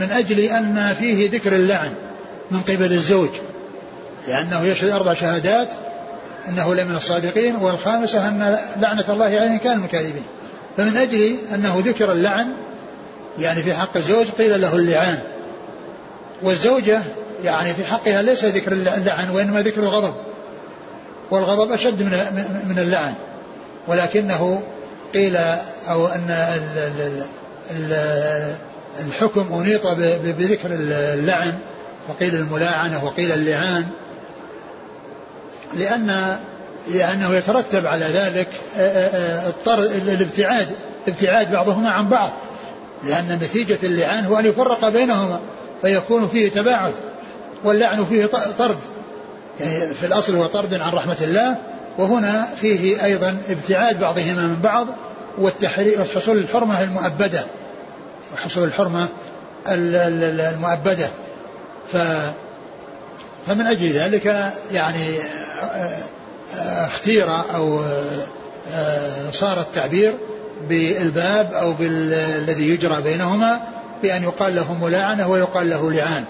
من 0.00 0.10
أجل 0.10 0.40
أن 0.40 0.94
فيه 0.98 1.30
ذكر 1.30 1.54
اللعن 1.54 1.94
من 2.50 2.60
قبل 2.60 2.92
الزوج. 2.92 3.30
لأنه 4.28 4.62
يشهد 4.62 4.90
أربع 4.90 5.12
شهادات 5.12 5.68
أنه 6.48 6.74
لمن 6.74 6.96
الصادقين 6.96 7.56
والخامسة 7.56 8.28
أن 8.28 8.58
لعنة 8.80 9.04
الله 9.08 9.24
عليه 9.24 9.56
كان 9.56 9.84
الكاذبين. 9.84 10.26
فمن 10.76 10.96
أجل 10.96 11.36
أنه 11.54 11.82
ذكر 11.86 12.12
اللعن 12.12 12.48
يعني 13.38 13.62
في 13.62 13.74
حق 13.74 13.96
الزوج 13.96 14.26
قيل 14.38 14.60
له 14.60 14.76
اللعان. 14.76 15.18
والزوجة 16.42 17.02
يعني 17.44 17.74
في 17.74 17.84
حقها 17.84 18.22
ليس 18.22 18.44
ذكر 18.44 18.72
اللعن 18.72 19.30
وإنما 19.30 19.62
ذكر 19.62 19.80
الغضب. 19.80 20.14
والغضب 21.30 21.72
أشد 21.72 22.02
من 22.02 22.44
من 22.68 22.78
اللعن. 22.78 23.14
ولكنه 23.88 24.62
قيل 25.14 25.36
أو 25.88 26.06
أن 26.06 26.46
الحكم 29.00 29.52
أنيط 29.52 29.86
بذكر 30.24 30.68
اللعن 30.72 31.52
وقيل 32.08 32.34
الملاعنة 32.34 33.04
وقيل 33.04 33.32
اللعان. 33.32 33.86
لأن 35.74 36.38
لأنه 36.94 37.34
يترتب 37.34 37.86
على 37.86 38.04
ذلك 38.04 38.48
الابتعاد 40.08 40.68
ابتعاد 41.08 41.52
بعضهما 41.52 41.90
عن 41.90 42.08
بعض. 42.08 42.30
لأن 43.04 43.38
نتيجة 43.42 43.78
اللعان 43.82 44.24
هو 44.24 44.38
أن 44.38 44.46
يفرق 44.46 44.88
بينهما 44.88 45.40
فيكون 45.82 46.28
فيه 46.28 46.50
تباعد. 46.50 46.92
واللعن 47.64 48.04
فيه 48.04 48.26
طرد. 48.58 48.76
يعني 49.60 49.94
في 49.94 50.06
الأصل 50.06 50.36
هو 50.36 50.46
طرد 50.46 50.74
عن 50.74 50.92
رحمة 50.92 51.16
الله 51.20 51.56
وهنا 51.98 52.48
فيه 52.60 53.04
أيضا 53.04 53.36
ابتعاد 53.48 54.00
بعضهما 54.00 54.46
من 54.46 54.60
بعض 54.62 54.86
وحصول 55.38 56.38
الحرمة 56.38 56.82
المؤبدة. 56.82 57.46
وحصول 58.34 58.64
الحرمة 58.64 59.08
المؤبدة. 59.68 61.08
ف 61.92 61.96
فمن 63.46 63.66
أجل 63.66 63.92
ذلك 63.92 64.52
يعني 64.72 65.18
اختير 66.58 67.28
أو 67.54 67.84
صار 69.32 69.60
التعبير 69.60 70.14
بالباب 70.68 71.52
أو 71.54 71.72
بالذي 71.72 72.68
يجرى 72.68 73.02
بينهما 73.02 73.60
بأن 74.02 74.22
يقال 74.22 74.54
له 74.56 74.74
ملاعنة 74.74 75.28
ويقال 75.28 75.70
له 75.70 75.92
لعان. 75.92 76.24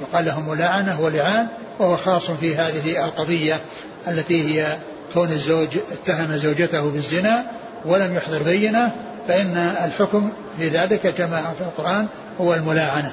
يقال 0.00 0.24
له 0.24 0.40
ملاعنة 0.40 1.00
ولعان 1.00 1.46
وهو 1.78 1.96
خاص 1.96 2.30
في 2.30 2.56
هذه 2.56 3.04
القضية 3.04 3.60
التي 4.08 4.44
هي 4.60 4.76
كون 5.14 5.32
الزوج 5.32 5.68
اتهم 5.92 6.36
زوجته 6.36 6.90
بالزنا 6.90 7.44
ولم 7.84 8.16
يحضر 8.16 8.42
بينة 8.42 8.92
فإن 9.28 9.56
الحكم 9.84 10.32
في 10.58 10.68
ذلك 10.68 11.14
كما 11.14 11.54
في 11.58 11.64
القرآن 11.64 12.06
هو 12.40 12.54
الملاعنة. 12.54 13.12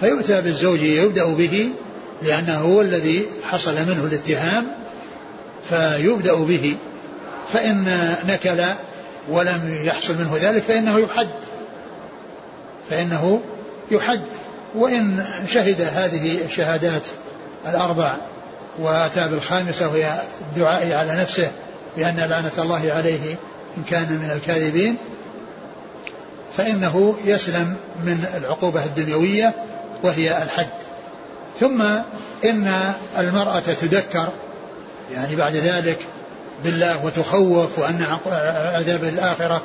فيؤتى 0.00 0.40
بالزوج 0.40 0.80
يبدأ 0.80 1.34
به 1.34 1.70
لأنه 2.22 2.58
هو 2.58 2.80
الذي 2.80 3.26
حصل 3.44 3.74
منه 3.74 4.04
الاتهام 4.04 4.66
فيبدأ 5.68 6.34
به. 6.34 6.76
فإن 7.52 7.84
نكل 8.28 8.64
ولم 9.28 9.78
يحصل 9.84 10.14
منه 10.14 10.36
ذلك 10.40 10.62
فإنه 10.62 10.98
يحد. 10.98 11.28
فإنه 12.90 13.42
يحد. 13.90 14.20
وإن 14.74 15.24
شهد 15.48 15.80
هذه 15.80 16.44
الشهادات 16.44 17.08
الأربع 17.68 18.16
وأتى 18.78 19.28
بالخامسة 19.28 19.88
وهي 19.88 20.20
الدعاء 20.40 20.92
على 20.92 21.20
نفسه 21.20 21.50
بأن 21.96 22.16
لعنة 22.16 22.52
الله 22.58 22.92
عليه 22.92 23.36
إن 23.76 23.82
كان 23.90 24.12
من 24.12 24.30
الكاذبين 24.30 24.96
فإنه 26.56 27.16
يسلم 27.24 27.76
من 28.04 28.24
العقوبة 28.36 28.84
الدنيوية 28.84 29.54
وهي 30.02 30.42
الحد. 30.42 30.68
ثم 31.60 31.82
إن 32.44 32.72
المرأة 33.18 33.60
تذكر 33.60 34.28
يعني 35.14 35.36
بعد 35.36 35.56
ذلك 35.56 35.98
بالله 36.64 37.04
وتخوف 37.04 37.78
وأن 37.78 38.06
عذاب 38.74 39.04
الآخرة 39.04 39.62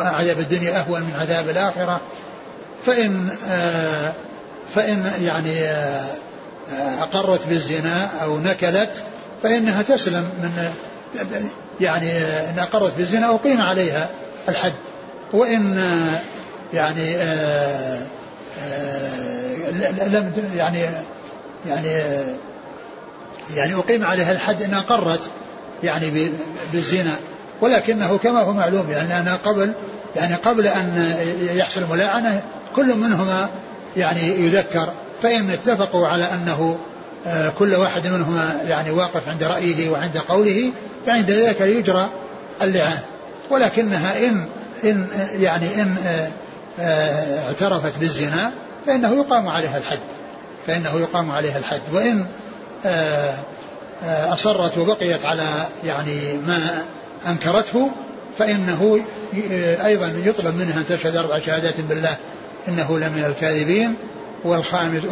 عذاب 0.00 0.38
الدنيا 0.38 0.80
أهون 0.80 1.00
من 1.00 1.14
عذاب 1.20 1.48
الآخرة 1.48 2.00
فإن 2.86 3.30
آه، 3.48 4.12
فإن 4.74 5.12
يعني 5.22 5.64
آه، 5.64 7.02
أقرت 7.02 7.46
بالزنا 7.46 8.08
أو 8.22 8.38
نكلت 8.38 9.02
فإنها 9.42 9.82
تسلم 9.82 10.22
من 10.22 10.72
يعني 11.80 12.10
إن 12.50 12.58
أقرت 12.58 12.96
بالزنا 12.96 13.34
أقيم 13.34 13.60
عليها 13.60 14.08
الحد. 14.48 14.72
وإن 15.32 15.82
يعني 16.74 17.16
لم 20.06 20.32
يعني 20.56 20.78
يعني 21.66 22.02
يعني 23.54 23.74
أقيم 23.74 24.04
عليها 24.04 24.32
الحد 24.32 24.62
إن 24.62 24.74
أقرت 24.74 25.20
يعني 25.82 26.30
بالزنا. 26.72 27.16
ولكنه 27.60 28.18
كما 28.18 28.42
هو 28.42 28.52
معلوم 28.52 28.90
يعني 28.90 29.18
أنا 29.18 29.36
قبل 29.36 29.72
يعني 30.16 30.34
قبل 30.34 30.66
أن 30.66 31.16
يحصل 31.54 31.86
ملاعنة 31.90 32.42
كل 32.76 32.96
منهما 32.96 33.48
يعني 33.96 34.20
يذكر 34.22 34.88
فإن 35.22 35.50
اتفقوا 35.50 36.06
على 36.06 36.24
أنه 36.24 36.78
آه، 37.26 37.48
كل 37.48 37.74
واحد 37.74 38.06
منهما 38.06 38.60
يعني 38.68 38.90
واقف 38.90 39.28
عند 39.28 39.44
رأيه 39.44 39.90
وعند 39.90 40.18
قوله 40.18 40.72
فعند 41.06 41.30
ذلك 41.30 41.60
يجرى 41.60 42.08
اللعان. 42.62 42.98
ولكنها 43.50 44.26
إن 44.26 44.46
إن 44.84 45.08
يعني 45.32 45.82
إن 45.82 45.96
آه، 46.06 46.28
آه، 46.80 47.46
اعترفت 47.46 47.98
بالزنا 47.98 48.52
فإنه 48.86 49.14
يقام 49.14 49.48
عليها 49.48 49.78
الحد. 49.78 49.98
فإنه 50.66 51.00
يقام 51.00 51.30
عليها 51.30 51.58
الحد. 51.58 51.80
وإن 51.92 52.26
أصرت 54.04 54.78
وبقيت 54.78 55.24
على 55.24 55.66
يعني 55.84 56.34
ما 56.46 56.84
أنكرته 57.28 57.90
فإنه 58.38 59.00
أيضا 59.84 60.12
يطلب 60.24 60.56
منها 60.56 60.78
أن 60.78 60.84
تشهد 60.88 61.16
أربع 61.16 61.38
شهادات 61.38 61.80
بالله. 61.80 62.16
إنه 62.70 62.98
لمن 62.98 63.24
الكاذبين 63.26 63.94
والخامس 64.44 65.02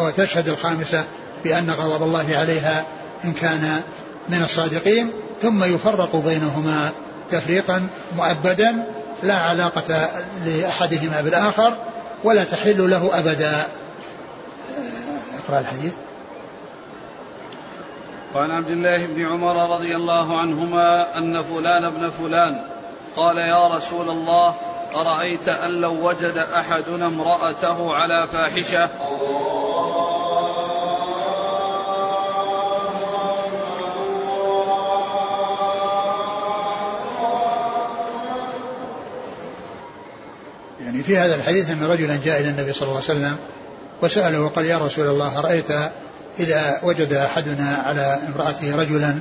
وتشهد 0.00 0.48
الخامسة 0.48 1.04
بأن 1.44 1.70
غضب 1.70 2.02
الله 2.02 2.36
عليها 2.36 2.84
إن 3.24 3.32
كان 3.32 3.80
من 4.28 4.42
الصادقين 4.42 5.10
ثم 5.42 5.64
يفرق 5.64 6.16
بينهما 6.16 6.90
تفريقا 7.30 7.88
مؤبدا 8.16 8.84
لا 9.22 9.34
علاقة 9.34 10.08
لأحدهما 10.44 11.20
بالآخر 11.20 11.76
ولا 12.24 12.44
تحل 12.44 12.90
له 12.90 13.10
أبدا. 13.18 13.66
اقرأ 15.38 15.60
الحديث. 15.60 15.92
وعن 18.34 18.50
عبد 18.50 18.70
الله 18.70 19.06
بن 19.06 19.26
عمر 19.26 19.74
رضي 19.76 19.96
الله 19.96 20.40
عنهما 20.40 21.18
أن 21.18 21.42
فلان 21.42 21.84
ابن 21.84 22.10
فلان 22.10 22.60
قال 23.16 23.38
يا 23.38 23.68
رسول 23.68 24.10
الله 24.10 24.54
أرأيت 24.96 25.48
أن 25.48 25.70
لو 25.70 26.08
وجد 26.08 26.36
أحدنا 26.36 27.06
امرأته 27.06 27.94
على 27.94 28.26
فاحشة؟ 28.32 28.90
يعني 40.80 41.02
في 41.02 41.18
هذا 41.18 41.34
الحديث 41.34 41.70
أن 41.70 41.84
رجلا 41.84 42.18
جاء 42.24 42.40
إلى 42.40 42.50
النبي 42.50 42.72
صلى 42.72 42.88
الله 42.88 43.02
عليه 43.08 43.20
وسلم 43.20 43.36
وسأله 44.02 44.40
وقال 44.40 44.66
يا 44.66 44.78
رسول 44.78 45.06
الله 45.06 45.38
أرأيت 45.38 45.70
إذا 46.38 46.80
وجد 46.82 47.12
أحدنا 47.12 47.76
على 47.76 48.18
امرأته 48.28 48.76
رجلا 48.76 49.18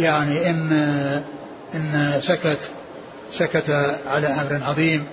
يعني 0.00 0.50
إن 0.50 0.72
إن 1.74 2.20
سكت 2.22 2.70
سكت 3.32 3.96
على 4.06 4.26
أمر 4.26 4.60
عظيم 4.64 5.04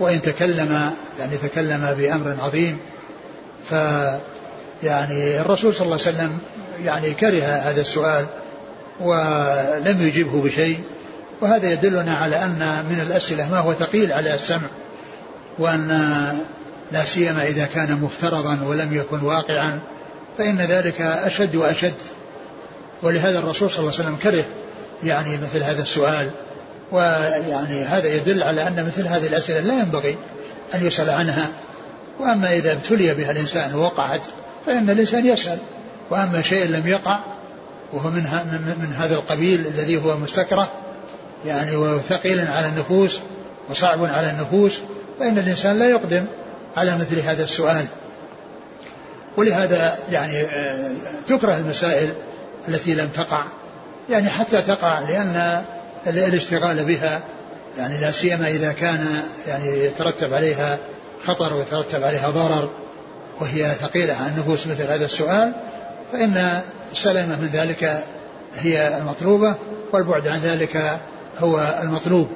وإن 0.00 0.22
تكلم 0.22 0.90
يعني 1.20 1.36
تكلم 1.36 1.94
بأمر 1.98 2.36
عظيم 2.40 2.78
ف 3.70 3.72
يعني 4.82 5.40
الرسول 5.40 5.74
صلى 5.74 5.84
الله 5.84 5.98
عليه 6.06 6.16
وسلم 6.16 6.38
يعني 6.84 7.14
كره 7.14 7.42
هذا 7.42 7.80
السؤال 7.80 8.26
ولم 9.00 9.96
يجبه 10.00 10.42
بشيء 10.42 10.80
وهذا 11.40 11.72
يدلنا 11.72 12.16
على 12.16 12.44
أن 12.44 12.84
من 12.90 13.00
الأسئلة 13.00 13.50
ما 13.50 13.58
هو 13.58 13.72
ثقيل 13.72 14.12
على 14.12 14.34
السمع 14.34 14.68
وأن 15.58 15.88
لا 16.92 17.04
سيما 17.04 17.42
إذا 17.42 17.64
كان 17.64 18.00
مفترضا 18.00 18.58
ولم 18.66 18.96
يكن 18.96 19.20
واقعا 19.20 19.80
فإن 20.38 20.56
ذلك 20.56 21.00
أشد 21.00 21.56
وأشد. 21.56 21.94
ولهذا 23.02 23.38
الرسول 23.38 23.70
صلى 23.70 23.78
الله 23.78 23.92
عليه 23.92 24.02
وسلم 24.04 24.16
كره 24.16 24.44
يعني 25.04 25.38
مثل 25.38 25.62
هذا 25.62 25.82
السؤال. 25.82 26.30
ويعني 26.92 27.84
هذا 27.84 28.14
يدل 28.14 28.42
على 28.42 28.68
أن 28.68 28.84
مثل 28.86 29.06
هذه 29.06 29.26
الأسئلة 29.26 29.60
لا 29.60 29.80
ينبغي 29.80 30.16
أن 30.74 30.86
يسأل 30.86 31.10
عنها. 31.10 31.48
وأما 32.20 32.52
إذا 32.52 32.72
ابتلي 32.72 33.14
بها 33.14 33.30
الإنسان 33.30 33.74
ووقعت 33.74 34.20
فإن 34.66 34.90
الإنسان 34.90 35.26
يسأل. 35.26 35.58
وأما 36.10 36.42
شيء 36.42 36.66
لم 36.66 36.86
يقع 36.86 37.20
وهو 37.92 38.10
من, 38.10 38.22
من 38.80 38.94
هذا 38.98 39.14
القبيل 39.14 39.66
الذي 39.66 39.96
هو 39.96 40.16
مستكره 40.16 40.68
يعني 41.46 41.76
وثقيل 41.76 42.40
على 42.40 42.66
النفوس 42.66 43.20
وصعب 43.70 44.04
على 44.04 44.30
النفوس 44.30 44.80
فإن 45.20 45.38
الإنسان 45.38 45.78
لا 45.78 45.88
يقدم 45.88 46.24
على 46.76 46.96
مثل 46.96 47.18
هذا 47.18 47.44
السؤال. 47.44 47.86
ولهذا 49.36 49.98
يعني 50.10 50.40
آه، 50.40 50.90
تكره 51.26 51.56
المسائل 51.56 52.12
التي 52.68 52.94
لم 52.94 53.08
تقع. 53.08 53.44
يعني 54.10 54.28
حتى 54.28 54.62
تقع 54.62 54.98
لأن 54.98 55.62
الاشتغال 56.06 56.84
بها 56.84 57.20
يعني 57.78 58.00
لا 58.00 58.10
سيما 58.10 58.48
إذا 58.48 58.72
كان 58.72 59.06
يعني 59.48 59.84
يترتب 59.84 60.34
عليها 60.34 60.78
خطر 61.26 61.54
ويترتب 61.54 62.04
عليها 62.04 62.30
ضرر 62.30 62.68
وهي 63.40 63.74
ثقيلة 63.80 64.14
على 64.14 64.28
النفوس 64.28 64.66
مثل 64.66 64.82
هذا 64.82 65.04
السؤال 65.04 65.52
فإن 66.12 66.60
السلامة 66.92 67.40
من 67.40 67.50
ذلك 67.52 68.04
هي 68.56 68.98
المطلوبة 68.98 69.54
والبعد 69.92 70.28
عن 70.28 70.40
ذلك 70.40 70.98
هو 71.40 71.80
المطلوب. 71.82 72.28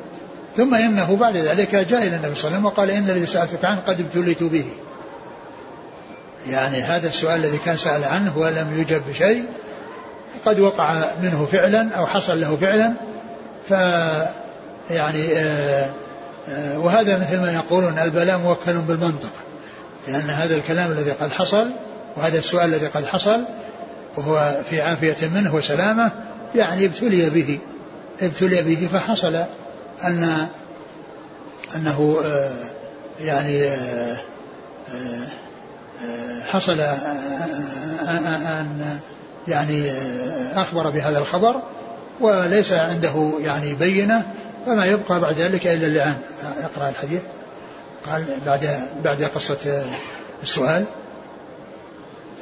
ثم 0.56 0.74
إنه 0.74 1.16
بعد 1.16 1.36
ذلك 1.36 1.74
جاء 1.74 2.02
إلى 2.02 2.16
النبي 2.16 2.34
صلى 2.34 2.48
الله 2.48 2.58
عليه 2.58 2.58
وسلم 2.58 2.64
وقال 2.64 2.90
إن 2.90 3.10
الذي 3.10 3.26
سألتك 3.26 3.64
عنه 3.64 3.80
قد 3.86 4.00
ابتليت 4.00 4.42
به. 4.42 4.64
يعني 6.48 6.82
هذا 6.82 7.08
السؤال 7.08 7.44
الذي 7.44 7.58
كان 7.58 7.76
سأل 7.76 8.04
عنه 8.04 8.38
ولم 8.38 8.80
يجب 8.80 9.02
بشيء 9.08 9.44
قد 10.46 10.60
وقع 10.60 11.04
منه 11.22 11.48
فعلا 11.52 11.94
أو 11.94 12.06
حصل 12.06 12.40
له 12.40 12.56
فعلا 12.56 12.94
ف 13.68 13.70
يعني 14.90 15.32
آه 15.36 15.90
آه 16.48 16.78
وهذا 16.78 17.18
مثل 17.18 17.40
ما 17.40 17.52
يقولون 17.52 17.98
البلاء 17.98 18.38
موكل 18.38 18.72
بالمنطق 18.72 19.32
لأن 20.08 20.30
هذا 20.30 20.56
الكلام 20.56 20.92
الذي 20.92 21.10
قد 21.10 21.32
حصل 21.32 21.70
وهذا 22.16 22.38
السؤال 22.38 22.74
الذي 22.74 22.86
قد 22.86 23.06
حصل 23.06 23.44
وهو 24.16 24.54
في 24.70 24.80
عافية 24.80 25.28
منه 25.34 25.54
وسلامة 25.54 26.10
يعني 26.54 26.84
ابتلي 26.84 27.30
به 27.30 27.58
ابتلي 28.22 28.62
به 28.62 28.88
فحصل 28.92 29.44
أن 30.04 30.46
أنه 31.76 32.20
آه 32.24 32.50
يعني 33.20 33.70
حصل 36.44 36.80
أن 38.08 38.98
يعني 39.48 39.92
أخبر 40.54 40.90
بهذا 40.90 41.18
الخبر 41.18 41.54
وليس 42.20 42.72
عنده 42.72 43.30
يعني 43.40 43.74
بينة 43.74 44.32
فما 44.66 44.86
يبقى 44.86 45.20
بعد 45.20 45.34
ذلك 45.34 45.66
إلا 45.66 45.86
اللعان. 45.86 46.18
أقرأ 46.42 46.88
الحديث. 46.88 47.22
قال 48.06 48.24
بعد 48.46 48.88
بعد 49.04 49.22
قصة 49.22 49.84
السؤال. 50.42 50.84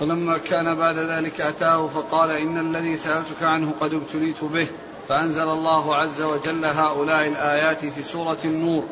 فلما 0.00 0.38
كان 0.38 0.74
بعد 0.74 0.96
ذلك 0.96 1.40
أتاه 1.40 1.86
فقال 1.86 2.30
إن 2.30 2.76
الذي 2.76 2.96
سألتك 2.98 3.42
عنه 3.42 3.72
قد 3.80 3.94
ابتليت 3.94 4.44
به 4.44 4.66
فأنزل 5.08 5.42
الله 5.42 5.96
عز 5.96 6.22
وجل 6.22 6.64
هؤلاء 6.64 7.28
الآيات 7.28 7.78
في 7.78 8.02
سورة 8.12 8.38
النور 8.44 8.84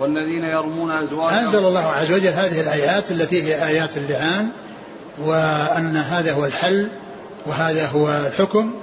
والذين 0.00 0.44
يرمون 0.44 0.90
أزواجهم. 0.90 1.38
أنزل 1.38 1.58
الله 1.58 1.86
عز 1.86 2.12
وجل 2.12 2.26
هذه 2.26 2.60
الآيات 2.60 3.10
التي 3.10 3.42
هي 3.42 3.66
آيات 3.66 3.96
اللعان 3.96 4.48
وأن 5.18 5.96
هذا 5.96 6.32
هو 6.32 6.44
الحل 6.44 6.90
وهذا 7.46 7.86
هو 7.86 8.08
الحكم 8.26 8.74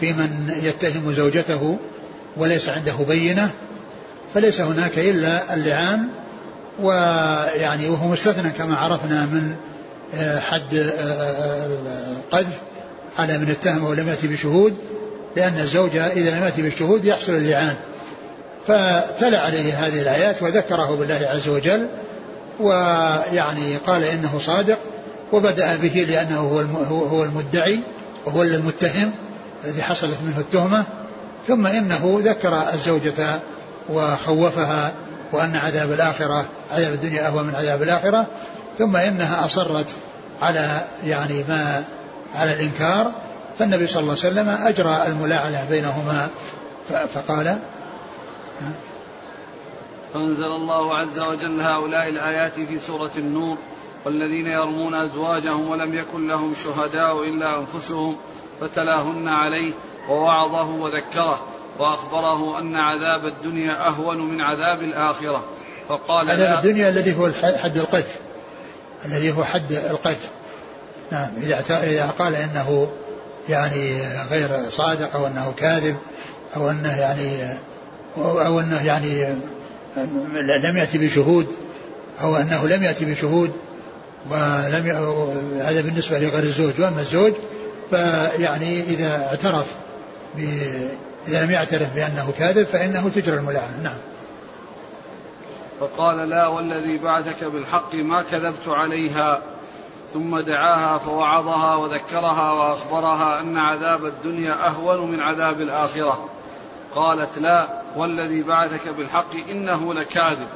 في 0.00 0.12
من 0.12 0.60
يتهم 0.62 1.12
زوجته 1.12 1.78
وليس 2.36 2.68
عنده 2.68 2.94
بينة 3.08 3.50
فليس 4.34 4.60
هناك 4.60 4.98
إلا 4.98 5.54
اللعان 5.54 6.08
ويعني 6.80 7.88
وهو 7.88 8.08
مستثنى 8.08 8.50
كما 8.50 8.76
عرفنا 8.76 9.26
من 9.26 9.54
حد 10.40 10.92
القذف 12.10 12.58
على 13.18 13.38
من 13.38 13.50
اتهم 13.50 13.84
ولم 13.84 14.08
يأتي 14.08 14.28
بشهود 14.28 14.76
لأن 15.36 15.58
الزوجة 15.58 16.06
إذا 16.06 16.36
لم 16.36 16.44
يأتي 16.44 16.62
بالشهود 16.62 17.04
يحصل 17.04 17.32
اللعان. 17.32 17.74
فتلا 18.66 19.40
عليه 19.40 19.86
هذه 19.86 20.02
الآيات 20.02 20.42
وذكره 20.42 20.96
بالله 20.96 21.20
عز 21.34 21.48
وجل 21.48 21.88
ويعني 22.60 23.76
قال 23.76 24.04
إنه 24.04 24.38
صادق 24.38 24.78
وبدأ 25.32 25.76
به 25.76 26.06
لأنه 26.08 26.68
هو 26.90 27.24
المدعي 27.24 27.80
وهو 28.26 28.42
المتهم 28.42 29.12
الذي 29.64 29.82
حصلت 29.82 30.18
منه 30.26 30.38
التهمة 30.38 30.84
ثم 31.48 31.66
إنه 31.66 32.20
ذكر 32.24 32.62
الزوجة 32.74 33.40
وخوفها 33.88 34.92
وأن 35.32 35.56
عذاب 35.56 35.92
الآخرة 35.92 36.46
عذاب 36.70 36.92
الدنيا 36.92 37.26
أهوى 37.26 37.42
من 37.42 37.54
عذاب 37.54 37.82
الآخرة 37.82 38.26
ثم 38.78 38.96
إنها 38.96 39.44
أصرت 39.44 39.94
على 40.42 40.80
يعني 41.04 41.44
ما 41.48 41.84
على 42.34 42.52
الإنكار 42.52 43.12
فالنبي 43.58 43.86
صلى 43.86 44.00
الله 44.00 44.16
عليه 44.24 44.32
وسلم 44.32 44.48
أجرى 44.48 45.06
الملاعنة 45.06 45.66
بينهما 45.70 46.28
فقال 47.14 47.58
فأنزل 50.14 50.44
الله 50.44 50.96
عز 50.98 51.20
وجل 51.20 51.60
هؤلاء 51.60 52.08
الآيات 52.08 52.54
في 52.54 52.78
سورة 52.78 53.10
النور 53.18 53.56
والذين 54.04 54.46
يرمون 54.46 54.94
أزواجهم 54.94 55.70
ولم 55.70 55.94
يكن 55.94 56.28
لهم 56.28 56.54
شهداء 56.54 57.28
إلا 57.28 57.58
أنفسهم 57.58 58.16
فتلاهن 58.68 59.28
عليه 59.28 59.72
ووعظه 60.08 60.70
وذكره 60.70 61.46
وأخبره 61.78 62.58
أن 62.58 62.76
عذاب 62.76 63.26
الدنيا 63.26 63.86
أهون 63.88 64.20
من 64.20 64.40
عذاب 64.40 64.82
الآخرة. 64.82 65.44
فقال 65.88 66.30
عذاب 66.30 66.58
الدنيا 66.58 66.88
الذي 66.88 67.18
هو 67.18 67.30
حد 67.62 67.76
القذف 67.76 68.16
الذي 69.04 69.32
هو 69.32 69.44
حد 69.44 69.72
القذف 69.72 70.30
نعم 71.10 71.30
إذا 71.42 71.62
إذا 71.82 72.14
قال 72.18 72.34
إنه 72.34 72.88
يعني 73.48 74.00
غير 74.30 74.70
صادق 74.70 75.16
أو 75.16 75.26
أنه 75.26 75.54
كاذب 75.56 75.96
أو 76.56 76.70
أنه 76.70 76.98
يعني 76.98 77.58
أو 78.16 78.60
أنه 78.60 78.86
يعني 78.86 79.34
لم 80.62 80.76
يأتي 80.76 80.98
بشهود 80.98 81.46
أو 82.22 82.36
أنه 82.36 82.68
لم 82.68 82.82
يأتي 82.82 83.04
بشهود 83.04 83.52
ولم. 84.30 84.86
هذا 85.60 85.80
بالنسبة 85.80 86.18
لغير 86.18 86.42
الزوج. 86.42 86.80
وأما 86.80 87.00
الزوج 87.00 87.32
فيعني 87.90 88.80
إذا 88.80 89.26
اعترف 89.26 89.66
ب... 90.36 90.40
إذا 91.28 91.44
لم 91.44 91.50
يعترف 91.50 91.94
بأنه 91.94 92.32
كاذب 92.38 92.66
فإنه 92.66 93.08
تجرى 93.08 93.36
الملاعنة 93.36 93.82
نعم. 93.82 93.98
فقال 95.80 96.28
لا 96.28 96.46
والذي 96.46 96.98
بعثك 96.98 97.44
بالحق 97.44 97.94
ما 97.94 98.22
كذبت 98.22 98.68
عليها. 98.68 99.42
ثم 100.14 100.38
دعاها 100.38 100.98
فوعظها 100.98 101.74
وذكرها 101.74 102.52
وأخبرها 102.52 103.40
أن 103.40 103.58
عذاب 103.58 104.04
الدنيا 104.04 104.66
أهون 104.66 105.10
من 105.10 105.20
عذاب 105.20 105.60
الآخرة. 105.60 106.28
قالت 106.94 107.38
لا 107.38 107.68
والذي 107.96 108.42
بعثك 108.42 108.88
بالحق 108.88 109.34
إنه 109.50 109.94
لكاذب. 109.94 110.48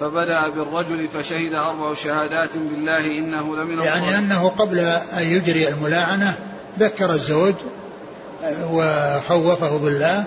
فبدأ 0.00 0.48
بالرجل 0.48 1.08
فشهد 1.08 1.54
أربع 1.54 1.94
شهادات 1.94 2.56
بالله 2.56 3.18
إنه 3.18 3.56
لمن 3.56 3.82
يعني 3.82 4.18
أنه 4.18 4.48
قبل 4.48 4.78
أن 5.18 5.22
يجري 5.22 5.68
الملاعنة 5.68 6.36
ذكر 6.78 7.12
الزوج 7.12 7.54
وخوفه 8.72 9.76
بالله 9.76 10.24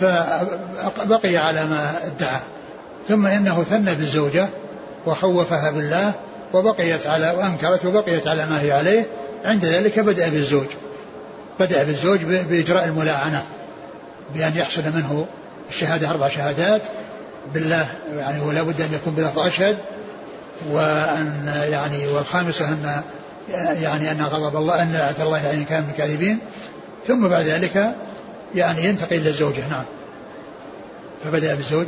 فبقي 0.00 1.36
على 1.36 1.64
ما 1.64 1.94
ادعى. 2.04 2.40
ثم 3.08 3.26
إنه 3.26 3.64
ثنى 3.70 3.94
بالزوجة 3.94 4.48
وخوفها 5.06 5.70
بالله 5.70 6.12
وبقيت 6.52 7.06
على 7.06 7.30
وأنكرت 7.30 7.84
وبقيت 7.84 8.26
على 8.26 8.46
ما 8.46 8.60
هي 8.60 8.72
عليه. 8.72 9.06
عند 9.44 9.64
ذلك 9.64 9.98
بدأ 9.98 10.28
بالزوج. 10.28 10.66
بدأ 11.60 11.82
بالزوج 11.82 12.20
بإجراء 12.24 12.84
الملاعنة 12.84 13.44
بأن 14.34 14.56
يحصل 14.56 14.82
منه 14.82 15.26
الشهادة 15.70 16.10
أربع 16.10 16.28
شهادات 16.28 16.82
بالله 17.54 17.86
يعني 18.16 18.40
ولا 18.40 18.62
بد 18.62 18.80
أن 18.80 18.94
يكون 18.94 19.14
بلفظ 19.14 19.38
اشهد 19.38 19.76
وأن 20.70 21.52
يعني 21.70 22.06
والخامسه 22.06 22.68
أن 22.68 23.02
يعني 23.48 24.10
أن 24.10 24.22
غضب 24.22 24.56
الله 24.56 24.82
أن 24.82 24.92
لعنه 24.92 25.22
الله 25.22 25.46
يعني 25.46 25.64
كان 25.64 25.82
من 25.82 25.90
الكاذبين. 25.90 26.38
ثم 27.06 27.28
بعد 27.28 27.44
ذلك 27.44 27.96
يعني 28.54 28.84
ينتقل 28.84 29.16
إلى 29.16 29.28
الزوجه 29.28 29.68
نعم. 29.70 29.84
فبدأ 31.24 31.54
بالزوج. 31.54 31.86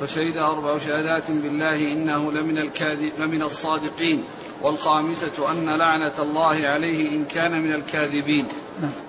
فشهد 0.00 0.36
أربع 0.36 0.78
شهادات 0.78 1.30
بالله 1.30 1.92
إنه 1.92 2.32
لمن 2.32 2.58
الكاذب 2.58 3.12
لمن 3.18 3.42
الصادقين. 3.42 4.24
والخامسة 4.62 5.50
أن 5.50 5.70
لعنة 5.70 6.12
الله 6.18 6.66
عليه 6.66 7.08
إن 7.08 7.24
كان 7.24 7.62
من 7.62 7.72
الكاذبين. 7.72 8.46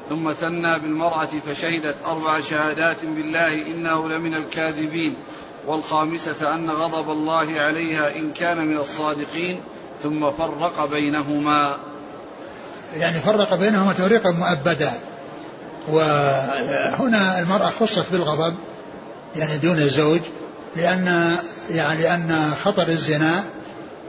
ثم 0.09 0.33
ثنى 0.33 0.79
بالمرأة 0.79 1.29
فشهدت 1.47 1.95
أربع 2.05 2.41
شهادات 2.41 3.05
بالله 3.05 3.67
إنه 3.67 4.09
لمن 4.09 4.35
الكاذبين. 4.35 5.15
والخامسة 5.67 6.55
أن 6.55 6.69
غضب 6.69 7.11
الله 7.11 7.59
عليها 7.59 8.15
إن 8.15 8.31
كان 8.31 8.67
من 8.67 8.77
الصادقين. 8.77 9.59
ثم 10.03 10.31
فرق 10.31 10.85
بينهما. 10.85 11.75
يعني 12.97 13.19
فرق 13.19 13.55
بينهما 13.55 13.93
تفريقا 13.93 14.31
مؤبدا. 14.31 14.91
وهنا 15.87 17.39
المرأة 17.39 17.69
خصت 17.79 18.11
بالغضب 18.11 18.55
يعني 19.35 19.57
دون 19.57 19.77
الزوج 19.77 20.19
لأن 20.75 21.35
يعني 21.69 22.01
لأن 22.01 22.53
خطر 22.63 22.87
الزنا 22.87 23.43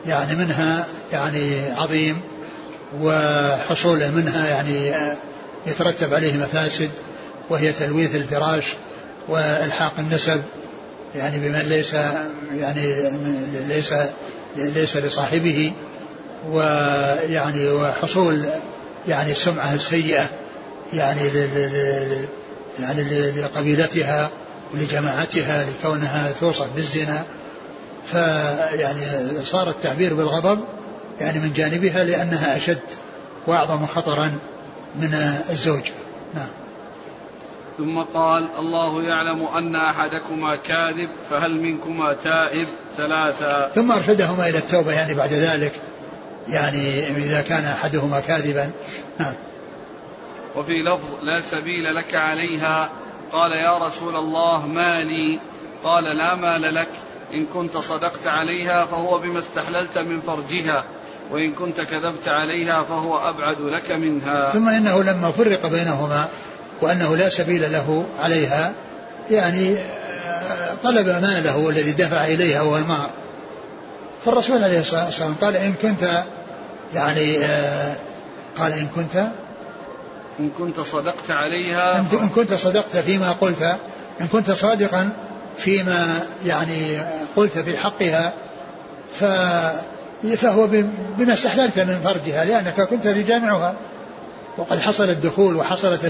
يعني 0.07 0.35
منها 0.35 0.87
يعني 1.13 1.71
عظيم 1.71 2.21
وحصوله 3.01 4.11
منها 4.11 4.49
يعني 4.49 4.93
يترتب 5.67 6.15
عليه 6.15 6.37
مفاسد 6.37 6.91
وهي 7.51 7.73
تلويث 7.73 8.15
الفراش 8.15 8.75
والحاق 9.29 9.93
النسب 9.99 10.43
يعني 11.15 11.39
بمن 11.39 11.63
ليس 11.69 11.95
يعني 12.55 13.11
ليس 13.69 13.95
ليس 14.57 14.97
لصاحبه 14.97 15.73
ويعني 16.51 17.69
وحصول 17.71 18.45
يعني 19.09 19.33
السمعة 19.33 19.75
السيئة 19.75 20.31
يعني 20.93 21.21
يعني 22.81 23.03
لقبيلتها 23.31 24.31
ولجماعتها 24.75 25.67
لكونها 25.71 26.33
توصف 26.41 26.67
بالزنا. 26.77 27.25
فيعني 28.13 29.01
صار 29.45 29.71
التعبير 29.71 30.15
بالغضب 30.15 30.65
يعني 31.21 31.39
من 31.39 31.53
جانبها 31.53 32.05
لأنها 32.05 32.57
أشد 32.57 32.81
وأعظم 33.47 33.87
خطرا 33.87 34.33
من 35.01 35.15
الزوج. 35.51 35.83
نعم. 36.35 36.49
ثم 37.79 37.99
قال 37.99 38.49
الله 38.59 39.03
يعلم 39.03 39.47
أن 39.57 39.77
أحدكما 39.77 40.57
كاذب 40.57 41.09
فهل 41.31 41.61
منكما 41.61 42.13
تائب؟ 42.13 42.67
ثلاثا 42.97 43.69
ثم 43.75 43.93
أرشدهما 43.93 44.49
إلى 44.49 44.59
التوبة 44.59 44.93
يعني 44.93 45.15
بعد 45.15 45.33
ذلك. 45.33 45.73
يعني 46.49 47.09
إذا 47.09 47.41
كان 47.41 47.65
أحدهما 47.65 48.21
كاذبا. 48.21 48.71
نعم. 49.19 49.35
وفي 50.57 50.83
لفظ 50.83 51.09
لا 51.23 51.41
سبيل 51.41 51.95
لك 51.95 52.15
عليها 52.15 52.91
قال 53.33 53.53
يا 53.53 53.79
رسول 53.79 54.17
الله 54.17 54.67
ما 54.67 55.01
لي؟ 55.01 55.41
قال 55.85 56.05
لا 56.05 56.35
مال 56.35 56.75
لك. 56.75 56.89
إن 57.35 57.47
كنت 57.55 57.77
صدقت 57.77 58.27
عليها 58.27 58.85
فهو 58.85 59.19
بما 59.19 59.39
استحللت 59.39 59.99
من 59.99 60.21
فرجها 60.21 60.85
وإن 61.31 61.53
كنت 61.53 61.81
كذبت 61.81 62.29
عليها 62.29 62.83
فهو 62.83 63.29
أبعد 63.29 63.61
لك 63.61 63.93
منها. 63.93 64.51
ثم 64.51 64.69
إنه 64.69 65.03
لما 65.03 65.31
فرق 65.31 65.67
بينهما 65.67 66.29
وأنه 66.83 67.17
لا 67.17 67.29
سبيل 67.29 67.73
له 67.73 68.07
عليها 68.21 68.73
يعني 69.31 69.77
آه، 69.77 70.75
طلب 70.83 71.07
ماله 71.07 71.69
الذي 71.69 71.93
دفع 71.93 72.25
إليها 72.25 72.63
وهو 72.63 72.77
المهر 72.77 73.11
فالرسول 74.25 74.65
عليه 74.65 74.81
الصلاة 74.81 75.05
والسلام 75.05 75.35
قال 75.41 75.57
إن 75.57 75.75
كنت 75.83 76.23
يعني 76.95 77.39
آه، 77.39 77.95
قال 78.59 78.73
إن 78.73 78.87
كنت 78.97 79.27
إن 80.41 80.51
كنت 80.59 80.81
صدقت 80.81 81.31
عليها 81.31 81.99
إن 81.99 82.29
كنت 82.35 82.55
صدقت 82.55 82.97
فيما 82.97 83.33
قلت 83.33 83.77
إن 84.21 84.27
كنت 84.27 84.51
صادقا 84.51 85.11
فيما 85.59 86.27
يعني 86.45 86.99
قلت 87.37 87.59
في 87.59 87.79
حقها 87.79 88.33
ف 89.21 89.25
فهو 90.37 90.67
بما 91.19 91.33
استحللت 91.33 91.79
من 91.79 92.01
فرجها 92.05 92.45
لأنك 92.45 92.81
كنت 92.81 93.09
تجامعها. 93.09 93.75
وقد 94.59 94.79
حصل 94.79 95.11
الدخول 95.11 95.57
وحصلت 95.57 96.01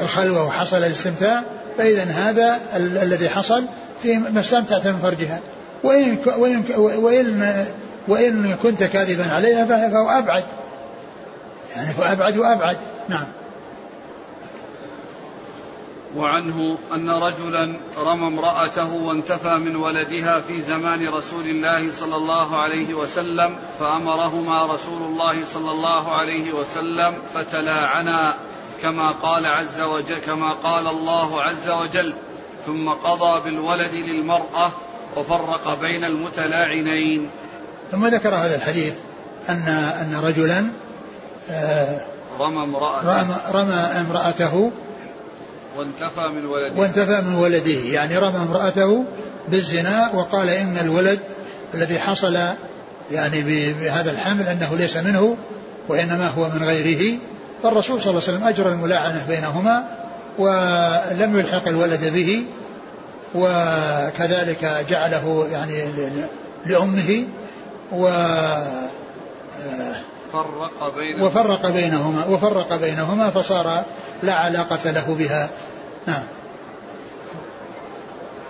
الخلوة 0.00 0.46
وحصل 0.46 0.76
الاستمتاع 0.76 1.42
فإذا 1.78 2.04
هذا 2.04 2.60
الذي 2.76 3.28
حصل 3.28 3.64
في 4.02 4.16
ما 4.16 4.40
استمتعت 4.40 4.86
من 4.86 4.98
فرجها. 5.02 5.40
وإن 5.84 6.18
وإن 6.36 6.64
وإن 6.76 7.66
وإن 8.08 8.54
كنت 8.62 8.82
كاذبا 8.82 9.32
عليها 9.32 9.64
فهو 9.64 10.08
أبعد. 10.08 10.44
يعني 11.76 11.92
فهو 11.92 12.12
أبعد 12.12 12.38
وأبعد. 12.38 12.76
نعم. 13.08 13.26
وعنه 16.16 16.78
أن 16.94 17.10
رجلا 17.10 17.72
رمى 17.98 18.26
امرأته 18.26 18.92
وانتفى 18.92 19.58
من 19.58 19.76
ولدها 19.76 20.40
في 20.40 20.62
زمان 20.62 21.08
رسول 21.08 21.46
الله 21.46 21.92
صلى 21.92 22.16
الله 22.16 22.56
عليه 22.56 22.94
وسلم 22.94 23.56
فأمرهما 23.80 24.66
رسول 24.66 25.02
الله 25.02 25.44
صلى 25.44 25.70
الله 25.70 26.12
عليه 26.12 26.52
وسلم 26.52 27.14
فتلاعنا 27.34 28.34
كما 28.82 29.10
قال 29.10 29.46
عز 29.46 29.80
وجل 29.80 30.18
كما 30.18 30.50
قال 30.50 30.86
الله 30.86 31.42
عز 31.42 31.68
وجل 31.68 32.14
ثم 32.66 32.88
قضى 32.88 33.50
بالولد 33.50 33.94
للمرأة 33.94 34.70
وفرق 35.16 35.80
بين 35.80 36.04
المتلاعنين. 36.04 37.30
ثم 37.92 38.06
ذكر 38.06 38.34
هذا 38.34 38.56
الحديث 38.56 38.94
أن 39.48 39.68
أن 40.00 40.20
رجلا 40.24 40.70
آه، 41.50 42.00
رمى 42.40 42.62
امرأته. 42.62 43.22
رمى, 43.22 43.36
رمى 43.52 43.74
امرأته 43.74 44.70
وانتفى 45.76 46.28
من 46.28 46.46
ولده. 46.46 46.80
وانتفى 46.80 47.20
من 47.20 47.34
ولده. 47.34 47.80
يعني 47.92 48.18
رمى 48.18 48.36
امرأته 48.36 49.04
بالزنا 49.48 50.10
وقال 50.14 50.50
إن 50.50 50.78
الولد 50.78 51.20
الذي 51.74 51.98
حصل 51.98 52.38
يعني 53.12 53.42
بهذا 53.72 54.10
الحمل 54.10 54.46
أنه 54.46 54.76
ليس 54.76 54.96
منه 54.96 55.36
وإنما 55.88 56.28
هو 56.28 56.48
من 56.48 56.64
غيره. 56.64 57.18
فالرسول 57.62 58.00
صلى 58.00 58.10
الله 58.10 58.22
عليه 58.22 58.32
وسلم 58.32 58.48
أجرى 58.48 58.68
الملاعنة 58.68 59.24
بينهما 59.28 59.84
ولم 60.38 61.38
يلحق 61.38 61.68
الولد 61.68 62.12
به 62.12 62.44
وكذلك 63.34 64.86
جعله 64.90 65.48
يعني 65.52 65.84
لأمه 66.66 67.24
و 67.92 68.08
فرق 70.32 70.94
بينهما. 70.96 71.26
وفرق 71.26 71.70
بينهما 71.70 72.26
وفرق 72.26 72.76
بينهما 72.76 73.30
فصار 73.30 73.84
لا 74.22 74.34
علاقة 74.34 74.90
له 74.90 75.14
بها. 75.14 75.48
نعم. 76.06 76.24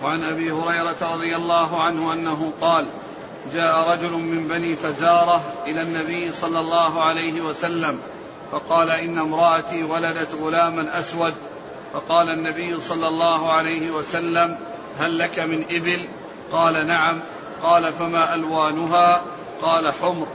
وعن 0.03 0.22
أبي 0.22 0.53
هريرة 0.53 1.14
رضي 1.14 1.37
الله 1.37 1.83
عنه 1.83 2.12
أنه 2.12 2.53
قال 2.61 2.89
جاء 3.55 3.91
رجل 3.91 4.11
من 4.11 4.49
بني 4.49 4.76
فزارة 4.76 5.43
إلى 5.66 5.83
النبي 5.83 6.33
صلى 6.33 6.61
الله 6.61 7.03
عليه 7.03 7.41
وسلم 7.41 7.99
فقال 8.53 8.91
إن 8.91 9.18
امرأتي 9.18 9.83
ولدت 9.83 10.35
غلاما 10.43 10.99
أسود. 10.99 11.35
فقال 11.93 12.31
النبي 12.31 12.81
صلى 12.81 13.09
الله 13.09 13.53
عليه 13.53 13.91
وسلم 13.91 14.59
هل 14.99 15.18
لك 15.18 15.39
من 15.39 15.64
إبل؟ 15.70 16.09
قال 16.53 16.87
نعم. 16.87 17.20
قال 17.62 17.93
فما 17.93 18.35
ألوانها؟ 18.35 19.22
قال 19.62 19.93
حمر. 19.93 20.26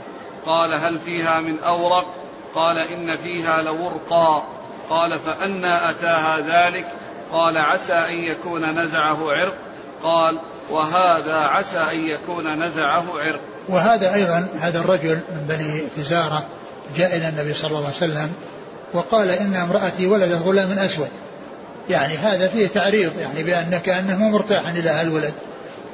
قال 0.46 0.74
هل 0.74 0.98
فيها 0.98 1.40
من 1.40 1.58
أورق؟ 1.58 2.06
قال 2.54 2.78
إن 2.78 3.16
فيها 3.16 3.62
لورقا. 3.62 4.44
قال 4.90 5.18
فانى 5.18 5.90
أتاها 5.90 6.38
ذلك. 6.38 6.86
قال 7.32 7.58
عسى 7.58 7.92
أن 7.92 8.14
يكون 8.14 8.78
نزعه 8.78 9.32
عرق. 9.32 9.54
قال 10.02 10.38
وهذا 10.70 11.34
عسى 11.34 11.78
أن 11.78 12.06
يكون 12.06 12.62
نزعه 12.62 13.04
عرق. 13.16 13.40
وهذا 13.68 14.14
أيضا 14.14 14.48
هذا 14.60 14.78
الرجل 14.78 15.18
من 15.30 15.46
بني 15.48 15.82
فزارة 15.96 16.44
جاء 16.96 17.16
إلى 17.16 17.28
النبي 17.28 17.54
صلى 17.54 17.68
الله 17.68 17.84
عليه 17.84 17.96
وسلم 17.96 18.32
وقال 18.94 19.30
إن 19.30 19.54
امرأتي 19.54 20.06
ولدت 20.06 20.42
غلام 20.42 20.70
أسود. 20.70 21.08
يعني 21.90 22.16
هذا 22.16 22.48
فيه 22.48 22.66
تعريض 22.66 23.12
يعني 23.20 23.42
بأن 23.42 23.80
كأنه 23.84 24.28
مرتاح 24.28 24.68
إلى 24.68 25.02
الولد 25.02 25.34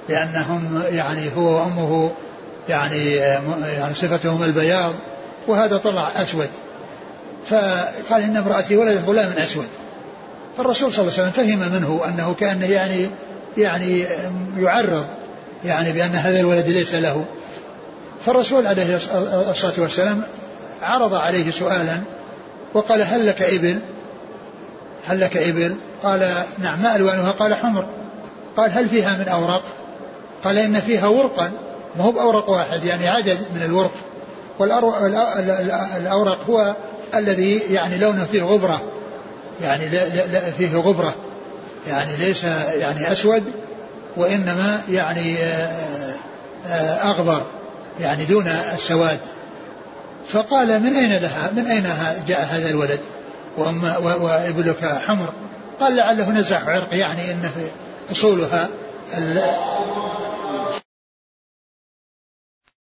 لأنهم 0.08 0.82
يعني 0.90 1.30
هو 1.36 1.56
وأمه 1.56 2.12
يعني 2.68 3.14
يعني 3.14 3.94
صفتهم 3.94 4.42
البياض 4.42 4.94
وهذا 5.48 5.76
طلع 5.76 6.08
أسود 6.22 6.48
فقال 7.46 8.22
إن 8.22 8.36
امرأتي 8.36 8.76
ولدت 8.76 9.08
غلام 9.08 9.32
أسود 9.38 9.66
فالرسول 10.56 10.92
صلى 10.92 11.02
الله 11.02 11.18
عليه 11.18 11.28
وسلم 11.28 11.46
فهم 11.46 11.72
منه 11.72 12.00
أنه 12.08 12.34
كانه 12.34 12.66
يعني 12.66 13.10
يعني 13.56 14.04
يعرض 14.58 15.06
يعني 15.64 15.92
بأن 15.92 16.14
هذا 16.14 16.40
الولد 16.40 16.68
ليس 16.68 16.94
له 16.94 17.24
فالرسول 18.26 18.66
عليه 18.66 18.96
الصلاة 19.50 19.74
والسلام 19.78 20.22
عرض 20.82 21.14
عليه 21.14 21.50
سؤالا 21.50 22.00
وقال 22.74 23.02
هل 23.02 23.26
لك 23.26 23.42
إبل؟ 23.42 23.78
هل 25.06 25.20
لك 25.20 25.36
إبل؟ 25.36 25.76
قال 26.02 26.32
نعم 26.58 26.82
ما 26.82 26.96
ألوانها؟ 26.96 27.32
قال 27.32 27.54
حمر 27.54 27.86
قال 28.56 28.72
هل 28.72 28.88
فيها 28.88 29.16
من 29.16 29.28
اوراق؟ 29.28 29.62
قال 30.44 30.58
إن 30.58 30.80
فيها 30.80 31.06
ورقا 31.06 31.50
ما 31.96 32.04
هو 32.04 32.12
بأورق 32.12 32.50
واحد 32.50 32.84
يعني 32.84 33.08
عدد 33.08 33.38
من 33.54 33.62
الورق. 33.62 33.92
والاورق 34.58 36.38
هو 36.50 36.76
الذي 37.14 37.62
يعني 37.70 37.98
لونه 37.98 38.24
فيه 38.24 38.42
غبرة. 38.42 38.80
يعني 39.62 39.88
لا 39.88 40.08
لا 40.08 40.40
فيه 40.40 40.76
غبرة. 40.76 41.14
يعني 41.88 42.16
ليس 42.16 42.44
يعني 42.44 43.12
أسود 43.12 43.44
وإنما 44.16 44.80
يعني 44.90 45.36
آه، 45.36 46.14
آه، 46.66 47.10
أغبر. 47.10 47.42
يعني 48.00 48.24
دون 48.24 48.46
السواد. 48.48 49.18
فقال 50.28 50.82
من 50.82 50.94
أين 50.94 51.16
لها؟ 51.16 51.50
من 51.56 51.66
أين 51.66 51.86
جاء 52.28 52.48
هذا 52.50 52.70
الولد؟ 52.70 53.00
وابلك 53.58 54.84
حمر. 55.06 55.28
قال 55.80 55.96
لعله 55.96 56.30
نزع 56.30 56.60
عرق 56.70 56.88
يعني 56.92 57.30
إن 57.30 57.50
أصولها 58.12 58.68